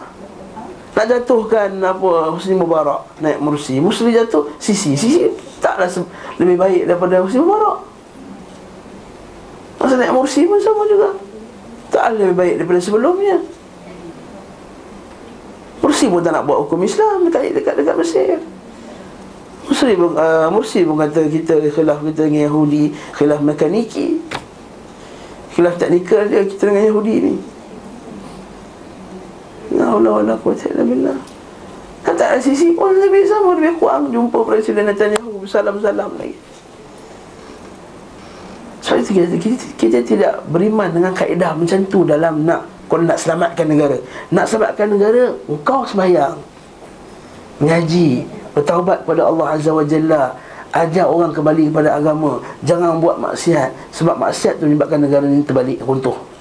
Nak 0.92 1.06
jatuhkan 1.10 1.70
apa 1.82 2.36
Husni 2.38 2.54
Mubarak 2.54 3.10
naik 3.18 3.42
Mursi. 3.42 3.82
Mursi 3.82 4.14
jatuh, 4.14 4.54
sisi, 4.62 4.94
sisi 4.94 5.26
taklah 5.58 5.90
lebih 6.38 6.58
baik 6.62 6.82
daripada 6.86 7.22
Mursi 7.26 7.38
Mubarak 7.42 7.78
Masa 9.82 9.98
naik 9.98 10.14
Mursi 10.14 10.46
pun 10.46 10.62
sama 10.62 10.86
juga 10.86 11.10
Tak 11.90 12.22
lebih 12.22 12.38
baik 12.38 12.54
daripada 12.62 12.80
sebelumnya 12.82 13.42
Mursi 15.82 16.06
pun 16.06 16.22
tak 16.22 16.38
nak 16.38 16.46
buat 16.46 16.70
hukum 16.70 16.86
Islam 16.86 17.26
dekat 17.26 17.58
dekat, 17.58 17.74
dekat 17.82 17.96
Mesir 17.98 18.38
Mursi 19.72 19.96
pun, 19.96 20.12
uh, 20.20 20.52
Mursi 20.52 20.84
pun 20.84 21.00
kata 21.00 21.32
kita 21.32 21.56
khilaf 21.72 22.04
kita 22.04 22.28
dengan 22.28 22.52
Yahudi 22.52 22.92
Khilaf 23.16 23.40
mekaniki. 23.40 24.20
Khilaf 25.56 25.80
teknikal 25.80 26.28
dia 26.28 26.44
kita 26.44 26.68
dengan 26.68 26.92
Yahudi 26.92 27.16
ni. 27.24 27.34
La 29.80 29.96
haula 29.96 30.20
wala 30.20 30.36
quwwata 30.36 30.76
illa 30.76 30.84
billah 30.84 31.18
Kata 32.04 32.36
sisi 32.44 32.76
pun 32.76 32.92
lebih 32.92 33.24
sama 33.24 33.56
Lebih 33.56 33.80
kurang 33.80 34.12
jumpa 34.12 34.44
Presiden 34.44 34.92
Netanyahu 34.92 35.48
Salam-salam 35.48 36.20
lagi. 36.20 36.36
Sebab 38.84 39.08
itu 39.08 39.12
kita, 39.16 39.36
kita, 39.40 39.66
kita 39.80 40.00
tidak 40.04 40.34
beriman 40.52 40.92
dengan 40.92 41.16
kaedah 41.16 41.56
macam 41.56 41.80
tu 41.88 42.04
Dalam 42.04 42.44
nak 42.44 42.68
Kalau 42.92 43.08
nak 43.08 43.16
selamatkan 43.16 43.72
negara. 43.72 43.96
Nak 44.36 44.52
selamatkan 44.52 44.92
negara 44.92 45.32
Engkau 45.48 45.88
sembahyang. 45.88 46.36
Mengaji 47.64 48.41
Bertaubat 48.58 49.08
kepada 49.08 49.28
Allah 49.28 49.46
Azza 49.56 49.72
wa 49.72 49.86
Jalla 49.86 50.36
Ajak 50.72 51.08
orang 51.08 51.32
kembali 51.36 51.72
kepada 51.72 52.00
agama 52.00 52.40
Jangan 52.64 53.04
buat 53.04 53.20
maksiat 53.20 53.96
Sebab 53.96 54.16
maksiat 54.20 54.60
tu 54.60 54.68
menyebabkan 54.68 55.04
negara 55.04 55.28
ini 55.28 55.44
terbalik 55.44 55.84
runtuh 55.84 56.32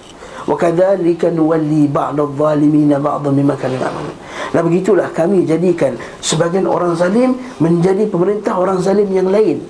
Wa 0.50 0.56
kadzalika 0.56 1.28
nuwalli 1.28 1.86
ba'd 1.86 2.16
adh-dhalimin 2.16 2.96
ba'dhan 2.96 3.32
mimma 3.34 3.54
kanu 3.54 3.76
ya'malun. 3.76 4.16
Dan 4.50 4.60
begitulah 4.66 5.08
kami 5.12 5.44
jadikan 5.46 5.94
sebagian 6.24 6.66
orang 6.66 6.96
zalim 6.96 7.36
menjadi 7.60 8.08
pemerintah 8.08 8.56
orang 8.56 8.80
zalim 8.80 9.06
yang 9.12 9.28
lain. 9.28 9.62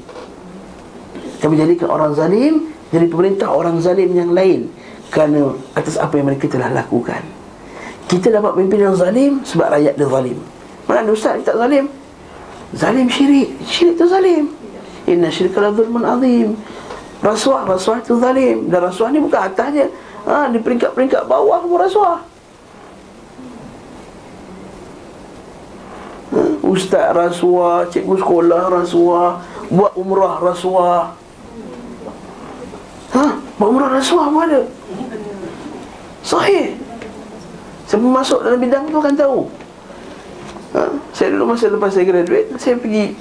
Kami 1.40 1.54
jadikan 1.58 1.88
orang 1.90 2.16
zalim 2.16 2.72
jadi 2.88 3.06
pemerintah 3.12 3.52
orang 3.52 3.76
zalim 3.82 4.08
yang 4.16 4.32
lain 4.32 4.72
kerana 5.12 5.52
atas 5.76 6.00
apa 6.00 6.16
yang 6.16 6.32
mereka 6.32 6.46
telah 6.48 6.70
lakukan. 6.72 7.20
Kita 8.08 8.32
dapat 8.32 8.56
pemimpin 8.56 8.80
yang 8.90 8.96
zalim 8.96 9.44
sebab 9.44 9.74
rakyat 9.74 9.94
dia 10.00 10.08
zalim. 10.08 10.38
Mana 10.88 11.04
ada 11.04 11.12
ustaz 11.12 11.44
tak 11.44 11.60
zalim? 11.60 11.92
Zalim 12.74 13.10
syirik. 13.10 13.58
Syirik 13.66 13.98
tu 13.98 14.06
zalim. 14.06 14.50
Inna 15.10 15.30
syirka 15.30 15.58
la 15.58 15.70
zulmun 15.74 16.04
azim. 16.06 16.54
Rasuah, 17.20 17.66
rasuah 17.66 17.98
itu 18.00 18.16
zalim. 18.16 18.70
Dan 18.70 18.80
rasuah 18.86 19.08
ni 19.10 19.18
bukan 19.20 19.40
atasnya 19.50 19.90
ha, 20.26 20.48
Di 20.50 20.58
peringkat-peringkat 20.60 21.24
bawah 21.24 21.60
pun 21.64 21.78
rasuah 21.80 22.18
ha, 26.34 26.40
Ustaz 26.64 27.06
rasuah 27.14 27.88
Cikgu 27.88 28.14
sekolah 28.20 28.62
rasuah 28.72 29.28
Buat 29.70 29.92
umrah 29.96 30.34
rasuah 30.42 31.14
ha, 33.14 33.24
Buat 33.56 33.68
umrah 33.68 33.90
rasuah 33.92 34.26
pun 34.28 34.40
ada 34.48 34.60
Sahih 36.20 36.76
Siapa 37.90 38.06
masuk 38.06 38.46
dalam 38.46 38.60
bidang 38.62 38.86
tu 38.86 38.98
akan 39.02 39.16
tahu 39.18 39.40
ha, 40.74 40.90
Saya 41.10 41.34
dulu 41.34 41.54
masa 41.54 41.70
lepas 41.70 41.90
saya 41.90 42.06
graduate 42.06 42.48
Saya 42.58 42.76
pergi 42.78 43.14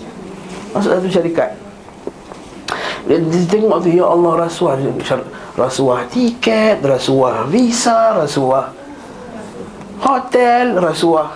Masuk 0.69 0.91
satu 0.93 1.09
syarikat. 1.09 1.57
Dia 3.09 3.17
tengok 3.49 3.81
tu 3.81 3.89
Ya 3.89 4.05
Allah 4.05 4.45
rasuah 4.45 4.77
Rasuah 5.57 6.05
tiket 6.13 6.81
Rasuah 6.85 7.49
visa 7.49 8.13
Rasuah 8.21 8.77
Hotel 9.99 10.79
Rasuah. 10.79 11.35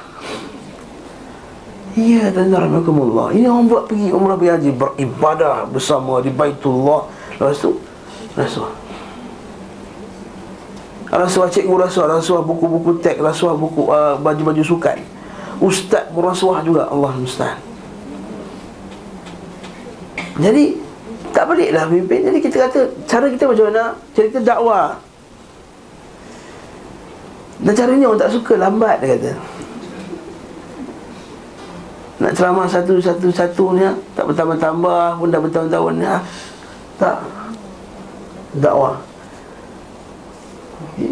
Ya 1.93 2.29
dan 2.33 2.49
rahmatullah 2.49 3.33
Ini 3.33 3.45
orang 3.49 3.69
buat 3.69 3.83
pergi 3.89 4.09
umrah 4.13 4.37
pergi 4.37 4.51
haji 4.53 4.71
Beribadah 4.73 5.65
bersama 5.69 6.21
di 6.21 6.29
Baitullah. 6.33 7.09
Lepas 7.37 7.57
tu 7.61 7.77
Rasuah. 8.33 8.71
Rasuah 11.13 11.47
cikgu 11.53 11.75
rasuah 11.77 12.05
Rasuah 12.17 12.41
buku-buku 12.41 12.97
teks 12.97 13.21
Rasuah 13.21 13.53
buku 13.53 13.89
uh, 13.89 14.17
baju-baju 14.17 14.65
sukan 14.65 15.12
Ustaz 15.63 16.11
pun 16.11 16.27
rasuah 16.27 16.59
juga. 16.59 16.91
Allah 16.91 17.15
Mustahil 17.15 17.55
Jadi 20.43 20.75
tak 21.31 21.47
lah 21.47 21.87
pimpin 21.87 22.27
Jadi 22.27 22.39
kita 22.43 22.67
kata 22.67 22.79
Cara 23.07 23.31
kita 23.31 23.47
macam 23.47 23.65
mana? 23.71 23.95
Cara 24.11 24.25
kita 24.27 24.41
dakwah. 24.43 24.99
Dan 27.63 27.73
cara 27.73 27.91
ni 27.95 28.03
orang 28.03 28.19
tak 28.19 28.33
suka 28.35 28.59
Lambat 28.59 28.99
dia 28.99 29.15
kata. 29.15 29.31
Nak 32.19 32.31
ceramah 32.35 32.67
satu-satu-satu 32.67 33.65
ni 33.79 33.87
Tak 34.19 34.23
bertambah-tambah 34.27 35.15
Pun 35.15 35.31
dah 35.31 35.39
bertahun-tahun 35.39 35.93
ni 35.95 36.07
Tak. 36.99 37.17
Dakwah. 38.59 38.99
Okay. 40.93 41.09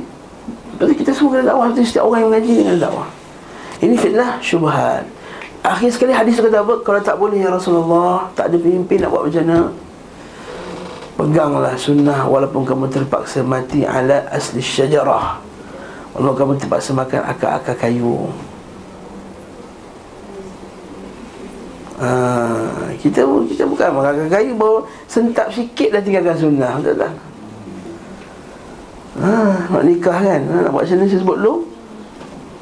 Jadi 0.77 0.93
kita 0.93 1.11
semua 1.15 1.39
kena 1.39 1.55
dakwah. 1.55 1.73
Setiap 1.73 2.05
orang 2.05 2.19
yang 2.19 2.29
mengaji 2.35 2.51
dengan 2.53 2.77
dakwah 2.77 3.20
Ini 3.81 3.95
fitnah 3.97 4.37
syubhat 4.37 5.03
Akhir 5.65 5.89
sekali 5.89 6.13
hadis 6.13 6.37
kata 6.37 6.61
apa 6.61 6.85
Kalau 6.85 7.01
tak 7.01 7.17
boleh 7.17 7.41
ya 7.41 7.49
Rasulullah 7.49 8.29
Tak 8.37 8.53
ada 8.53 8.57
pemimpin 8.61 9.01
nak 9.01 9.09
buat 9.09 9.25
macam 9.29 9.43
mana 9.45 9.59
Peganglah 11.17 11.75
sunnah 11.77 12.25
walaupun 12.25 12.65
kamu 12.65 12.89
terpaksa 12.89 13.41
mati 13.41 13.85
ala 13.85 14.25
asli 14.29 14.61
syajarah 14.61 15.41
Walaupun 16.13 16.37
kamu 16.37 16.53
terpaksa 16.61 16.93
makan 16.93 17.21
akar-akar 17.25 17.75
kayu 17.77 18.29
Uh, 22.01 22.89
kita 22.97 23.21
kita 23.45 23.61
bukan 23.61 23.93
makan 23.93 24.25
kayu 24.25 24.57
bawa 24.57 24.81
sentap 25.05 25.53
sikit 25.53 25.93
dah 25.93 26.01
tinggalkan 26.01 26.33
sunnah 26.33 26.81
betul 26.81 26.97
tak? 26.97 27.13
Ha, 29.21 29.69
nak 29.69 29.83
nikah 29.85 30.17
kan? 30.17 30.41
Nak 30.49 30.73
buat 30.73 30.89
sanding 30.89 31.13
saya 31.13 31.21
sebut 31.21 31.37
dulu. 31.37 31.70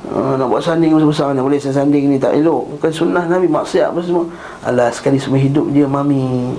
Ha, 0.10 0.42
nak 0.42 0.50
buat 0.50 0.66
sanding 0.66 0.98
besar-besar 0.98 1.38
ni 1.38 1.42
boleh 1.46 1.62
saya 1.62 1.86
sanding 1.86 2.10
ni 2.10 2.18
tak 2.18 2.34
elok. 2.34 2.78
Bukan 2.78 2.90
sunnah 2.90 3.30
Nabi 3.30 3.46
maksiat 3.46 3.94
apa 3.94 4.02
semua. 4.02 4.26
Alah 4.66 4.90
sekali 4.90 5.22
semua 5.22 5.38
hidup 5.38 5.70
dia 5.70 5.86
mami. 5.86 6.58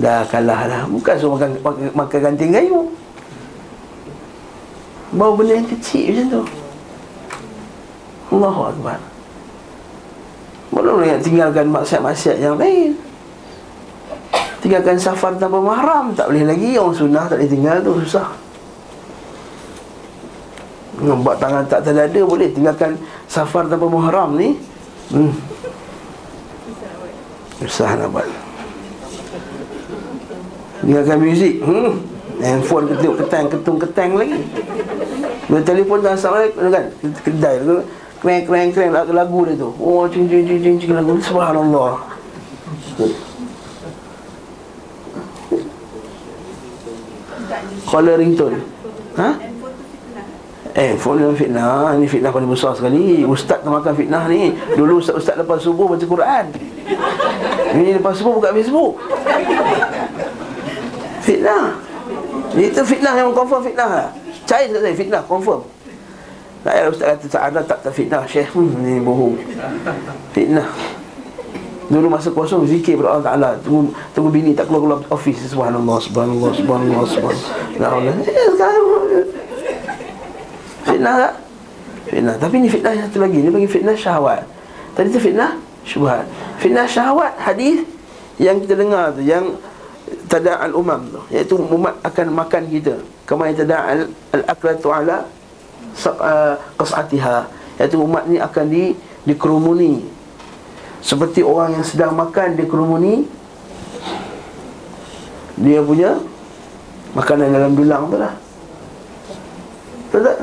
Dah 0.00 0.24
kalah 0.24 0.64
lah 0.64 0.82
Bukan 0.88 1.14
suruh 1.20 1.36
makan, 1.36 1.50
makan, 1.60 1.88
makan 1.92 2.18
ganting 2.32 2.52
kayu 2.54 2.88
Bawa 5.12 5.36
benda 5.36 5.60
yang 5.60 5.68
kecil 5.68 6.08
macam 6.16 6.26
tu 6.32 6.42
Allahu 8.32 8.60
Akbar 8.72 8.98
Belum 10.72 11.04
nak 11.04 11.20
tinggalkan 11.20 11.68
maksiat-maksiat 11.68 12.40
yang 12.40 12.56
lain 12.56 12.96
Tinggalkan 14.64 14.96
safar 14.96 15.36
tanpa 15.36 15.60
mahram 15.60 16.16
Tak 16.16 16.32
boleh 16.32 16.48
lagi 16.48 16.80
Orang 16.80 16.96
sunnah 16.96 17.28
tak 17.28 17.44
boleh 17.44 17.50
tinggal 17.52 17.76
tu 17.84 17.92
Susah 18.00 18.32
Nampak 21.02 21.34
tangan 21.42 21.66
tak 21.66 21.82
terlada 21.82 22.20
Boleh 22.22 22.48
tinggalkan 22.54 22.94
safar 23.26 23.66
tanpa 23.66 23.90
mahram 23.90 24.38
ni 24.38 24.54
hmm. 25.10 25.34
Susah 27.66 27.98
nak 27.98 28.14
buat 28.14 28.26
Dengarkan 30.86 31.18
muzik 31.18 31.58
hmm. 31.58 31.92
Handphone 32.42 32.86
ketuk 32.94 33.14
ketang 33.22 33.46
ketung 33.50 33.78
ketang 33.82 34.10
lagi 34.14 34.38
Bila 35.50 35.60
telefon 35.66 35.98
dah 36.02 36.14
Assalamualaikum 36.14 36.70
kan 36.70 36.84
Kedai 37.26 37.56
Kreng 38.22 38.46
kreng 38.46 38.70
kreng 38.70 38.94
lagu, 38.94 39.10
lagu 39.10 39.38
dia 39.50 39.58
tu 39.58 39.74
Oh 39.82 40.06
cing 40.06 40.30
cing 40.30 40.46
cing 40.46 40.60
cing, 40.62 40.76
cing 40.78 40.92
lagu 40.94 41.18
Subhanallah 41.18 41.98
Caller 47.90 48.16
ringtone 48.22 48.62
Ha? 49.12 49.51
Eh, 50.72 50.96
phone 50.96 51.20
dalam 51.20 51.36
fitnah. 51.36 51.92
Ini 52.00 52.08
fitnah 52.08 52.32
paling 52.32 52.48
besar 52.48 52.72
sekali. 52.72 53.20
Ustaz 53.28 53.60
termakan 53.60 53.92
fitnah 53.92 54.24
ni. 54.24 54.56
Dulu 54.72 55.04
ustaz-ustaz 55.04 55.36
lepas 55.36 55.60
subuh 55.60 55.84
baca 55.84 56.00
Quran. 56.00 56.44
Ini 57.76 58.00
lepas 58.00 58.16
subuh 58.16 58.40
buka 58.40 58.56
Facebook. 58.56 58.96
Fitnah. 61.20 61.76
Itu 62.56 62.80
fitnah 62.88 63.12
yang 63.20 63.36
confirm 63.36 63.60
fitnah. 63.60 63.88
Lah 63.88 64.08
Cair 64.48 64.72
tak 64.72 64.80
saya 64.80 64.94
fitnah 64.96 65.22
confirm. 65.28 65.60
Tak 66.64 66.72
payah 66.72 66.88
ustaz 66.88 67.06
kata 67.20 67.26
tak 67.28 67.42
ada 67.52 67.60
tak 67.60 67.78
tak 67.84 67.92
fitnah. 67.92 68.22
Syekh 68.24 68.48
hmm, 68.56 68.72
ni 68.80 68.96
bohong. 69.04 69.36
Fitnah. 70.32 70.72
Dulu 71.92 72.08
masa 72.08 72.32
kosong 72.32 72.64
zikir 72.64 72.96
pada 72.96 73.20
Allah 73.20 73.26
Ta'ala. 73.28 73.50
Tunggu, 73.60 73.92
tunggu 74.16 74.32
bini 74.32 74.56
tak 74.56 74.72
keluar-keluar 74.72 75.04
office. 75.12 75.52
Subhanallah, 75.52 76.00
subhanallah, 76.00 76.50
subhanallah, 76.56 77.04
subhanallah. 77.04 78.14
Eh, 78.24 78.48
Sekarang 78.56 78.84
Fitnah 80.82 81.14
tak? 81.28 81.34
Fitnah. 82.10 82.34
Tapi 82.38 82.54
ni 82.60 82.68
fitnah 82.68 82.92
satu 82.94 83.22
lagi. 83.22 83.38
Ni 83.38 83.48
bagi 83.50 83.68
fitnah 83.70 83.96
syahwat. 83.96 84.42
Tadi 84.98 85.08
tu 85.10 85.20
fitnah 85.22 85.56
syubhat. 85.86 86.26
Fitnah 86.60 86.84
syahwat 86.86 87.34
hadis 87.40 87.82
Yang 88.36 88.68
kita 88.68 88.74
dengar 88.78 89.10
tu 89.16 89.24
Yang 89.24 89.56
tada'al 90.28 90.72
umam 90.76 91.00
tu 91.08 91.20
iaitu 91.32 91.56
umat 91.56 91.96
akan 92.04 92.26
makan 92.32 92.62
kita. 92.68 92.94
Kama 93.24 93.48
yang 93.48 93.58
tada'al 93.64 94.00
al-aklatu 94.34 94.88
ala 94.92 95.28
uh, 96.04 96.54
qas'atiha. 96.76 97.48
Iaitu 97.80 97.96
umat 98.00 98.28
ni 98.28 98.36
akan 98.40 98.64
di 98.68 98.92
dikerumuni. 99.28 100.04
Seperti 101.02 101.42
orang 101.42 101.78
yang 101.80 101.86
sedang 101.86 102.12
makan 102.14 102.54
dikerumuni. 102.58 103.26
Dia 105.60 105.84
punya 105.84 106.18
makanan 107.12 107.52
dalam 107.52 107.72
dulang 107.76 108.08
tu 108.08 108.16
lah. 108.18 108.34
Betul 110.08 110.20
tak? 110.28 110.38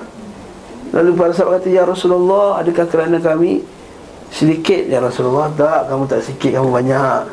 Lalu 0.90 1.10
para 1.14 1.32
sahabat 1.34 1.62
kata 1.62 1.70
Ya 1.70 1.84
Rasulullah 1.86 2.62
Adakah 2.62 2.86
kerana 2.90 3.18
kami 3.22 3.62
Sedikit? 4.34 4.90
Ya 4.90 5.02
Rasulullah 5.02 5.50
Tak 5.54 5.90
Kamu 5.90 6.04
tak 6.10 6.26
sedikit 6.26 6.60
Kamu 6.60 6.70
banyak. 6.74 7.24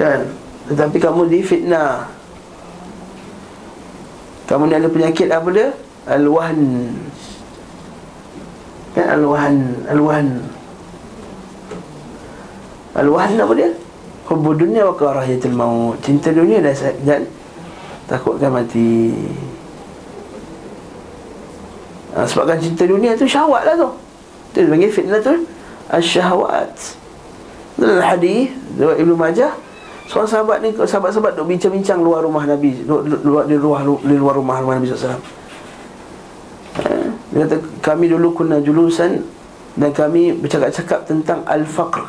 Kan? 0.00 0.20
Tetapi 0.72 0.96
kamu 0.98 1.28
difitnah 1.28 2.08
Kamu 4.48 4.68
ni 4.68 4.74
ada 4.74 4.88
penyakit 4.88 5.28
apa 5.28 5.48
dia? 5.52 5.68
Al-Wahn 6.08 6.60
Kan? 8.96 9.06
Al-Wahn 9.20 9.56
Al-Wahn 9.92 10.28
Al-Wahn 12.98 13.38
apa 13.38 13.52
dia? 13.54 13.70
Hubbu 14.28 14.60
dunia 14.60 14.84
wa 14.84 14.92
karahiyatul 14.92 15.56
maut. 15.56 15.96
Cinta 16.04 16.34
dunia 16.34 16.60
dan, 16.60 17.24
Takutkan 18.04 18.52
mati 18.52 19.12
ha, 22.18 22.26
Sebabkan 22.26 22.58
cinta 22.58 22.82
dunia 22.82 23.14
tu 23.14 23.22
syahwat 23.30 23.62
lah 23.62 23.78
tu. 23.78 23.88
Itu 24.50 24.64
dia 24.64 24.70
panggil 24.74 24.90
fitnah 24.90 25.20
tu 25.22 25.34
Al-syahwat 25.88 26.72
Dalam 27.78 28.02
hadis 28.02 28.50
Ibn 28.76 29.12
Majah 29.14 29.52
Seorang 30.08 30.28
sahabat 30.28 30.58
ni 30.64 30.72
Sahabat-sahabat 30.74 31.36
duk 31.36 31.46
bincang-bincang 31.46 32.00
Luar 32.00 32.24
rumah 32.24 32.48
Nabi 32.48 32.82
luar, 32.84 33.04
Di 33.46 33.54
luar, 33.56 33.84
di 34.00 34.16
luar 34.16 34.34
rumah, 34.36 34.56
rumah 34.58 34.74
Nabi 34.80 34.88
SAW 34.88 35.14
ha? 35.14 35.20
Dia 37.32 37.44
kata 37.44 37.56
Kami 37.84 38.04
dulu 38.08 38.34
kuna 38.34 38.58
julusan 38.64 39.20
Dan 39.78 39.94
kami 39.94 40.34
bercakap-cakap 40.34 41.06
tentang 41.06 41.46
Al-Faqr. 41.46 42.02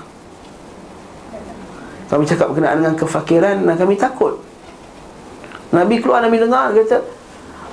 Kami 2.10 2.24
cakap 2.26 2.50
berkenaan 2.50 2.82
dengan 2.82 2.96
kefakiran 2.98 3.62
Dan 3.62 3.76
kami 3.78 3.94
takut. 3.94 4.42
Nabi 5.70 6.02
keluar 6.02 6.26
Nabi 6.26 6.42
dengar 6.42 6.74
kata 6.74 7.19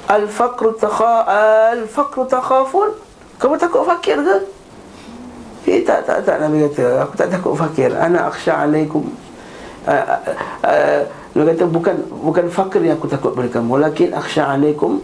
Al-faqru 0.07 0.78
takha 0.78 1.26
Al-faqru 1.74 2.24
takhafun. 2.30 2.94
Kamu 3.36 3.59
takut 3.59 3.82
fakir 3.84 4.16
ke? 4.22 4.36
Eh, 5.66 5.82
tak, 5.82 6.07
tak, 6.07 6.22
tak 6.22 6.38
Nabi 6.38 6.62
kata. 6.70 7.04
Aku 7.04 7.18
tak 7.18 7.28
takut 7.28 7.59
fakir. 7.59 7.90
Ana 7.90 8.30
akhsha 8.30 8.64
alaikum. 8.64 9.02
Dia 11.34 11.42
kata 11.42 11.68
bukan 11.68 11.96
bukan 12.22 12.46
fakir 12.48 12.80
yang 12.86 12.96
aku 12.96 13.11
takut 13.11 13.34
pada 13.34 13.50
kamu. 13.50 13.76
Walakin 13.76 14.14
akhsha 14.14 14.57
alaikum 14.57 15.02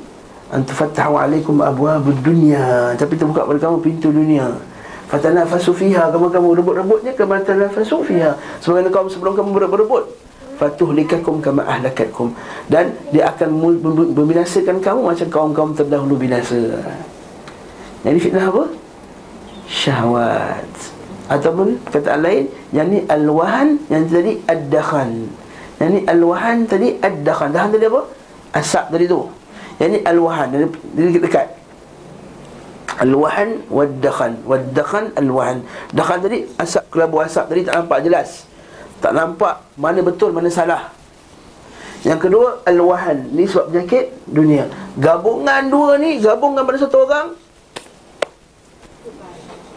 an 0.54 0.62
tufattahu 0.62 1.18
alaikum 1.18 1.58
abwabud 1.60 2.22
dunya. 2.22 2.94
Tapi 2.94 3.18
terbuka 3.18 3.42
pada 3.42 3.58
kamu 3.58 3.82
pintu 3.82 4.14
dunia. 4.14 4.54
Fatanafasu 5.10 5.76
fiha. 5.76 6.08
Kamu 6.08 6.30
kamu 6.30 6.62
rebut-rebutnya 6.62 7.12
tanafasu 7.18 8.06
fiha. 8.06 8.38
Sebagaimana 8.64 8.88
kamu 8.94 9.08
sebelum 9.10 9.34
kamu 9.34 9.50
berebut-rebut 9.50 10.21
fatuhlikakum 10.60 11.40
kama 11.44 11.62
ahlakatkum 11.64 12.34
dan 12.68 12.92
dia 13.14 13.28
akan 13.32 13.48
membinasakan 14.12 14.78
kamu 14.82 15.00
macam 15.00 15.28
kaum-kaum 15.32 15.70
terdahulu 15.72 16.18
binasa 16.18 16.82
jadi 18.02 18.18
fitnah 18.18 18.50
apa 18.50 18.64
syahwat 19.70 20.68
Ataupun 21.30 21.78
kata 21.88 22.18
lain 22.18 22.50
Yang 22.74 22.88
ni 22.92 22.98
al-wahan 23.06 23.78
Yang 23.88 24.04
tadi 24.10 24.32
ad-dakhan 24.44 25.10
Yang 25.82 25.90
ni 25.90 26.00
al-wahan 26.06 26.56
tadi 26.66 26.88
ad-dakhan. 27.02 27.48
Dakhan 27.50 27.70
tadi 27.74 27.84
apa? 27.90 28.02
Asap 28.54 28.86
tadi 28.94 29.04
tu. 29.10 29.26
Yang 29.82 29.90
ni 29.90 29.98
al-wahan. 30.06 30.46
Dia, 30.54 30.68
dia 30.94 31.18
dekat. 31.18 31.48
Al-wahan 33.02 33.66
wad-dakhan. 33.66 34.32
Wad-dakhan 34.46 35.10
al-wahan. 35.18 35.66
Dakhan 35.90 36.22
tadi 36.22 36.46
asap 36.54 36.86
kelabu 36.86 37.18
asap 37.18 37.50
tadi 37.50 37.60
tak 37.66 37.82
nampak 37.82 37.98
jelas. 38.06 38.46
Tak 39.02 39.12
nampak 39.18 39.66
mana 39.74 39.98
betul 39.98 40.30
mana 40.30 40.46
salah. 40.46 40.94
Yang 42.06 42.30
kedua 42.30 42.62
al-wahan. 42.62 43.34
Ni 43.34 43.50
sebab 43.50 43.74
penyakit 43.74 44.14
dunia. 44.30 44.70
Gabungan 44.94 45.66
dua 45.66 45.98
ni 45.98 46.22
gabungan 46.22 46.62
pada 46.62 46.78
satu 46.78 47.02
orang. 47.02 47.34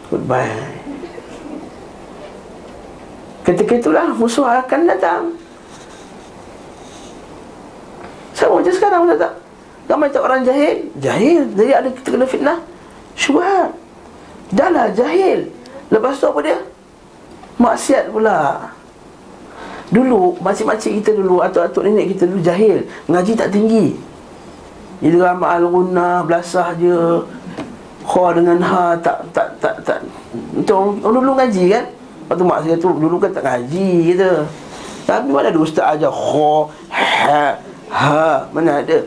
Goodbye. 0.06 0.54
Ketika 3.42 3.72
itulah 3.82 4.14
musuh 4.14 4.46
akan 4.46 4.80
datang. 4.86 5.22
Sama 8.34 8.62
macam 8.62 8.74
sekarang 8.74 9.00
Ustaz 9.10 9.18
tak? 9.26 9.34
Ramai 9.86 10.10
tak 10.12 10.22
orang 10.26 10.42
jahil 10.42 10.92
Jahil 10.98 11.46
Jadi 11.56 11.72
ada 11.72 11.88
kita 11.88 12.08
kena 12.10 12.26
fitnah 12.26 12.58
Syubhat 13.16 13.70
Dah 14.52 14.68
lah 14.68 14.92
jahil 14.92 15.48
Lepas 15.88 16.18
tu 16.20 16.26
apa 16.28 16.42
dia? 16.42 16.58
Maksiat 17.56 18.12
pula 18.12 18.68
Dulu 19.96 20.36
Makcik-makcik 20.44 21.00
kita 21.00 21.16
dulu 21.16 21.40
Atuk-atuk 21.40 21.88
nenek 21.88 22.12
kita 22.12 22.28
dulu 22.28 22.44
jahil 22.44 22.84
Ngaji 23.08 23.32
tak 23.32 23.48
tinggi 23.48 23.96
Jadi 25.00 25.16
ramal 25.16 25.64
guna 25.64 26.20
Belasah 26.28 26.76
je 26.76 27.24
Kha 28.04 28.24
dengan 28.36 28.60
ha 28.60 28.92
Tak 29.00 29.32
Tak 29.32 29.48
Tak 29.56 29.74
Tak 29.88 29.98
Macam 30.52 31.00
dulu 31.00 31.32
ngaji 31.32 31.64
kan 31.72 31.84
Lepas 31.88 32.34
tu 32.36 32.44
mak 32.44 32.58
saya 32.60 32.76
tu 32.76 32.92
Dulu 32.92 33.16
kan 33.16 33.32
tak 33.32 33.48
ngaji 33.48 34.12
kita 34.12 34.44
Tapi 35.08 35.32
mana 35.32 35.48
ada 35.48 35.60
ustaz 35.64 35.96
ajar 35.96 36.12
Kha 36.12 36.52
Ha 36.92 37.44
Ha, 37.90 38.50
mana 38.50 38.82
ada? 38.82 38.98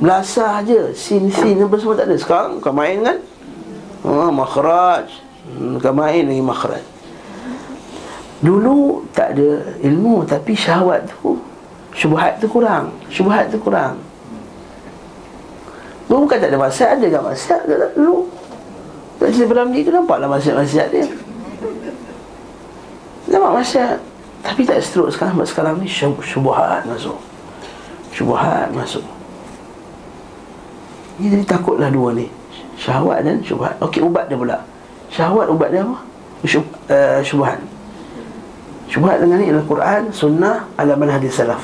Belasah 0.00 0.64
je, 0.64 0.92
sin-sin 0.96 1.60
apa 1.60 1.76
semua 1.76 1.96
tak 1.96 2.08
ada. 2.08 2.16
Sekarang 2.16 2.60
kau 2.60 2.72
main 2.72 3.00
kan? 3.04 3.18
Ha, 4.04 4.30
makhraj. 4.32 5.08
Hmm, 5.50 5.76
kau 5.80 5.92
main 5.92 6.24
lagi 6.24 6.44
makhraj. 6.44 6.84
Dulu 8.40 9.04
tak 9.12 9.36
ada 9.36 9.60
ilmu 9.84 10.24
tapi 10.24 10.56
syahwat 10.56 11.04
tu 11.08 11.36
syubhat 11.92 12.40
tu 12.40 12.48
kurang. 12.48 12.88
Syubhat 13.12 13.52
tu 13.52 13.60
kurang. 13.60 14.00
Dulu 16.08 16.26
bukan 16.26 16.38
tak 16.40 16.50
ada 16.50 16.58
masyarakat, 16.58 16.96
ada 16.98 17.06
kan 17.06 17.22
masyarakat 17.28 17.76
tak 17.76 17.92
dulu. 17.94 18.16
Tak 19.20 19.28
cerita 19.36 19.52
dalam 19.52 19.68
ni 19.70 19.84
tu 19.84 19.92
nampaklah 19.92 20.28
masyarakat-masyarakat 20.32 20.88
dia. 20.90 21.06
Nampak 23.30 23.52
masyarakat. 23.60 24.00
Tapi 24.40 24.64
tak 24.64 24.80
seteruk 24.80 25.12
sekarang 25.12 25.36
Sebab 25.36 25.48
sekarang 25.48 25.74
ni 25.84 25.88
syubhat 25.88 26.82
masuk 26.88 27.18
syubhat 28.10 28.72
masuk 28.72 29.04
Ini 31.20 31.36
jadi 31.36 31.44
takutlah 31.44 31.92
dua 31.92 32.16
ni 32.16 32.26
Syahwat 32.80 33.20
dan 33.20 33.44
syubhat 33.44 33.76
Okey 33.84 34.00
ubat 34.00 34.32
dia 34.32 34.40
pula 34.40 34.64
Syahwat 35.12 35.52
ubat 35.52 35.68
dia 35.68 35.84
apa? 35.84 36.00
Syub, 36.48 36.64
uh, 36.88 37.20
syubhat 37.20 37.60
Syubhat 38.90 39.22
dengan 39.22 39.38
ni 39.38 39.46
adalah 39.54 39.66
Quran 39.70 40.02
Sunnah 40.10 40.66
Alaman 40.74 41.14
hadis 41.14 41.38
salaf. 41.38 41.62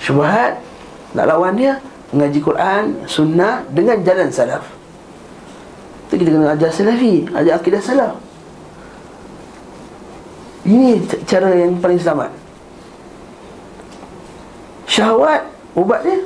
Syubhat 0.00 0.64
Nak 1.12 1.28
lawan 1.28 1.60
dia 1.60 1.76
Mengaji 2.08 2.40
Quran 2.40 3.04
Sunnah 3.04 3.60
Dengan 3.68 4.00
jalan 4.00 4.32
salaf. 4.32 4.64
Itu 6.08 6.16
kita 6.16 6.32
kena 6.32 6.56
ajar 6.56 6.72
salafi 6.72 7.28
Ajar 7.36 7.60
akidah 7.60 7.84
salaf. 7.84 8.16
Ini 10.64 11.04
cara 11.28 11.52
yang 11.52 11.76
paling 11.84 12.00
selamat. 12.00 12.32
Syahwat 14.88 15.52
Ubat 15.76 16.00
dia. 16.00 16.20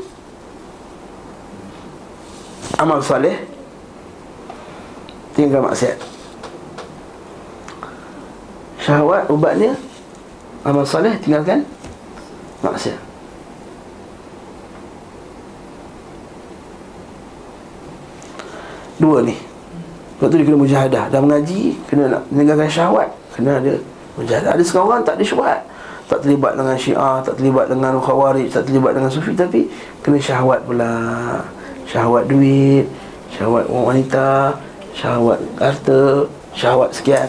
Amal 2.78 3.02
salih 3.02 3.34
Tinggal 5.34 5.66
maksiat 5.66 6.15
Syahwat 8.86 9.26
ubat 9.26 9.58
dia 9.58 9.74
Amal 10.62 10.86
salih 10.86 11.10
tinggalkan 11.18 11.66
Maksiat. 12.62 12.98
Dua 18.96 19.20
ni. 19.20 19.36
Sebab 20.16 20.26
tu 20.32 20.36
dia 20.40 20.46
kena 20.48 20.58
mujahadah. 20.58 21.04
Dah 21.12 21.20
mengaji 21.20 21.76
Kena 21.84 22.08
nak 22.08 22.22
meninggalkan 22.32 22.70
syahwat. 22.70 23.10
Kena 23.34 23.60
ada 23.60 23.76
mujahadah. 24.16 24.50
Ada 24.56 24.62
sekarang 24.64 24.88
orang 24.88 25.02
tak 25.04 25.20
ada 25.20 25.24
syahwat. 25.26 25.60
Tak 26.06 26.22
terlibat 26.22 26.54
dengan 26.54 26.78
syiah, 26.78 27.18
tak 27.18 27.34
terlibat 27.34 27.66
dengan 27.66 27.98
khawarij, 27.98 28.46
tak 28.46 28.62
terlibat 28.70 28.94
dengan 28.94 29.10
sufi 29.10 29.34
tapi 29.34 29.66
kena 30.06 30.22
syahwat 30.22 30.62
pula. 30.62 30.94
Syahwat 31.90 32.30
duit, 32.30 32.86
syahwat 33.34 33.66
wanita, 33.66 34.54
syahwat 34.94 35.42
harta, 35.58 36.30
syahwat 36.54 36.94
sekian. 36.94 37.26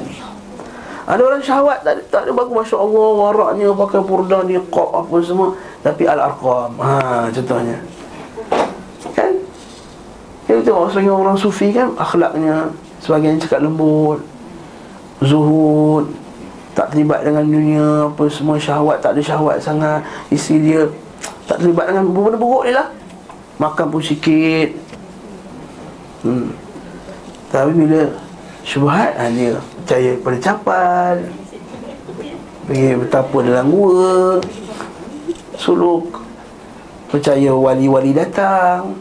Ada 1.07 1.21
orang 1.23 1.39
syahwat 1.39 1.87
tak, 1.87 2.03
tak 2.11 2.27
ada 2.27 2.31
bagus 2.35 2.67
masya-Allah 2.67 3.07
waraknya 3.15 3.71
pakai 3.71 4.03
purdah 4.03 4.43
dia 4.43 4.59
qab 4.67 4.91
apa 4.91 5.15
semua 5.23 5.55
tapi 5.79 6.03
al-arqam. 6.03 6.75
Ha 6.83 7.31
contohnya. 7.31 7.77
Kan? 9.15 9.33
Kita 10.43 10.59
tengok 10.67 10.91
sebagai 10.91 11.15
orang 11.15 11.37
sufi 11.39 11.71
kan 11.71 11.95
akhlaknya 11.95 12.75
sebagian 12.99 13.39
cakap 13.39 13.63
lembut, 13.63 14.19
zuhud, 15.23 16.11
tak 16.77 16.93
terlibat 16.93 17.25
dengan 17.25 17.41
dunia 17.41 17.87
apa 18.05 18.29
semua 18.29 18.61
syahwat 18.61 19.01
tak 19.01 19.17
ada 19.17 19.21
syahwat 19.25 19.57
sangat 19.57 20.05
isi 20.29 20.61
dia 20.61 20.85
tak 21.49 21.57
terlibat 21.57 21.89
dengan 21.89 22.05
benda 22.05 22.37
buruk 22.37 22.69
ni 22.69 22.71
lah 22.77 22.93
makan 23.57 23.89
pun 23.89 23.97
sikit 23.97 24.77
hmm. 26.21 26.53
tapi 27.49 27.71
bila 27.73 28.13
syubhat 28.61 29.09
ha, 29.17 29.25
dia 29.33 29.57
percaya 29.87 30.19
pada 30.19 30.37
capal 30.43 31.15
pergi 32.67 32.99
betapa 32.99 33.37
dalam 33.39 33.71
gua 33.71 34.43
suluk 35.55 36.11
percaya 37.07 37.55
wali-wali 37.55 38.11
datang 38.11 38.99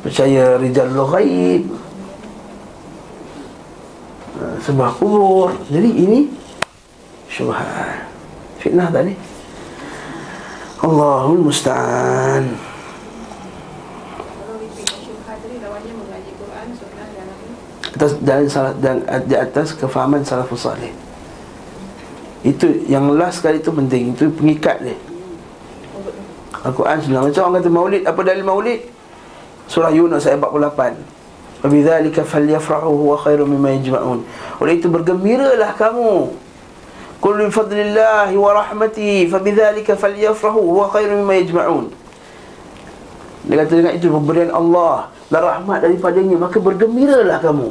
percaya 0.00 0.56
rijal 0.56 0.88
ghaib 0.96 1.68
ha, 4.40 4.56
sebab 4.64 4.96
kubur. 4.96 5.52
Jadi 5.68 5.90
ini 5.92 6.20
syubhat. 7.28 8.08
Fitnah 8.56 8.88
tadi 8.88 9.12
Allahul 10.80 11.52
musta'an 11.52 12.48
atas 17.96 18.12
dan 18.20 18.44
salah 18.46 18.76
dan 18.76 19.00
di 19.24 19.34
atas 19.34 19.72
kefahaman 19.72 20.20
salafus 20.20 20.68
salih. 20.68 20.92
Itu 22.44 22.84
yang 22.86 23.10
last 23.16 23.40
sekali 23.42 23.58
itu 23.58 23.72
penting 23.72 24.12
itu 24.12 24.28
pengikat 24.36 24.84
dia. 24.84 24.94
Al-Quran 26.62 26.98
sudah 27.00 27.24
macam 27.24 27.42
orang 27.48 27.54
kata 27.58 27.70
maulid 27.72 28.02
apa 28.04 28.20
dalil 28.20 28.44
maulid? 28.44 28.80
Surah 29.66 29.90
Yunus 29.90 30.30
ayat 30.30 30.38
48 30.38 31.66
Wabidzalika 31.66 32.22
falyafrahu 32.22 33.02
huwa 33.02 33.16
khairu 33.18 33.48
mimma 33.48 33.74
yajma'un. 33.80 34.22
Oleh 34.62 34.78
itu 34.78 34.86
bergembiralah 34.86 35.74
kamu. 35.74 36.30
Kullu 37.18 37.48
fadlillahi 37.48 38.36
wa 38.36 38.60
rahmati 38.60 39.24
Fabidhalika 39.24 39.96
falyafrahu 39.96 40.60
Wa 40.62 40.86
khairu 40.92 41.18
mimma 41.24 41.34
yajma'un. 41.42 41.90
Dia 43.50 43.56
kata 43.64 43.72
dengan 43.72 43.94
itu 43.96 44.06
Pemberian 44.06 44.52
Allah 44.54 45.15
Dan 45.26 45.40
rahmat 45.42 45.78
daripadanya 45.82 46.36
Maka 46.38 46.56
bergembiralah 46.62 47.38
kamu. 47.42 47.68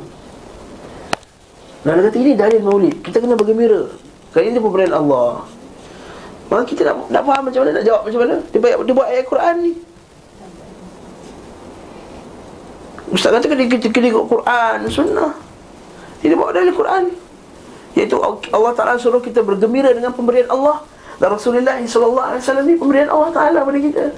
Dia 1.86 2.01
kata 2.01 2.18
ini 2.18 2.34
dalil 2.34 2.62
maulid. 2.66 2.95
Kita 3.06 3.22
kena 3.22 3.38
bergembira. 3.38 3.86
Kerana 4.34 4.49
ini 4.49 4.58
pemberian 4.58 4.93
Allah. 4.97 5.45
Maka 6.49 6.64
kita 6.66 6.82
nak, 6.82 7.14
nak 7.14 7.24
faham 7.26 7.43
macam 7.45 7.60
mana 7.62 7.72
Nak 7.78 7.86
jawab 7.86 8.01
macam 8.10 8.20
mana? 8.26 8.36
Dia, 8.49 8.60
dia 8.74 8.93
buat 8.97 9.08
ayat 9.08 9.26
Quran 9.30 9.56
ni. 9.62 9.74
Ustaz 13.14 13.30
kata 13.38 13.45
kena, 13.45 13.64
kena, 13.70 13.88
kena 13.93 14.08
ikut 14.10 14.26
Quran 14.26 14.78
Sunnah. 14.89 15.32
Dia 16.26 16.34
buat 16.34 16.58
dalil 16.58 16.74
Quran. 16.74 17.14
Iaitu 17.93 18.18
Allah 18.49 18.74
Ta'ala 18.74 18.97
suruh 18.97 19.22
kita 19.22 19.45
bergembira 19.45 19.93
dengan 19.93 20.10
pemberian 20.10 20.49
Allah. 20.49 20.82
Dan 21.22 21.32
Rasulullah 21.32 21.78
SAW 21.86 22.66
ni 22.66 22.76
pemberian 22.76 23.14
Allah 23.14 23.30
Ta'ala 23.30 23.60
pada 23.62 23.78
kita. 23.78 24.10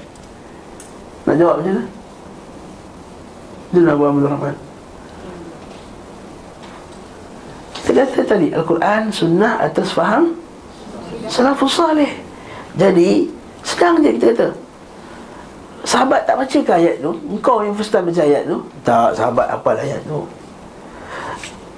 Nak 1.28 1.36
jawab 1.36 1.60
macam 1.60 1.74
mana? 1.76 1.97
Jangan 3.76 3.89
Abu 3.93 4.03
Abdul 4.07 4.28
Rahman 4.32 4.55
Kita 7.76 8.03
kata 8.03 8.22
tadi 8.24 8.47
Al-Quran, 8.55 9.01
Sunnah 9.11 9.63
atas 9.63 9.91
faham 9.91 10.36
Salafus 11.28 11.76
Salih. 11.76 12.11
Jadi 12.80 13.28
Sedang 13.68 13.99
je 13.99 14.15
kita 14.15 14.32
kata 14.32 14.47
Sahabat 15.88 16.28
tak 16.28 16.36
baca 16.36 16.57
ke 16.59 16.72
ayat 16.72 16.99
tu? 16.99 17.15
Engkau 17.32 17.63
yang 17.63 17.72
first 17.72 17.95
time 17.95 18.11
baca 18.11 18.20
ayat 18.20 18.43
tu? 18.43 18.59
Tak, 18.84 19.15
sahabat 19.15 19.47
apa 19.47 19.70
ayat 19.80 20.03
tu. 20.03 20.20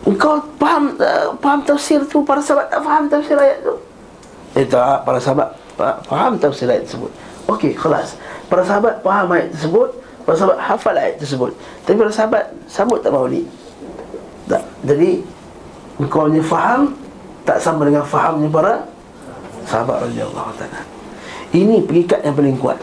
Engkau 0.10 0.42
faham 0.58 0.98
uh, 0.98 1.38
faham 1.38 1.62
tafsir 1.62 2.02
tu? 2.10 2.26
Para 2.26 2.42
sahabat 2.42 2.74
tak 2.74 2.82
faham 2.82 3.06
tafsir 3.06 3.38
ayat 3.38 3.62
tu? 3.62 3.78
Eh 4.58 4.66
tak, 4.66 5.06
para 5.06 5.22
sahabat 5.22 5.54
faham 6.10 6.42
tafsir 6.42 6.66
ayat 6.66 6.90
tersebut. 6.90 7.14
Okey, 7.54 7.78
kelas 7.78 8.18
Para 8.50 8.66
sahabat 8.66 8.98
faham 9.06 9.30
ayat 9.30 9.54
tersebut 9.54 9.94
Para 10.30 10.38
sahabat 10.38 10.62
hafal 10.62 10.94
ayat 10.94 11.18
tersebut. 11.18 11.58
Tapi 11.90 11.98
para 11.98 12.14
sahabat 12.14 12.54
sambut 12.70 13.02
tak 13.02 13.10
maulid. 13.10 13.50
Tak, 14.46 14.62
jadi 14.86 15.26
Engkau 15.98 16.30
ni 16.30 16.38
faham 16.38 16.94
Tak 17.42 17.58
sama 17.58 17.82
dengan 17.82 18.06
fahamnya 18.06 18.46
para 18.46 18.86
Sahabat 19.66 20.06
radiyallahu 20.06 20.54
ta'ala 20.54 20.86
Ini 21.50 21.82
pengikat 21.82 22.22
yang 22.22 22.38
paling 22.38 22.62
kuat. 22.62 22.78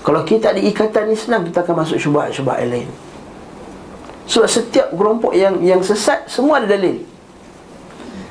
Kalau 0.00 0.24
kita 0.24 0.56
ada 0.56 0.60
ikatan 0.64 1.12
ni 1.12 1.16
senang 1.16 1.44
Kita 1.44 1.60
akan 1.60 1.84
masuk 1.84 2.00
syubhat-syubhat 2.00 2.56
yang 2.64 2.72
lain. 2.72 2.88
Sebab 4.24 4.48
setiap 4.48 4.88
kelompok 4.96 5.36
yang 5.36 5.60
yang 5.60 5.84
sesat 5.84 6.24
Semua 6.24 6.64
ada 6.64 6.72
dalil. 6.72 7.04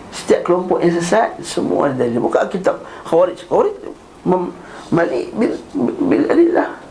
Setiap 0.10 0.50
kelompok 0.50 0.82
yang 0.82 0.98
sesat 0.98 1.38
Semua 1.46 1.94
ada 1.94 2.10
dalil. 2.10 2.18
Buka 2.18 2.50
kitab 2.50 2.82
Khawarij 3.06 3.46
Khawarij 3.46 3.78
mem- 4.26 4.54
Malik 4.90 5.30
bil, 5.38 5.54
bil 6.10 6.26
adillah 6.26 6.89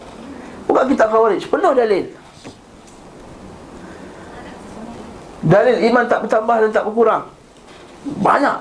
Buka 0.68 0.84
kitab 0.84 1.08
Khawarij 1.08 1.48
Penuh 1.48 1.72
dalil. 1.72 2.04
Dalil 5.48 5.76
iman 5.88 6.04
tak 6.04 6.28
bertambah 6.28 6.56
dan 6.68 6.70
tak 6.70 6.84
berkurang. 6.84 7.24
Banyak. 8.20 8.58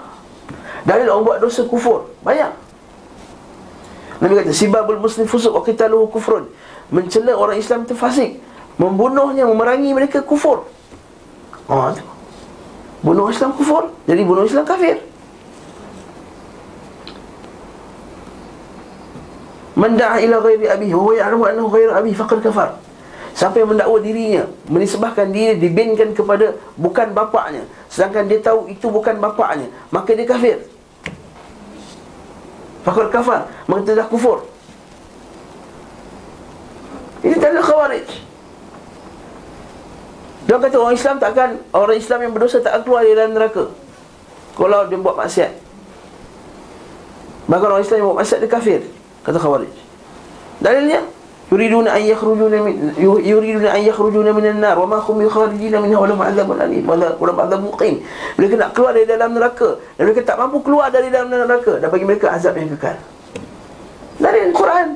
Dalil 0.88 1.12
orang 1.12 1.26
buat 1.28 1.40
dosa 1.44 1.68
kufur 1.68 2.08
Banyak. 2.24 2.56
Nabi 4.24 4.34
kata 4.40 4.56
Sibabul 4.56 4.98
muslim 4.98 5.28
fusuk 5.28 5.52
wa 5.54 5.62
qitaluhu 5.62 6.10
kufrun. 6.10 6.48
Mencela 6.90 7.36
orang 7.36 7.60
Islam 7.60 7.84
itu 7.84 7.94
fasik. 7.94 8.40
Membunuhnya, 8.80 9.44
memerangi 9.46 9.92
mereka 9.92 10.24
kufur. 10.24 10.66
Oh. 11.68 11.92
Bunuh 13.04 13.28
Islam 13.30 13.52
kufur 13.54 13.92
Jadi 14.08 14.24
bunuh 14.24 14.48
Islam 14.48 14.64
kafir 14.64 15.04
Menda'a 19.78 20.18
ila 20.26 20.42
ghairi 20.42 20.66
abi. 20.66 20.90
Wa 20.90 21.14
ya'lamu 21.14 21.46
annahu 21.46 21.70
ghairi 21.70 21.94
abi 21.94 22.12
Faqad 22.18 22.42
kafar. 22.42 22.82
Yang 23.38 23.70
mendakwa 23.70 24.02
dirinya 24.02 24.44
Menisbahkan 24.66 25.30
diri 25.30 25.62
Dibinkan 25.62 26.18
kepada 26.18 26.58
Bukan 26.74 27.14
bapaknya 27.14 27.70
Sedangkan 27.86 28.26
dia 28.26 28.42
tahu 28.42 28.66
Itu 28.66 28.90
bukan 28.90 29.22
bapaknya 29.22 29.70
Maka 29.94 30.18
dia 30.18 30.26
kafir. 30.26 30.66
Faqad 32.82 33.14
kafar 33.14 33.46
Maka 33.70 33.86
dia 33.86 34.02
dah 34.02 34.10
kufur. 34.10 34.42
Ini 37.22 37.38
tanda 37.38 37.62
khawarij. 37.62 38.10
Dia 40.50 40.58
kata 40.58 40.76
orang 40.82 40.96
Islam 40.98 41.16
takkan 41.22 41.50
Orang 41.76 41.98
Islam 42.02 42.20
yang 42.26 42.34
berdosa 42.34 42.58
tak 42.66 42.74
akan 42.74 42.82
keluar 42.90 43.02
dari 43.06 43.14
dalam 43.14 43.38
neraka. 43.38 43.70
Kalau 44.58 44.90
dia 44.90 44.98
buat 44.98 45.14
maksiat. 45.14 45.52
Bahkan 47.46 47.68
orang 47.70 47.84
Islam 47.86 47.98
yang 48.02 48.08
buat 48.10 48.20
maksiat 48.26 48.40
dia 48.42 48.50
kafir 48.50 48.82
Kata 49.28 49.36
Khawarij 49.36 49.76
Dalilnya 50.64 51.04
Yuriduna 51.48 51.96
an 51.96 52.04
yakhrujuna 52.04 52.60
min 52.60 52.92
yuriduna 53.00 53.72
an 53.72 53.80
yakhrujuna 53.80 54.36
minan 54.36 54.60
nar 54.60 54.76
wa 54.76 54.84
ma 54.84 55.00
hum 55.00 55.24
bikharijina 55.24 55.80
minha 55.80 55.96
wa 55.96 56.04
lahum 56.04 56.20
adzabun 56.20 56.60
alim 56.60 56.84
wa 56.84 57.00
lahum 57.00 57.40
adzabun 57.40 57.72
muqim. 57.72 58.04
Mereka 58.36 58.60
nak 58.60 58.76
keluar 58.76 58.92
dari 58.92 59.08
dalam 59.08 59.32
neraka 59.32 59.80
dan 59.96 60.12
mereka 60.12 60.28
tak 60.28 60.36
mampu 60.44 60.60
keluar 60.60 60.92
dari 60.92 61.08
dalam 61.08 61.32
neraka 61.32 61.80
dan 61.80 61.88
bagi 61.88 62.04
mereka 62.04 62.36
azab 62.36 62.52
yang 62.60 62.68
kekal. 62.76 63.00
Dari 64.20 64.40
Al-Quran. 64.52 64.88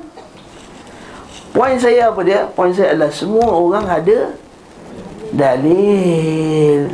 Poin 1.55 1.75
saya 1.79 2.11
apa 2.11 2.21
dia? 2.27 2.39
Poin 2.51 2.71
saya 2.75 2.99
adalah 2.99 3.11
semua 3.15 3.47
orang 3.47 3.85
ada 3.87 4.35
dalil. 5.31 6.91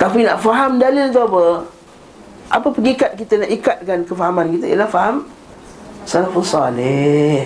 Tapi 0.00 0.24
nak 0.24 0.40
faham 0.40 0.80
dalil 0.80 1.12
tu 1.12 1.20
apa? 1.20 1.68
Apa 2.48 2.68
pengikat 2.72 3.12
kita 3.12 3.44
nak 3.44 3.50
ikatkan 3.52 4.08
kefahaman 4.08 4.56
kita 4.56 4.72
ialah 4.72 4.88
faham 4.88 5.28
salafus 6.08 6.56
salih. 6.56 7.44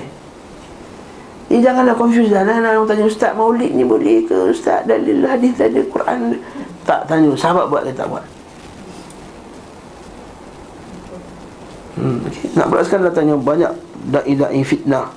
Eh 1.50 1.60
janganlah 1.60 1.98
confuse 1.98 2.30
dah 2.30 2.46
Nah, 2.46 2.62
nak 2.62 2.86
tanya 2.86 3.04
ustaz 3.04 3.34
maulid 3.34 3.74
ni 3.74 3.82
boleh 3.82 4.24
ke 4.24 4.54
ustaz 4.54 4.86
dalil 4.86 5.26
hadis 5.26 5.58
ada 5.58 5.82
Quran 5.90 6.40
tak 6.86 7.04
tanya 7.10 7.34
sahabat 7.34 7.66
buat 7.68 7.82
ke 7.84 7.92
tak 7.92 8.06
buat. 8.06 8.24
Hmm, 11.92 12.24
okay. 12.24 12.48
nak 12.56 12.66
beraskan 12.72 13.04
dah 13.04 13.12
tanya 13.12 13.36
banyak 13.36 13.68
dai-dai 14.08 14.62
fitnah. 14.64 15.12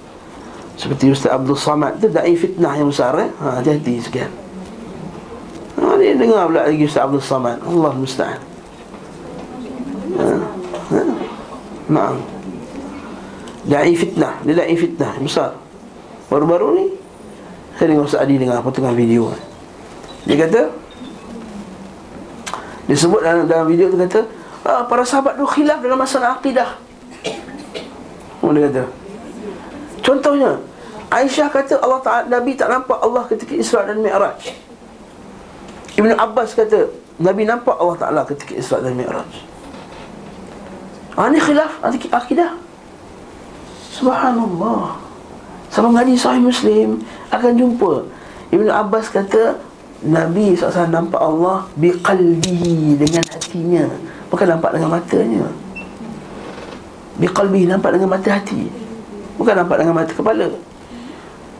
Seperti 0.75 1.07
Ustaz 1.15 1.31
Abdul 1.31 1.55
Samad 1.55 2.03
tu 2.03 2.11
dai 2.11 2.35
fitnah 2.35 2.75
yang 2.75 2.91
besar 2.91 3.15
eh. 3.15 3.31
Ha 3.39 3.63
hati-hati 3.63 3.95
sekian. 4.03 4.27
Ha 5.79 5.95
dia 5.95 6.19
dengar 6.19 6.51
pula 6.51 6.67
lagi 6.67 6.83
Ustaz 6.83 7.07
Abdul 7.07 7.23
Samad. 7.23 7.63
Allah 7.63 7.93
musta'an. 7.95 8.41
Ha. 10.19 10.27
ha. 10.91 11.01
Naam. 11.87 12.34
Dai 13.65 13.97
fitnah, 13.97 14.45
dia 14.45 14.53
dai 14.53 14.77
fitnah. 14.77 15.17
Besar. 15.17 15.57
Baru-baru 16.29 16.67
ni 16.77 16.85
Saya 17.77 17.93
dengar 17.93 18.05
Ustaz 18.05 18.25
Adi 18.25 18.37
dengar 18.37 18.61
potongan 18.61 18.93
video. 18.93 19.33
Dia 20.25 20.37
kata 20.45 20.61
Dia 22.85 22.95
sebut 22.97 23.21
dalam, 23.21 23.45
dalam 23.45 23.65
video 23.69 23.89
tu 23.93 23.97
kata 23.97 24.25
ah, 24.65 24.85
Para 24.85 25.05
sahabat 25.05 25.37
tu 25.37 25.45
khilaf 25.45 25.81
dalam 25.81 25.97
masalah 25.97 26.37
akidah. 26.37 26.77
Oh 28.41 28.53
dia 28.53 28.69
kata? 28.69 28.83
Contohnya 30.05 30.61
Aisyah 31.09 31.49
kata 31.49 31.81
Allah 31.81 32.01
Ta'ala 32.01 32.25
Nabi 32.29 32.57
tak 32.57 32.69
nampak 32.69 32.97
Allah 33.01 33.25
ketika 33.29 33.53
Isra 33.53 33.85
dan 33.85 34.01
Mi'raj. 34.01 34.53
Ibn 35.97 36.11
Abbas 36.17 36.57
kata 36.57 36.89
Nabi 37.21 37.45
nampak 37.45 37.77
Allah 37.77 37.97
Ta'ala 37.97 38.21
ketika 38.25 38.53
Isra 38.57 38.81
dan 38.81 38.93
Mi'raj. 38.97 39.29
Ah, 41.17 41.29
ini 41.29 41.41
khilaf 41.41 41.81
akidah 41.85 42.64
Subhanallah. 43.95 44.99
Sama 45.71 45.95
ngaji 45.95 46.19
sahih 46.19 46.43
Muslim 46.43 46.99
Akan 47.31 47.55
jumpa. 47.55 48.03
Ibn 48.51 48.67
Abbas 48.67 49.07
kata 49.07 49.55
Nabi 50.03 50.51
SAW 50.51 50.91
nampak 50.91 51.23
Allah 51.23 51.63
Biqalbihi 51.79 52.99
Dengan 52.99 53.23
hatinya. 53.23 53.87
Bukan 54.27 54.47
nampak 54.51 54.75
dengan 54.75 54.99
matanya. 54.99 55.47
Biqalbihi 57.23 57.71
Nampak 57.71 57.95
dengan 57.95 58.11
mata 58.11 58.29
hati. 58.35 58.67
Bukan 59.39 59.55
nampak 59.55 59.79
dengan 59.79 59.95
mata 59.95 60.11
kepala. 60.11 60.51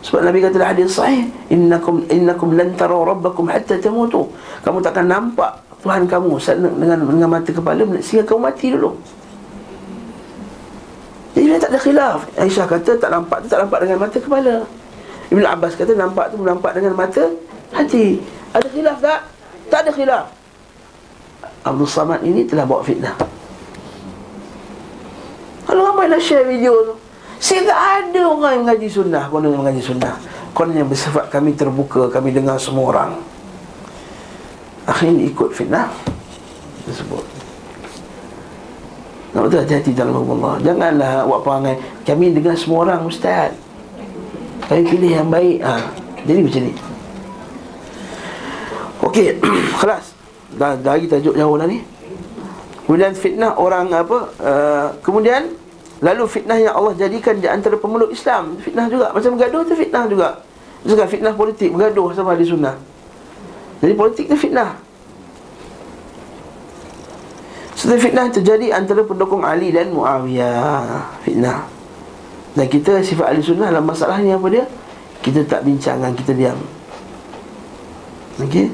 Sebab 0.04 0.22
Nabi 0.28 0.38
kata 0.44 0.60
dalam 0.60 0.70
hadis 0.76 1.00
sahih 1.00 1.32
Innakum 1.48 2.04
innakum 2.12 2.54
lan 2.54 2.76
taraw 2.76 3.08
rabbakum 3.08 3.48
hatta 3.48 3.80
tamutu. 3.80 4.28
Kamu 4.62 4.84
takkan 4.84 5.08
nampak 5.08 5.64
Tuhan 5.82 6.04
kamu 6.04 6.36
dengan 6.76 7.00
dengan 7.08 7.30
mata 7.32 7.50
kepala 7.50 7.86
Sehingga 8.04 8.28
kamu 8.28 8.40
mati 8.44 8.76
dulu 8.76 9.00
jadi 11.36 11.46
dia 11.52 11.60
tak 11.60 11.72
ada 11.76 11.80
khilaf. 11.84 12.20
Aisyah 12.40 12.64
kata 12.64 12.92
tak 12.96 13.12
nampak 13.12 13.44
tu 13.44 13.48
tak 13.52 13.60
nampak 13.60 13.84
dengan 13.84 13.98
mata 14.00 14.18
kepala. 14.24 14.56
Ibn 15.28 15.44
Abbas 15.44 15.76
kata 15.76 15.92
nampak 15.92 16.32
tu 16.32 16.40
nampak 16.40 16.72
dengan 16.80 16.96
mata 16.96 17.28
hati. 17.76 18.24
Ada 18.56 18.68
khilaf 18.72 18.98
tak? 19.04 19.20
Tak 19.68 19.80
ada 19.84 19.92
khilaf. 19.92 20.26
Abdul 21.68 21.92
Samad 21.92 22.24
ini 22.24 22.48
telah 22.48 22.64
bawa 22.64 22.80
fitnah. 22.88 23.12
Kalau 25.68 25.92
ramai 25.92 26.08
nak 26.08 26.24
share 26.24 26.48
video 26.48 26.72
tu 26.88 26.96
tak 27.36 27.76
ada 27.76 28.22
orang 28.26 28.52
yang 28.58 28.64
mengaji 28.64 28.88
sunnah 28.90 29.28
Konon 29.28 29.52
yang 29.52 29.62
mengaji 29.66 29.84
sunnah. 29.84 30.16
Konon 30.56 30.78
yang 30.78 30.90
bersifat 30.90 31.28
kami 31.28 31.52
terbuka 31.52 32.08
Kami 32.08 32.32
dengar 32.32 32.56
semua 32.58 32.96
orang. 32.96 33.12
Akhirnya 34.88 35.26
ikut 35.26 35.52
fitnah 35.52 35.92
Tersebut 36.88 37.35
nak 39.36 39.52
betul 39.52 39.60
hati-hati 39.68 39.92
dalam 39.92 40.16
Allah. 40.16 40.56
Janganlah 40.64 41.28
buat 41.28 41.44
perangai. 41.44 41.76
Kami 42.08 42.32
dengan 42.32 42.56
semua 42.56 42.88
orang 42.88 43.04
Ustaz. 43.04 43.52
Kami 44.72 44.88
pilih 44.88 45.12
yang 45.12 45.28
baik. 45.28 45.60
Ha. 45.60 45.76
Jadi 46.24 46.40
macam 46.40 46.62
ni. 46.64 46.74
Okey 49.04 49.28
Kelas. 49.84 50.16
Dah, 50.56 50.80
dah 50.80 50.96
lagi 50.96 51.12
tajuk 51.12 51.36
jauh 51.36 51.60
dah 51.60 51.68
ni. 51.68 51.84
Kemudian 52.88 53.12
fitnah 53.12 53.60
orang 53.60 53.92
apa 53.92 54.18
uh, 54.40 54.88
Kemudian 55.04 55.52
Lalu 56.00 56.24
fitnah 56.32 56.56
yang 56.56 56.76
Allah 56.76 56.96
jadikan 56.96 57.36
di 57.36 57.48
antara 57.52 57.76
pemeluk 57.76 58.16
Islam. 58.16 58.56
Fitnah 58.64 58.88
juga. 58.88 59.12
Macam 59.12 59.36
bergaduh 59.36 59.68
tu 59.68 59.76
fitnah 59.76 60.08
juga. 60.08 60.40
Misalkan 60.88 61.12
fitnah 61.12 61.36
politik 61.36 61.76
Bergaduh 61.76 62.16
sama 62.16 62.40
ahli 62.40 62.48
sunnah. 62.48 62.80
Jadi 63.84 63.94
politik 64.00 64.32
tu 64.32 64.40
fitnah 64.40 64.85
Setelah 67.86 68.02
fitnah 68.02 68.28
terjadi 68.34 68.74
antara 68.74 69.06
pendukung 69.06 69.46
Ali 69.46 69.70
dan 69.70 69.94
Muawiyah. 69.94 71.22
Fitnah. 71.22 71.70
Dan 72.58 72.66
kita 72.66 72.98
sifat 73.06 73.30
ahli 73.30 73.46
sunnah 73.46 73.70
dalam 73.70 73.86
masalah 73.86 74.18
ni 74.26 74.34
apa 74.34 74.50
dia? 74.50 74.66
Kita 75.22 75.46
tak 75.46 75.62
bincang 75.62 76.02
bincangkan, 76.02 76.12
kita 76.18 76.32
diam. 76.34 76.58
Okey? 78.42 78.74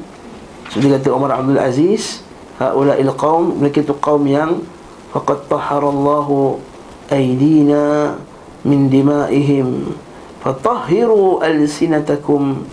Seperti 0.72 0.88
kata 0.96 1.12
Umar 1.12 1.36
Abdul 1.36 1.60
Aziz 1.60 2.24
Ha'ula 2.56 2.96
il 2.96 3.12
qawm 3.12 3.60
Mereka 3.60 3.84
itu 3.84 4.00
qawm 4.00 4.24
yang 4.32 4.64
Faqad 5.12 5.52
taharallahu 5.52 6.64
Aydina 7.12 8.16
Min 8.64 8.88
dima'ihim 8.88 9.92
Fatahhiru 10.40 11.44
al-sinatakum 11.44 12.64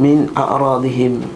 Min 0.00 0.32
a'radihim. 0.32 1.28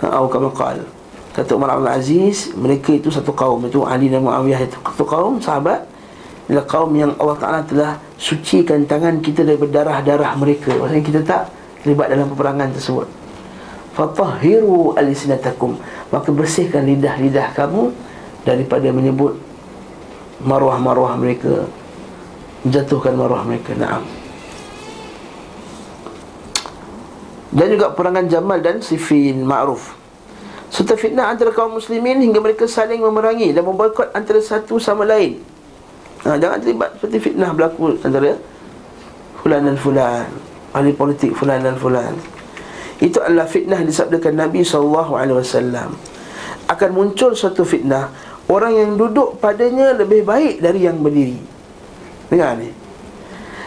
Atau 0.00 0.32
kama 0.32 0.48
qala 0.56 0.93
Kata 1.34 1.58
Umar 1.58 1.74
Abdul 1.74 1.90
Aziz 1.90 2.54
Mereka 2.54 2.94
itu 2.94 3.10
satu 3.10 3.34
kaum. 3.34 3.66
Itu 3.66 3.82
Ali 3.82 4.06
dan 4.06 4.22
Muawiyah 4.22 4.70
itu. 4.70 4.78
Satu 4.78 5.04
kaum 5.04 5.42
sahabat 5.42 5.82
Inilah 6.46 6.66
kaum 6.68 6.92
yang 6.92 7.16
Allah 7.16 7.40
Ta'ala 7.40 7.60
telah 7.64 7.96
sucikan 8.20 8.84
tangan 8.84 9.24
kita 9.24 9.48
daripada 9.48 9.80
darah-darah 9.80 10.36
mereka. 10.36 10.76
Maksudnya 10.76 11.00
kita 11.00 11.20
tak 11.24 11.42
terlibat 11.80 12.12
dalam 12.12 12.28
peperangan 12.28 12.68
tersebut. 12.68 13.08
Fatahhiru 13.96 14.92
alisinatakum 14.92 15.80
Maka 16.12 16.28
bersihkan 16.34 16.82
lidah-lidah 16.84 17.54
kamu 17.56 17.94
Daripada 18.44 18.92
menyebut 18.92 19.40
Maruah-maruah 20.44 21.16
mereka. 21.16 21.64
Jatuhkan 22.68 23.16
maruah 23.16 23.44
mereka. 23.48 23.72
Naam. 23.76 24.04
Dan 27.54 27.66
juga 27.70 27.94
perangan 27.94 28.26
Jamal 28.26 28.58
dan 28.60 28.82
Sifin 28.82 29.46
Ma'ruf 29.46 30.03
Serta 30.74 30.98
fitnah 30.98 31.30
antara 31.30 31.54
kaum 31.54 31.78
muslimin 31.78 32.18
Hingga 32.18 32.42
mereka 32.42 32.66
saling 32.66 32.98
memerangi 32.98 33.54
Dan 33.54 33.62
memboikot 33.62 34.10
antara 34.10 34.42
satu 34.42 34.82
sama 34.82 35.06
lain. 35.06 35.38
Ha, 36.26 36.34
Jangan 36.34 36.58
terlibat 36.58 36.98
seperti 36.98 37.30
fitnah 37.30 37.54
berlaku 37.54 37.94
antara 38.02 38.34
Fulan 39.38 39.70
dan 39.70 39.78
fulan. 39.78 40.26
Ahli 40.74 40.90
politik 40.90 41.36
fulan 41.36 41.62
dan 41.62 41.78
fulan. 41.78 42.16
Itu 42.98 43.22
adalah 43.22 43.46
fitnah 43.46 43.84
disabdakan 43.84 44.40
Nabi 44.40 44.64
SAW 44.64 45.14
Akan 46.66 46.90
muncul 46.90 47.36
suatu 47.36 47.62
fitnah 47.62 48.08
Orang 48.44 48.76
yang 48.76 49.00
duduk 49.00 49.40
padanya 49.40 49.96
lebih 49.96 50.20
baik 50.20 50.60
dari 50.60 50.84
yang 50.84 51.00
berdiri. 51.00 51.40
Dengar 52.28 52.60
ni. 52.60 52.68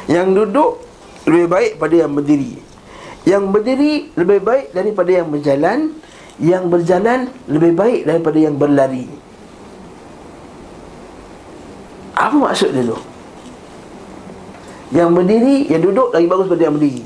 Yang 0.06 0.28
duduk 0.44 0.72
lebih 1.26 1.48
baik 1.50 1.72
pada 1.82 1.96
yang 1.98 2.14
berdiri. 2.14 2.54
Yang 3.26 3.44
berdiri 3.50 3.94
lebih 4.14 4.40
baik 4.46 4.66
daripada 4.78 5.12
yang 5.14 5.28
berjalan 5.34 5.98
Yang 6.38 6.64
berjalan 6.70 7.20
lebih 7.50 7.74
baik 7.74 8.02
daripada 8.06 8.38
yang 8.38 8.56
berlari. 8.56 9.10
Apa 12.18 12.34
maksud 12.34 12.74
dia 12.74 12.86
tu? 12.86 12.98
Yang 14.94 15.10
berdiri, 15.14 15.58
yang 15.70 15.82
duduk 15.84 16.10
lagi 16.14 16.28
bagus 16.30 16.46
daripada 16.48 16.64
yang 16.70 16.76
berdiri. 16.78 17.04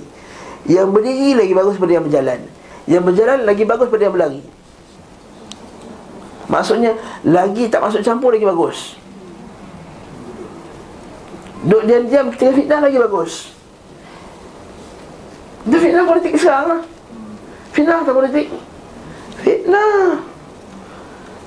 Yang 0.70 0.88
berdiri 0.94 1.30
lagi 1.34 1.54
bagus 1.56 1.74
daripada 1.76 1.94
yang 1.96 2.06
berjalan. 2.06 2.40
Yang 2.86 3.04
berjalan 3.08 3.40
lagi 3.48 3.64
bagus 3.64 3.88
daripada 3.88 4.04
yang 4.04 4.16
berlari. 4.16 4.42
Maksudnya 6.52 6.92
Lagi 7.24 7.72
tak 7.72 7.80
masuk 7.80 8.04
campur 8.04 8.36
lagi 8.36 8.44
bagus. 8.44 9.00
Duduk 11.62 11.86
diam-diam 11.86 12.34
ketika 12.34 12.52
fitnah 12.58 12.82
lagi 12.82 12.98
bagus. 12.98 13.54
Itu 15.62 15.78
fitnah 15.78 16.06
politik 16.10 16.34
sekarang 16.42 16.68
lah. 16.74 16.82
Fitnah 17.70 18.02
atau 18.02 18.18
politik? 18.18 18.50
Fitnah 19.42 20.22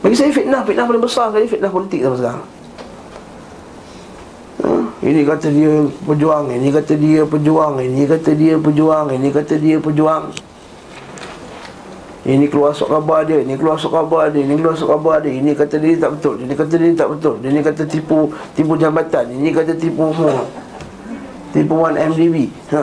Bagi 0.03 0.16
saya 0.18 0.30
fitnah, 0.34 0.61
fitnah 0.66 0.84
paling 0.84 1.03
besar 1.03 1.30
sekali 1.32 1.47
fitnah 1.49 1.70
politik 1.72 2.03
sekarang 2.05 2.55
ini 5.05 5.20
kata 5.20 5.53
dia 5.53 5.84
pejuang, 6.09 6.49
ini 6.49 6.72
kata 6.72 6.97
dia 6.97 7.28
pejuang, 7.28 7.76
ini 7.76 8.09
kata 8.09 8.32
dia 8.32 8.57
pejuang, 8.57 9.12
ini 9.12 9.28
kata 9.28 9.61
dia 9.61 9.76
pejuang. 9.76 10.32
Ini 12.24 12.49
keluar 12.49 12.72
sok 12.72 12.88
khabar 12.88 13.20
dia, 13.28 13.45
ini 13.45 13.53
keluar 13.61 13.76
sok 13.76 13.92
khabar 13.92 14.32
dia, 14.32 14.40
ini 14.40 14.57
keluar 14.57 14.72
sok 14.72 14.97
khabar 14.97 15.20
dia, 15.20 15.28
ini 15.28 15.53
kata 15.53 15.76
dia 15.76 16.01
tak 16.01 16.16
betul, 16.16 16.40
ini 16.40 16.57
kata 16.57 16.74
dia 16.80 16.97
tak 16.97 17.09
betul, 17.12 17.36
ini 17.45 17.61
kata 17.61 17.82
tipu 17.84 18.32
tipu 18.57 18.80
jambatan, 18.80 19.28
ini 19.28 19.53
kata 19.53 19.76
tipu 19.76 20.09
semua. 20.16 20.49
Tipu 21.53 21.74
one 21.76 22.01
MDB. 22.01 22.49
Ha. 22.72 22.82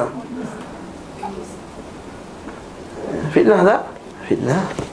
Fitnah 3.34 3.60
tak? 3.66 3.82
Fitnah. 4.30 4.91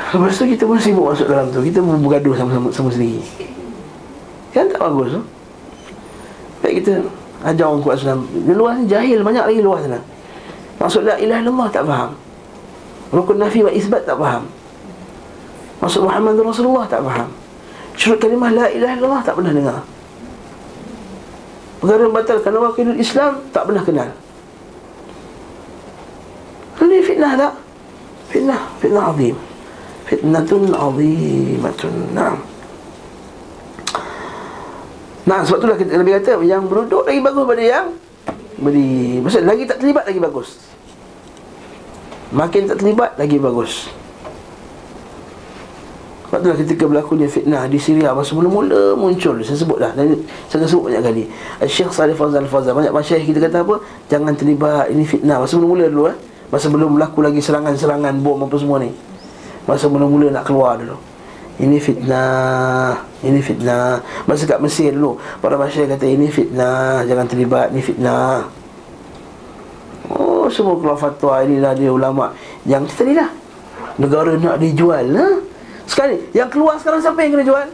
Lepas 0.00 0.34
tu 0.34 0.44
kita 0.48 0.64
pun 0.66 0.78
sibuk 0.80 1.06
masuk 1.12 1.28
dalam 1.28 1.46
tu. 1.52 1.60
Kita 1.62 1.78
pun 1.78 2.00
bergaduh 2.00 2.34
sama-sama 2.34 2.68
sama 2.72 2.88
sendiri. 2.90 3.22
Kan 4.50 4.66
tak 4.66 4.80
bagus 4.82 5.14
tu? 5.14 5.22
Baik 6.60 6.74
kita 6.82 6.92
ajar 7.40 7.72
orang 7.72 7.80
kuat 7.80 7.96
Islam 7.96 8.28
Di 8.28 8.52
luar 8.52 8.76
ni 8.76 8.84
jahil 8.90 9.22
banyak 9.22 9.44
lagi 9.46 9.62
luar 9.62 9.78
sana. 9.86 10.00
Maksud 10.82 11.06
la 11.06 11.14
ilaha 11.20 11.40
illallah 11.44 11.68
tak 11.70 11.84
faham. 11.86 12.10
Rukun 13.14 13.38
nafi 13.38 13.60
wa 13.62 13.70
isbat 13.70 14.02
tak 14.02 14.18
faham. 14.18 14.44
Maksud 15.80 16.00
Muhammad 16.02 16.34
Rasulullah 16.42 16.84
tak 16.90 17.00
faham. 17.06 17.28
Syurut 17.94 18.18
kalimah 18.18 18.50
la 18.50 18.66
ilaha 18.72 18.92
illallah 18.98 19.22
tak 19.22 19.34
pernah 19.38 19.52
dengar. 19.54 19.78
Perkara 21.80 22.04
batalkan 22.12 22.52
wakilul 22.60 22.98
Islam 22.98 23.32
tak 23.54 23.62
pernah 23.68 23.84
kenal. 23.86 24.10
Ini 26.80 26.98
fitnah 27.06 27.32
tak? 27.38 27.52
Fitnah, 28.34 28.60
fitnah 28.82 29.04
azim 29.14 29.49
Fitnatun 30.10 30.74
azimatun 30.74 31.94
Naam 32.10 32.42
Nah, 35.30 35.46
sebab 35.46 35.62
itulah 35.62 35.78
kita 35.78 35.94
lebih 35.94 36.18
kata 36.18 36.42
yang 36.42 36.66
beruduk 36.66 37.06
lagi 37.06 37.22
bagus 37.22 37.44
pada 37.46 37.62
yang 37.62 37.86
beri. 38.58 39.22
Maksud 39.22 39.46
lagi 39.46 39.62
tak 39.62 39.78
terlibat 39.78 40.02
lagi 40.02 40.18
bagus. 40.18 40.58
Makin 42.34 42.66
tak 42.66 42.82
terlibat 42.82 43.14
lagi 43.14 43.38
bagus. 43.38 43.86
Sebab 46.26 46.42
itulah 46.42 46.58
ketika 46.58 46.84
berlakunya 46.86 47.30
fitnah 47.30 47.66
di 47.70 47.78
Syria 47.78 48.10
masa 48.10 48.34
mula-mula 48.38 48.94
muncul 48.94 49.38
saya 49.42 49.58
sebut 49.58 49.82
dah 49.82 49.90
dan 49.94 50.18
saya 50.50 50.66
sebut 50.66 50.90
banyak 50.90 51.02
kali. 51.02 51.22
Syekh 51.66 51.90
Salih 51.94 52.14
Fazal 52.18 52.46
Fazal 52.50 52.74
banyak 52.74 52.94
masyayikh 52.94 53.34
kita 53.34 53.50
kata 53.50 53.66
apa? 53.66 53.82
Jangan 54.10 54.34
terlibat 54.34 54.90
ini 54.90 55.06
fitnah 55.06 55.42
masa 55.42 55.58
mula-mula 55.58 55.86
dulu 55.90 56.04
eh. 56.10 56.16
Masa 56.50 56.66
belum 56.66 56.98
berlaku 56.98 57.22
lagi 57.22 57.38
serangan-serangan 57.38 58.18
bom 58.18 58.42
apa 58.42 58.56
semua 58.58 58.82
ni. 58.82 58.90
Masa 59.70 59.86
mula-mula 59.86 60.34
nak 60.34 60.50
keluar 60.50 60.74
dulu. 60.82 60.98
Ini 61.60 61.76
fitnah 61.76 62.98
Ini 63.20 63.38
fitnah. 63.38 64.00
Masa 64.24 64.48
kat 64.48 64.64
Mesir 64.64 64.96
dulu 64.96 65.20
Para 65.44 65.60
masyarakat 65.60 65.92
kata 65.92 66.08
ini 66.08 66.32
fitnah 66.32 67.04
Jangan 67.04 67.28
terlibat 67.28 67.68
Ini 67.76 67.82
fitnah. 67.84 68.48
Oh 70.08 70.48
semua 70.48 70.80
keluar 70.80 70.96
fatwa 70.96 71.44
Inilah 71.44 71.76
dia 71.76 71.92
ulama' 71.92 72.32
Yang 72.64 72.96
tadi 72.96 73.12
lah. 73.12 73.28
Negara 74.00 74.40
nak 74.40 74.56
dijual 74.56 75.04
lah 75.12 75.36
Sekali 75.84 76.32
Yang 76.32 76.48
keluar 76.48 76.80
sekarang 76.80 77.04
siapa 77.04 77.20
yang 77.20 77.32
kena 77.36 77.44
jual? 77.44 77.66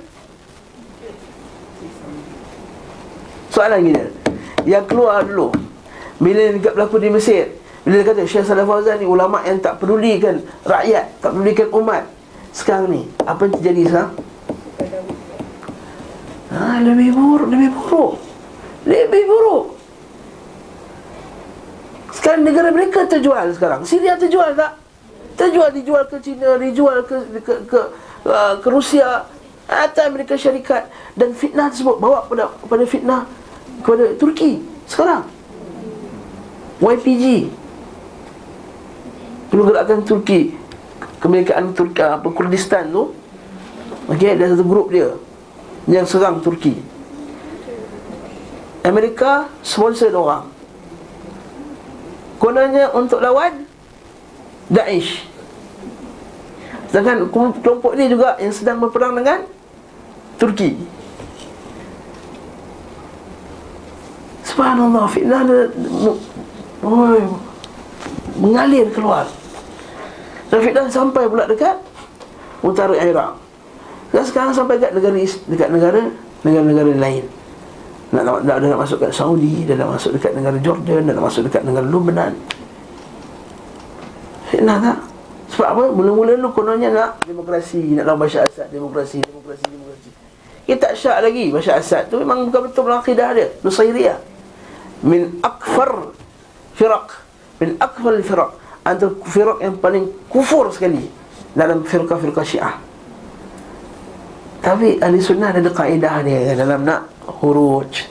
Soalan 3.54 3.78
gini. 3.86 4.02
Yang 4.66 4.84
keluar 4.90 5.22
dulu 5.22 5.54
Bila 6.18 6.42
berlaku 6.58 6.98
di 6.98 7.08
Mesir 7.14 7.54
Bila 7.86 8.02
dia 8.02 8.06
kata 8.10 8.26
Syekh 8.26 8.50
Salih 8.50 8.66
Fawzan 8.66 8.98
ni 8.98 9.06
ulama' 9.06 9.46
yang 9.46 9.62
tak 9.62 9.78
pedulikan 9.78 10.42
Rakyat 10.66 11.22
Tak 11.22 11.30
pedulikan 11.30 11.70
umat. 11.70 12.02
Sekarang 12.50 12.90
ni 12.90 13.06
Apa 13.22 13.46
yang 13.46 13.54
terjadi 13.62 13.82
sekarang? 13.86 14.12
Ha, 16.56 16.80
lebih 16.82 17.12
buruk, 17.12 17.48
lebih 17.52 17.68
buruk. 17.68 18.12
Lebih 18.88 19.22
buruk. 19.28 19.64
Sekarang 22.16 22.48
negara 22.48 22.72
mereka 22.72 23.04
terjual 23.04 23.52
sekarang. 23.52 23.84
Syria 23.84 24.16
terjual 24.16 24.56
tak? 24.56 24.80
Terjual, 25.36 25.68
dijual 25.68 26.08
ke 26.08 26.16
China, 26.24 26.56
dijual 26.56 27.04
ke 27.04 27.28
ke, 27.44 27.54
ke, 27.68 27.80
uh, 28.24 28.56
ke 28.56 28.68
Rusia. 28.72 29.28
Atau 29.68 30.08
Amerika 30.08 30.32
Syarikat. 30.38 30.88
Dan 31.12 31.36
fitnah 31.36 31.68
tersebut 31.68 32.00
bawa 32.00 32.24
pada, 32.24 32.48
pada 32.64 32.84
fitnah 32.88 33.28
Kepada 33.84 34.16
Turki 34.16 34.64
Sekarang. 34.88 35.28
YPG 36.80 37.52
Pergerakan 39.46 40.02
Turki 40.02 40.54
kemerdekaan 41.22 41.72
Turki 41.72 42.02
apa 42.02 42.28
Kurdistan 42.28 42.92
tu 42.92 43.14
okey 44.10 44.36
ada 44.36 44.52
satu 44.52 44.64
grup 44.66 44.92
dia 44.92 45.14
yang 45.86 46.06
serang 46.06 46.42
Turki. 46.42 46.74
Amerika 48.86 49.50
sponsor 49.66 50.14
orang. 50.14 50.50
Kononnya 52.38 52.90
untuk 52.94 53.18
lawan 53.22 53.66
Daesh. 54.70 55.26
Sedangkan 56.90 57.26
kelompok 57.34 57.98
ni 57.98 58.10
juga 58.10 58.38
yang 58.38 58.54
sedang 58.54 58.78
berperang 58.82 59.14
dengan 59.18 59.46
Turki. 60.38 60.78
Subhanallah 64.46 65.06
fitnah 65.10 65.42
dia 65.42 65.66
mengalir 68.38 68.88
keluar 68.92 69.26
dan 70.52 70.58
fitnah 70.62 70.86
sampai 70.86 71.26
pula 71.26 71.44
dekat 71.50 71.76
utara 72.62 72.94
Iraq. 72.94 73.34
Dan 74.14 74.22
sekarang 74.22 74.54
sampai 74.54 74.78
dekat 74.78 74.94
negara 74.94 75.16
dekat 75.50 75.68
negara 75.74 76.00
negara-negara 76.46 76.92
lain. 76.94 77.24
Nak 78.14 78.22
nak, 78.22 78.36
nak, 78.46 78.56
nak 78.62 78.80
masuk 78.86 79.02
dekat 79.02 79.18
Saudi, 79.18 79.66
dan 79.66 79.82
nak 79.82 79.98
masuk 79.98 80.14
dekat 80.14 80.32
negara 80.38 80.56
Jordan, 80.62 81.02
dan 81.10 81.12
nak 81.18 81.26
masuk 81.26 81.42
dekat 81.50 81.62
negara 81.66 81.86
Lebanon. 81.90 82.34
Fitnah 84.46 84.78
tak? 84.78 84.98
Sebab 85.50 85.68
apa? 85.74 85.84
Mula-mula 85.90 86.38
dulu 86.38 86.54
kononnya 86.54 86.94
nak 86.94 87.10
demokrasi, 87.26 87.98
nak 87.98 88.06
lawan 88.06 88.22
Bashar 88.22 88.46
Assad, 88.46 88.70
demokrasi, 88.70 89.18
demokrasi, 89.26 89.66
demokrasi. 89.66 90.10
Kita 90.66 90.78
tak 90.78 90.92
syak 90.94 91.18
lagi 91.26 91.50
Bashar 91.50 91.82
Assad 91.82 92.06
tu 92.06 92.22
memang 92.22 92.46
bukan 92.46 92.70
betul 92.70 92.86
akidah 92.94 93.34
dia, 93.34 93.50
Nusairiyah. 93.66 94.18
Min 95.02 95.42
akfar 95.42 96.14
firaq, 96.78 97.25
min 97.60 97.76
akfar 97.80 98.16
firaq. 98.20 98.50
Antara 98.86 99.10
firak 99.26 99.58
yang 99.66 99.74
paling 99.82 100.06
kufur 100.30 100.70
sekali 100.70 101.10
dalam 101.56 101.82
firqah-firqah 101.82 102.46
syiah. 102.46 102.74
Tapi 104.62 105.02
ahli 105.02 105.18
sunnah 105.18 105.50
ada 105.50 105.70
kaedah 105.70 106.22
dia 106.22 106.54
dalam 106.54 106.86
nak 106.86 107.10
huruj 107.42 108.06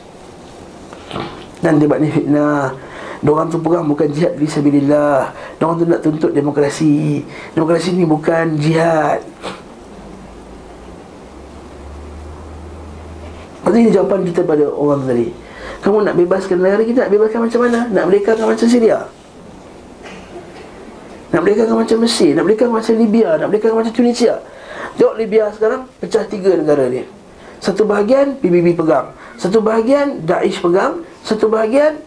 dan 1.63 1.79
debat 1.79 2.03
ni 2.03 2.11
fitnah. 2.11 2.75
Diorang 3.23 3.49
tu 3.49 3.57
pegang 3.57 3.89
bukan 3.89 4.05
jihad 4.13 4.37
Fisabilillah 4.37 5.33
Diorang 5.57 5.81
tu 5.81 5.85
nak 5.87 6.03
tuntut 6.03 6.29
demokrasi. 6.35 7.25
Demokrasi 7.57 7.95
ni 7.97 8.05
bukan 8.05 8.59
jihad. 8.59 9.23
Lepas 13.65 13.81
ini 13.81 13.89
jawapan 13.89 14.21
kita 14.29 14.45
pada 14.45 14.69
orang 14.69 15.09
tadi. 15.09 15.33
Kamu 15.81 16.05
nak 16.05 16.13
bebaskan 16.13 16.61
negara 16.61 16.85
kita 16.85 17.07
Nak 17.07 17.11
bebaskan 17.17 17.39
macam 17.49 17.59
mana? 17.65 17.79
Nak 17.89 18.03
merdekakan 18.05 18.45
macam 18.53 18.67
Syria 18.69 19.09
Nak 21.35 21.43
merdekakan 21.43 21.83
macam 21.83 21.97
Mesir 21.99 22.31
Nak 22.31 22.47
merdekakan 22.47 22.73
macam 22.79 22.93
Libya 22.95 23.29
Nak 23.35 23.47
merdekakan 23.51 23.75
macam 23.83 23.91
Tunisia. 23.91 24.39
Tengok 24.95 25.15
Libya 25.19 25.43
sekarang 25.51 25.81
Pecah 25.99 26.23
tiga 26.31 26.55
negara 26.55 26.87
ni. 26.87 27.03
Satu 27.59 27.83
bahagian 27.83 28.39
PBB 28.39 28.79
pegang 28.79 29.11
Satu 29.35 29.59
bahagian 29.59 30.23
Daesh 30.23 30.63
pegang 30.63 31.03
Satu 31.27 31.51
bahagian 31.51 31.99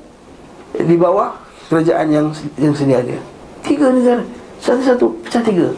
Di 0.73 0.97
bawah 0.97 1.37
Kerajaan 1.69 2.09
yang 2.09 2.27
yang 2.57 2.73
sedia 2.73 3.05
dia. 3.05 3.21
Tiga 3.61 3.93
negara. 3.93 4.25
Satu-satu 4.57 5.21
Pecah 5.29 5.45
tiga. 5.45 5.69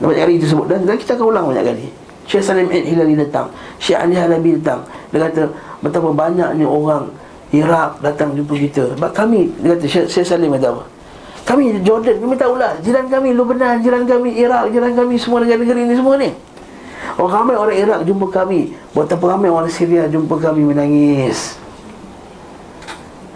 Banyak 0.00 0.18
kali 0.24 0.32
itu 0.40 0.48
sebut 0.48 0.66
dan, 0.72 0.88
dan 0.88 0.96
kita 0.96 1.14
akan 1.14 1.26
ulang 1.28 1.44
banyak 1.52 1.62
kali. 1.62 1.86
Syekh 2.24 2.42
Salim 2.42 2.72
Aid 2.72 2.88
Hilali 2.88 3.14
datang. 3.14 3.52
Syekh 3.78 4.00
Ali 4.00 4.16
Halabi 4.16 4.56
datang. 4.58 4.82
Dia 5.12 5.28
kata 5.28 5.42
Betapa 5.84 6.08
banyaknya 6.10 6.66
orang 6.66 7.10
Iraq 7.52 8.00
datang 8.00 8.32
jumpa 8.32 8.56
kita. 8.56 8.96
Sebab 8.96 9.12
kami 9.12 9.52
Dia 9.60 9.76
kata 9.76 10.08
Syekh 10.08 10.24
Salim 10.24 10.56
kata 10.56 10.72
apa? 10.72 10.84
Kami 11.44 11.84
Jordan 11.84 12.16
Kami 12.16 12.34
tahulah 12.40 12.80
Jiran 12.80 13.12
kami 13.12 13.36
Lebanon 13.36 13.76
Jiran 13.84 14.08
kami 14.08 14.40
Iraq 14.40 14.72
Jiran 14.72 14.96
kami 14.96 15.20
Semua 15.20 15.44
negara-negara 15.44 15.78
ini 15.84 15.94
semua 15.94 16.16
ni. 16.16 16.32
Orang 17.20 17.44
ramai 17.44 17.56
orang 17.60 17.76
Iraq 17.76 18.00
jumpa 18.08 18.26
kami. 18.32 18.72
Betapa 18.96 19.36
ramai 19.36 19.52
orang 19.52 19.68
Syria 19.68 20.08
jumpa 20.08 20.32
kami 20.40 20.64
menangis. 20.64 21.60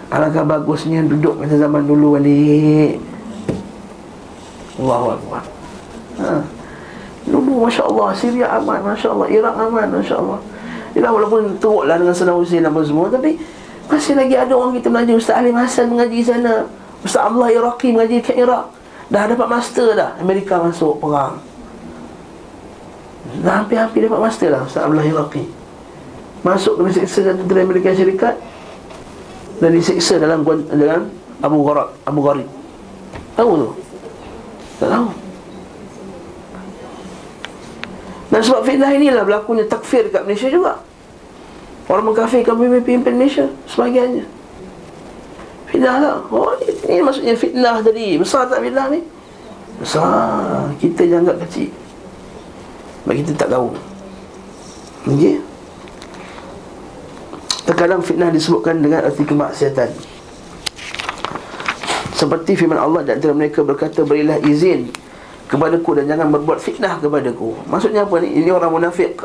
Alangkah 0.09 0.47
bagusnya 0.47 1.03
duduk 1.05 1.37
macam 1.37 1.59
zaman 1.59 1.83
dulu 1.85 2.17
balik 2.17 3.03
Allahu 4.81 5.07
Akbar. 5.19 5.43
Ha. 6.23 6.41
Dulu 7.27 7.67
Masya 7.67 7.83
Allah 7.91 8.09
Syria 8.15 8.47
aman 8.55 8.81
Masya 8.87 9.09
Allah 9.13 9.29
Iraq 9.29 9.55
aman 9.59 9.89
Masya 9.99 10.15
Allah 10.17 10.41
Yalah 10.95 11.11
walaupun 11.13 11.59
teruklah 11.61 11.99
dengan 12.01 12.15
Saddam 12.17 12.41
Hussein 12.41 12.65
apa 12.65 12.81
semua 12.87 13.11
Tapi 13.13 13.37
masih 13.87 14.15
lagi 14.19 14.35
ada 14.35 14.53
orang 14.53 14.75
kita 14.77 14.89
mengaji 14.91 15.13
Ustaz 15.19 15.39
Alim 15.39 15.57
Hassan 15.57 15.87
mengaji 15.91 16.19
sana. 16.23 16.67
Ustaz 17.07 17.23
Allah 17.23 17.49
Iraqi 17.55 17.95
mengaji 17.95 18.19
ke 18.23 18.33
Iraq. 18.35 18.65
Dah 19.07 19.31
dapat 19.31 19.47
master 19.47 19.95
dah. 19.95 20.11
Amerika 20.19 20.59
masuk 20.59 20.99
perang. 20.99 21.39
Dah 23.43 23.63
hampir-hampir 23.63 24.07
dapat 24.07 24.21
master 24.23 24.49
lah 24.51 24.63
Ustaz 24.67 24.83
Allah 24.87 25.07
Iraqi. 25.07 25.47
Masuk 26.47 26.79
kena 26.79 26.91
siksa 26.95 27.27
satu 27.27 27.43
dari 27.43 27.67
Amerika 27.67 27.91
Syarikat 27.91 28.39
Dan 29.59 29.75
disiksa 29.75 30.23
dalam 30.23 30.47
dalam 30.47 31.11
Abu 31.43 31.59
Gharib 31.67 31.91
Abu 32.07 32.21
Gharib 32.23 32.49
Tahu 33.35 33.51
tu? 33.59 33.71
Tak 34.79 34.89
tahu. 34.93 35.09
Dan 38.31 38.41
sebab 38.45 38.61
fitnah 38.63 38.93
inilah 38.93 39.25
berlakunya 39.25 39.65
takfir 39.65 40.09
dekat 40.09 40.23
Malaysia 40.29 40.49
juga 40.53 40.81
Orang 41.87 42.11
mengkafirkan 42.11 42.59
pemimpin 42.59 43.03
Malaysia 43.03 43.47
Sebagiannya 43.71 44.27
Fitnah 45.71 45.97
lah 46.03 46.15
Oh 46.31 46.51
ini, 46.87 47.03
maksudnya 47.03 47.35
fitnah 47.39 47.79
tadi 47.83 48.19
Besar 48.19 48.51
tak 48.51 48.63
fitnah 48.63 48.91
ni? 48.91 49.01
Besar 49.79 50.71
Kita 50.83 51.07
jangan 51.07 51.31
anggap 51.31 51.39
kecil 51.47 51.71
Sebab 53.07 53.15
kita 53.15 53.31
tak 53.39 53.49
tahu 53.55 53.69
Okay 55.07 55.39
Terkadang 57.67 58.03
fitnah 58.03 58.31
disebutkan 58.35 58.83
dengan 58.83 59.07
arti 59.07 59.23
kemaksiatan 59.23 59.91
Seperti 62.15 62.59
firman 62.59 62.79
Allah 62.79 63.07
dan 63.07 63.23
antara 63.23 63.35
mereka 63.35 63.63
berkata 63.63 64.03
Berilah 64.03 64.43
izin 64.43 64.91
kepadaku 65.47 66.03
dan 66.03 66.11
jangan 66.11 66.29
berbuat 66.35 66.59
fitnah 66.59 66.99
kepadaku. 66.99 67.55
Maksudnya 67.71 68.03
apa 68.03 68.19
ni? 68.19 68.43
Ini 68.43 68.51
orang 68.51 68.75
munafik. 68.75 69.23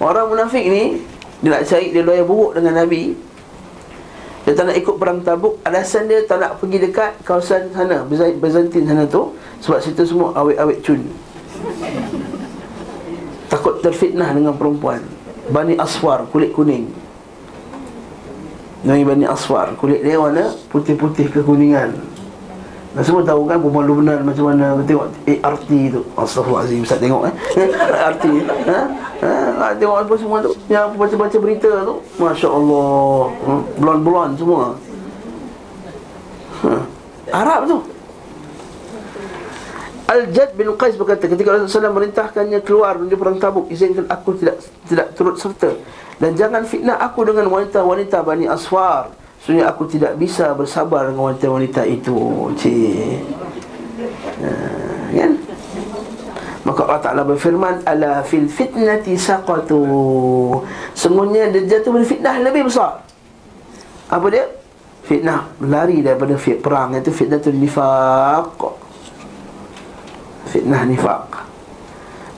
Orang 0.00 0.32
munafik 0.32 0.64
ni 0.64 1.04
dia 1.40 1.48
nak 1.56 1.64
cari 1.64 1.88
dia 1.88 2.04
doa 2.04 2.20
buruk 2.24 2.52
dengan 2.56 2.84
Nabi. 2.84 3.16
Dia 4.44 4.56
tak 4.56 4.72
nak 4.72 4.76
ikut 4.76 4.96
perang 4.96 5.20
Tabuk, 5.20 5.60
alasan 5.68 6.08
dia 6.08 6.24
tak 6.24 6.40
nak 6.40 6.56
pergi 6.60 6.80
dekat 6.80 7.12
kawasan 7.28 7.70
sana, 7.76 8.04
Byzantine 8.08 8.88
sana 8.88 9.04
tu 9.04 9.36
sebab 9.60 9.78
situ 9.84 10.02
semua 10.04 10.32
awet-awet 10.36 10.80
cun. 10.80 11.00
Takut 13.52 13.84
terfitnah 13.84 14.32
dengan 14.32 14.56
perempuan. 14.56 15.04
Bani 15.52 15.76
Aswar 15.76 16.24
kulit 16.30 16.56
kuning. 16.56 16.88
Nabi 18.80 19.02
Bani 19.04 19.24
Aswar 19.28 19.76
kulit 19.76 20.00
dia 20.00 20.16
warna 20.16 20.56
putih-putih 20.72 21.28
kekuningan. 21.28 22.19
Dan 22.90 23.02
semua 23.06 23.22
tahu 23.22 23.46
kan 23.46 23.62
perempuan 23.62 23.86
Lubnan 23.86 24.18
macam 24.26 24.50
mana 24.50 24.74
Tengok 24.82 25.06
ART 25.46 25.70
tu 25.70 26.00
Astaghfirullahaladzim 26.18 26.82
Ustaz 26.82 26.98
tengok 26.98 27.22
eh 27.30 27.34
ART 28.10 28.24
ha? 28.66 28.80
Ha? 29.22 29.32
ha? 29.62 29.66
Tengok 29.78 29.96
apa 30.02 30.14
semua 30.18 30.38
tu 30.42 30.50
Yang 30.66 30.98
baca-baca 30.98 31.36
berita 31.38 31.70
tu 31.86 31.94
Masya 32.18 32.48
Allah 32.50 33.22
ha? 33.30 33.52
Blond-blond 33.78 34.32
semua 34.34 34.74
ha? 36.66 36.72
Arab 37.30 37.60
tu 37.70 37.78
Al-Jad 40.10 40.50
bin 40.58 40.74
Qais 40.74 40.98
berkata 40.98 41.30
Ketika 41.30 41.54
Rasulullah 41.54 41.94
merintahkannya 41.94 42.58
keluar 42.66 42.98
Menuju 42.98 43.14
perang 43.14 43.38
tabuk 43.38 43.70
Izinkan 43.70 44.10
aku 44.10 44.34
tidak 44.34 44.58
tidak 44.90 45.14
turut 45.14 45.38
serta 45.38 45.78
Dan 46.18 46.34
jangan 46.34 46.66
fitnah 46.66 46.98
aku 46.98 47.22
dengan 47.22 47.46
wanita-wanita 47.54 48.18
Bani 48.26 48.50
Aswar 48.50 49.19
Sebenarnya 49.40 49.72
aku 49.72 49.88
tidak 49.88 50.20
bisa 50.20 50.52
bersabar 50.52 51.08
dengan 51.08 51.32
wanita-wanita 51.32 51.88
itu 51.88 52.52
Cik. 52.60 53.24
Ha, 54.44 54.50
Kan? 55.16 55.32
Maka 56.60 56.80
Allah 56.84 57.00
Ta'ala 57.00 57.22
berfirman 57.24 57.82
Ala 57.88 58.20
fil 58.20 58.46
fitnati 58.46 59.16
saqatu. 59.16 59.80
Sungguhnya 60.92 61.48
dia 61.48 61.64
jatuh 61.64 61.88
pada 61.96 62.04
fitnah 62.04 62.36
lebih 62.44 62.68
besar. 62.68 63.00
Apa 64.12 64.26
dia? 64.28 64.44
Fitnah. 65.08 65.48
Lari 65.64 66.04
daripada 66.04 66.36
fit 66.36 66.60
perang. 66.60 66.92
Itu 67.00 67.08
fitnah 67.08 67.40
tu 67.40 67.48
nifaq. 67.48 68.60
Fitnah 70.52 70.84
nifaq. 70.84 71.48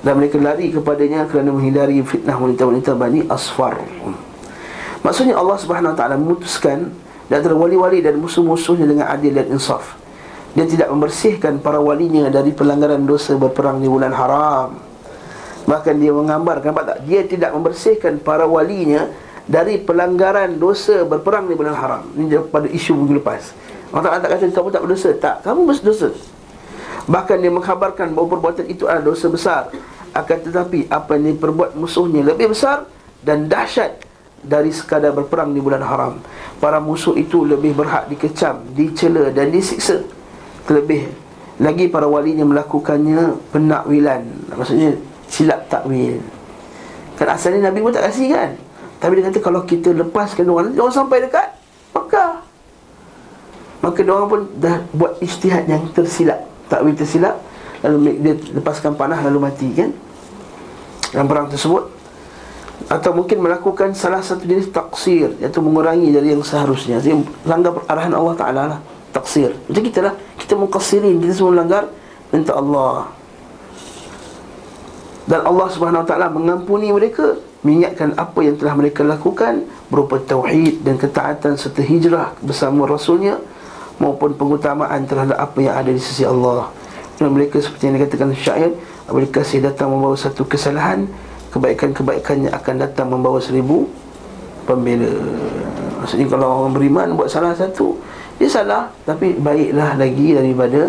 Dan 0.07 0.23
mereka 0.23 0.39
lari 0.39 0.71
kepadanya 0.71 1.27
kerana 1.27 1.51
menghindari 1.51 1.99
fitnah 2.07 2.39
wanita-wanita 2.39 2.95
Bani 2.95 3.27
Asfar 3.27 3.79
Maksudnya 5.03 5.35
Allah 5.35 5.59
Subhanahu 5.59 5.93
Wa 5.95 5.99
Taala 5.99 6.15
memutuskan 6.15 6.95
di 7.27 7.33
antara 7.35 7.59
wali-wali 7.59 7.99
dan 8.03 8.19
musuh-musuhnya 8.23 8.87
dengan 8.87 9.07
adil 9.11 9.35
dan 9.35 9.51
insaf. 9.51 9.99
Dia 10.53 10.69
tidak 10.69 10.93
membersihkan 10.93 11.59
para 11.59 11.81
walinya 11.81 12.29
dari 12.29 12.53
pelanggaran 12.53 13.03
dosa 13.03 13.35
berperang 13.35 13.83
di 13.83 13.89
bulan 13.89 14.13
haram. 14.15 14.79
Bahkan 15.65 15.95
dia 15.97 16.13
menggambarkan 16.13 16.71
nampak 16.71 16.85
tak? 16.87 16.99
Dia 17.09 17.25
tidak 17.25 17.51
membersihkan 17.57 18.21
para 18.21 18.45
walinya 18.45 19.09
dari 19.49 19.81
pelanggaran 19.81 20.61
dosa 20.61 21.03
berperang 21.09 21.49
di 21.51 21.57
bulan 21.57 21.75
haram. 21.75 22.03
Ini 22.15 22.53
pada 22.53 22.69
isu 22.69 22.95
minggu 22.95 23.19
lepas. 23.19 23.57
Allah 23.93 24.21
tak 24.21 24.39
kata 24.39 24.53
kamu 24.53 24.69
tak 24.71 24.83
berdosa. 24.85 25.11
Tak, 25.17 25.37
kamu 25.43 25.61
berdosa. 25.67 26.09
Bahkan 27.09 27.37
dia 27.43 27.51
mengkhabarkan 27.51 28.07
bahawa 28.15 28.29
perbuatan 28.39 28.65
itu 28.71 28.87
adalah 28.87 29.09
dosa 29.09 29.27
besar. 29.33 29.63
Akan 30.13 30.39
tetapi 30.45 30.93
apa 30.93 31.17
yang 31.17 31.35
diperbuat 31.35 31.75
musuhnya 31.81 32.21
lebih 32.21 32.53
besar 32.53 32.85
dan 33.25 33.49
dahsyat 33.49 34.12
dari 34.43 34.75
sekadar 34.75 35.15
berperang 35.15 35.55
di 35.55 35.63
bulan 35.63 35.83
haram. 35.83 36.19
Para 36.59 36.83
musuh 36.83 37.15
itu 37.15 37.47
lebih 37.47 37.75
berhak 37.75 38.11
dikecam, 38.11 38.63
dicela 38.75 39.31
dan 39.31 39.55
disiksa. 39.55 40.03
Terlebih 40.67 41.11
lagi 41.63 41.87
para 41.87 42.11
walinya 42.11 42.43
melakukannya 42.43 43.39
penakwilan. 43.55 44.23
Maksudnya 44.59 44.99
silap 45.31 45.71
takwil. 45.71 46.19
Kan 47.17 47.29
asalnya 47.33 47.71
Nabi 47.71 47.79
pun 47.81 47.95
tak 47.95 48.11
kasih 48.11 48.35
kan? 48.35 48.51
Tapi 48.99 49.19
dia 49.19 49.25
kata 49.31 49.39
kalau 49.43 49.67
kita 49.67 49.91
lepaskan 49.91 50.47
orang 50.47 50.71
Dia 50.71 50.83
orang 50.87 50.95
sampai 50.95 51.27
dekat 51.27 51.59
Maka 51.91 52.39
Maka 53.83 53.99
orang 54.07 54.31
pun 54.31 54.41
dah 54.63 54.79
buat 54.95 55.19
istihad 55.19 55.67
yang 55.67 55.91
tersilap. 55.91 56.47
Takwil 56.71 56.95
tersilap 56.95 57.43
Lalu 57.83 58.23
dia 58.23 58.35
lepaskan 58.55 58.95
panah 58.95 59.19
lalu 59.27 59.43
mati 59.43 59.69
kan? 59.75 59.91
Dalam 61.11 61.27
perang 61.27 61.51
tersebut 61.51 61.91
atau 62.89 63.11
mungkin 63.15 63.43
melakukan 63.43 63.93
salah 63.93 64.25
satu 64.25 64.47
jenis 64.47 64.71
taksir 64.73 65.37
iaitu 65.39 65.59
mengurangi 65.61 66.11
dari 66.11 66.33
yang 66.35 66.43
seharusnya. 66.43 66.99
Jadi 66.99 67.19
langgar 67.47 67.79
arahan 67.87 68.15
Allah 68.15 68.35
Taala 68.35 68.63
lah 68.77 68.79
taksir. 69.13 69.55
Macam 69.69 69.83
kita 69.83 70.01
lah. 70.01 70.15
Kita 70.39 70.55
muqassirin 70.59 71.21
kita 71.21 71.33
semua 71.37 71.53
melanggar 71.55 71.85
minta 72.33 72.57
Allah. 72.57 73.11
Dan 75.23 75.41
Allah 75.47 75.67
Subhanahu 75.71 76.03
Wa 76.03 76.09
Taala 76.09 76.27
mengampuni 76.33 76.91
mereka 76.91 77.39
mengingatkan 77.63 78.19
apa 78.19 78.39
yang 78.43 78.59
telah 78.59 78.75
mereka 78.75 79.07
lakukan 79.07 79.63
berupa 79.87 80.19
tauhid 80.19 80.83
dan 80.83 80.99
ketaatan 80.99 81.55
serta 81.55 81.79
hijrah 81.79 82.35
bersama 82.43 82.91
rasulnya 82.91 83.39
maupun 84.03 84.35
pengutamaan 84.35 85.07
terhadap 85.07 85.39
apa 85.39 85.59
yang 85.63 85.79
ada 85.79 85.91
di 85.95 86.03
sisi 86.03 86.27
Allah. 86.27 86.75
Kerana 87.15 87.31
mereka 87.31 87.63
seperti 87.63 87.87
yang 87.87 88.03
dikatakan 88.03 88.35
syair 88.35 88.73
Apabila 89.07 89.29
kasih 89.29 89.61
datang 89.61 89.91
membawa 89.91 90.15
satu 90.15 90.47
kesalahan 90.47 91.11
Kebaikan-kebaikannya 91.53 92.51
akan 92.51 92.75
datang 92.81 93.13
membawa 93.13 93.37
seribu 93.37 93.85
Pembela. 94.65 95.11
Maksudnya 96.01 96.27
kalau 96.31 96.65
orang 96.65 96.73
beriman 96.75 97.09
buat 97.19 97.29
salah 97.29 97.53
satu 97.53 97.99
Dia 98.41 98.49
salah. 98.49 98.89
Tapi 99.05 99.37
baiklah 99.37 100.01
lagi 100.01 100.33
daripada 100.33 100.89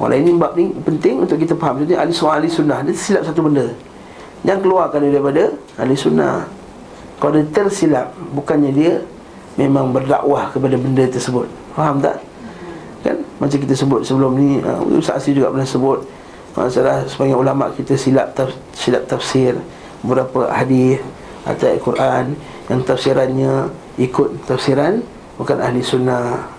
Orang 0.00 0.16
lain. 0.16 0.22
Ini 0.26 0.32
bab 0.40 0.52
ni 0.56 0.72
penting 0.72 1.22
untuk 1.22 1.36
kita 1.38 1.54
faham. 1.54 1.84
Jadi 1.84 1.94
ahli 1.94 2.10
sunnah, 2.10 2.40
ahli 2.40 2.48
sunnah 2.48 2.78
Dia 2.82 2.94
silap 2.96 3.22
satu 3.22 3.46
benda. 3.46 3.68
Yang 4.42 4.58
keluarkan 4.64 5.06
daripada 5.06 5.54
ahli 5.76 5.94
sunnah. 5.94 6.48
Kalau 7.20 7.36
dia 7.36 7.46
tersilap 7.52 8.16
Bukannya 8.32 8.72
dia 8.72 8.92
memang 9.60 9.92
berdakwah 9.92 10.48
kepada 10.50 10.74
benda 10.80 11.04
tersebut. 11.04 11.46
Faham 11.76 12.00
tak? 12.00 12.16
Kan? 13.04 13.16
Macam 13.40 13.58
kita 13.60 13.74
sebut 13.76 14.00
sebelum 14.04 14.36
ni 14.36 14.60
uh, 14.60 14.80
Ustaz 14.96 15.24
Asri 15.24 15.36
juga 15.36 15.52
pernah 15.52 15.68
sebut 15.68 16.04
Masalah 16.58 17.06
sebagian 17.06 17.38
ulama 17.38 17.70
kita 17.70 17.94
silap 17.94 18.34
taf, 18.34 18.50
silap 18.74 19.06
tafsir 19.06 19.54
beberapa 20.02 20.50
hadis 20.50 20.98
atau 21.46 21.70
Al-Quran 21.70 22.34
yang 22.66 22.80
tafsirannya 22.82 23.70
ikut 24.02 24.50
tafsiran 24.50 24.98
bukan 25.38 25.56
ahli 25.62 25.80
sunnah. 25.80 26.50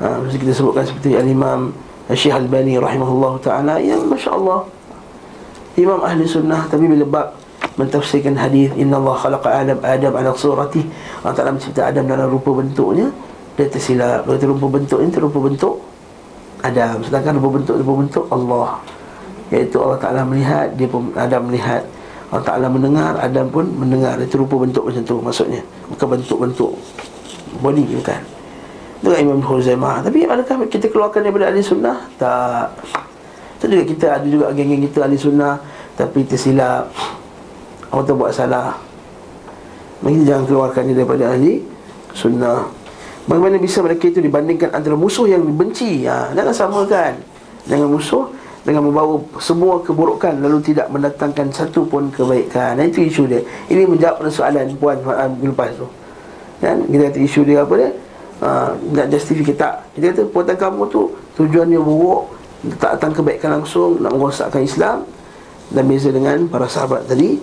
Ha, 0.00 0.24
kita 0.24 0.56
sebutkan 0.56 0.88
seperti 0.88 1.20
Al-Imam 1.20 1.76
Syekh 2.10 2.32
Al-Bani 2.32 2.80
rahimahullah 2.80 3.38
taala 3.44 3.76
yang 3.76 4.08
masya-Allah 4.08 4.64
imam 5.76 6.00
ahli 6.00 6.24
sunnah. 6.24 6.66
Tapi 6.66 6.88
bila 6.88 7.04
bab 7.06 7.26
mentafsirkan 7.78 8.34
hadis 8.34 8.72
inna 8.74 8.98
Allah 8.98 9.16
khalaqa 9.20 9.48
Adam 9.52 9.78
Adam 9.84 10.12
ala 10.16 10.30
surati 10.36 10.84
Allah 11.22 11.36
Taala 11.36 11.56
mencipta 11.56 11.86
Adam 11.88 12.04
dalam 12.04 12.28
rupa 12.28 12.56
bentuknya 12.56 13.08
dia 13.54 13.66
tersilap. 13.68 14.24
Dia 14.26 14.48
rupa 14.48 14.66
bentuk 14.68 14.98
ini 15.04 15.10
rupa 15.16 15.38
bentuk 15.44 15.76
Adam. 16.64 17.04
Sedangkan 17.04 17.36
rupa 17.38 17.48
bentuk 17.60 17.74
rupa 17.80 17.92
bentuk 18.00 18.24
Allah 18.32 18.80
Iaitu 19.50 19.82
Allah 19.82 19.98
Ta'ala 19.98 20.22
melihat 20.22 20.70
Dia 20.78 20.86
pun 20.86 21.10
Adam 21.18 21.50
melihat. 21.50 21.82
Allah 22.30 22.44
Ta'ala 22.46 22.66
mendengar 22.70 23.18
Adam 23.18 23.46
pun 23.50 23.66
mendengar. 23.66 24.14
Itu 24.22 24.38
rupa 24.38 24.62
bentuk 24.62 24.86
macam 24.86 25.02
tu 25.02 25.16
maksudnya. 25.18 25.62
Bukan 25.90 26.06
bentuk-bentuk 26.18 26.72
Body 27.58 27.82
bukan. 27.98 28.22
Itu 29.02 29.08
kan 29.10 29.18
Imam 29.18 29.42
Huzaimah. 29.42 30.06
Tapi 30.06 30.28
adakah 30.28 30.70
kita 30.70 30.86
keluarkan 30.92 31.26
daripada 31.26 31.50
ahli 31.50 31.64
sunnah? 31.64 32.06
Tak. 32.20 32.78
Itu 33.58 33.64
juga 33.66 33.84
kita 33.84 34.06
ada 34.20 34.26
juga 34.28 34.54
geng-geng 34.54 34.86
kita 34.86 35.10
ahli 35.10 35.18
sunnah. 35.18 35.58
Tapi 35.98 36.22
tersilap. 36.22 36.92
Allah 37.90 38.04
tu 38.06 38.14
buat 38.14 38.30
salah. 38.30 38.78
Maka 40.00 40.22
jangan 40.22 40.44
keluarkan 40.46 40.82
dia 40.86 40.96
daripada 41.02 41.24
ahli 41.34 41.64
sunnah. 42.14 42.70
Bagaimana 43.26 43.58
bisa 43.58 43.82
mereka 43.84 44.08
itu 44.08 44.22
dibandingkan 44.22 44.72
antara 44.72 44.96
musuh 44.96 45.28
yang 45.28 45.44
dibenci? 45.44 46.06
Ha, 46.06 46.32
Jangan 46.32 46.54
samakan. 46.54 47.12
Dengan 47.68 47.88
musuh 47.92 48.30
dengan 48.60 48.84
membawa 48.84 49.16
semua 49.40 49.80
keburukan 49.80 50.36
lalu 50.36 50.60
tidak 50.60 50.92
mendatangkan 50.92 51.48
satu 51.48 51.88
pun 51.88 52.12
kebaikan. 52.12 52.76
Nah, 52.76 52.84
itu 52.84 53.08
isu 53.08 53.24
dia. 53.24 53.40
Ini 53.72 53.88
menjawab 53.88 54.28
soalan 54.28 54.68
puan 54.76 55.00
lepas 55.40 55.72
tu. 55.76 55.88
Kan? 56.60 56.84
Kita 56.84 57.02
kata 57.08 57.18
isu 57.24 57.40
dia 57.48 57.64
apa 57.64 57.74
dia? 57.80 57.90
Ha, 58.40 58.72
nak 58.72 59.06
justifikasi 59.12 59.56
tak. 59.56 59.74
Kita 59.96 60.12
kata 60.12 60.22
perbuatan 60.28 60.56
kamu 60.60 60.82
tu 60.92 61.02
tujuannya 61.40 61.80
buruk, 61.80 62.22
tak 62.76 63.00
datang 63.00 63.12
kebaikan 63.16 63.60
langsung, 63.60 63.96
nak 64.00 64.12
merosakkan 64.12 64.60
Islam 64.60 65.08
dan 65.72 65.84
beza 65.88 66.12
dengan 66.12 66.44
para 66.48 66.68
sahabat 66.68 67.08
tadi. 67.08 67.40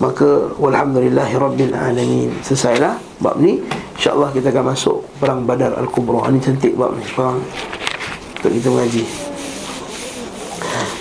Maka 0.00 0.50
walhamdulillahi 0.58 1.34
rabbil 1.38 1.74
alamin. 1.76 2.28
Selesailah 2.42 2.98
bab 3.22 3.38
ni. 3.38 3.62
Insya-Allah 3.94 4.32
kita 4.34 4.50
akan 4.50 4.74
masuk 4.74 5.06
perang 5.22 5.46
Badar 5.46 5.70
Al-Kubra. 5.78 6.26
Ini 6.32 6.40
cantik 6.42 6.74
bab 6.74 6.98
ni. 6.98 7.04
Perang 7.14 7.38
untuk 8.34 8.50
kita 8.50 8.68
mengaji. 8.74 9.33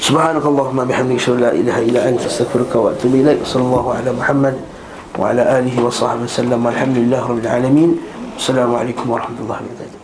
سبحانك 0.03 0.45
اللهم 0.45 0.84
بحمدك 0.85 1.15
اشهد 1.15 1.39
لا 1.39 1.51
اله 1.55 1.80
الا 1.80 2.09
انت 2.09 2.21
استغفرك 2.27 2.75
واتوب 2.75 3.15
اليك 3.15 3.39
صلى 3.47 3.63
الله 3.63 3.85
على 3.93 4.11
محمد 4.11 4.55
وعلى 5.19 5.59
اله 5.59 5.75
وصحبه 5.85 6.23
وسلم 6.27 6.65
والحمد 6.65 6.97
لله 6.97 7.21
رب 7.31 7.39
العالمين 7.39 7.89
السلام 8.38 8.75
عليكم 8.75 9.05
ورحمه 9.09 9.38
الله 9.39 9.55
وبركاته 9.63 10.02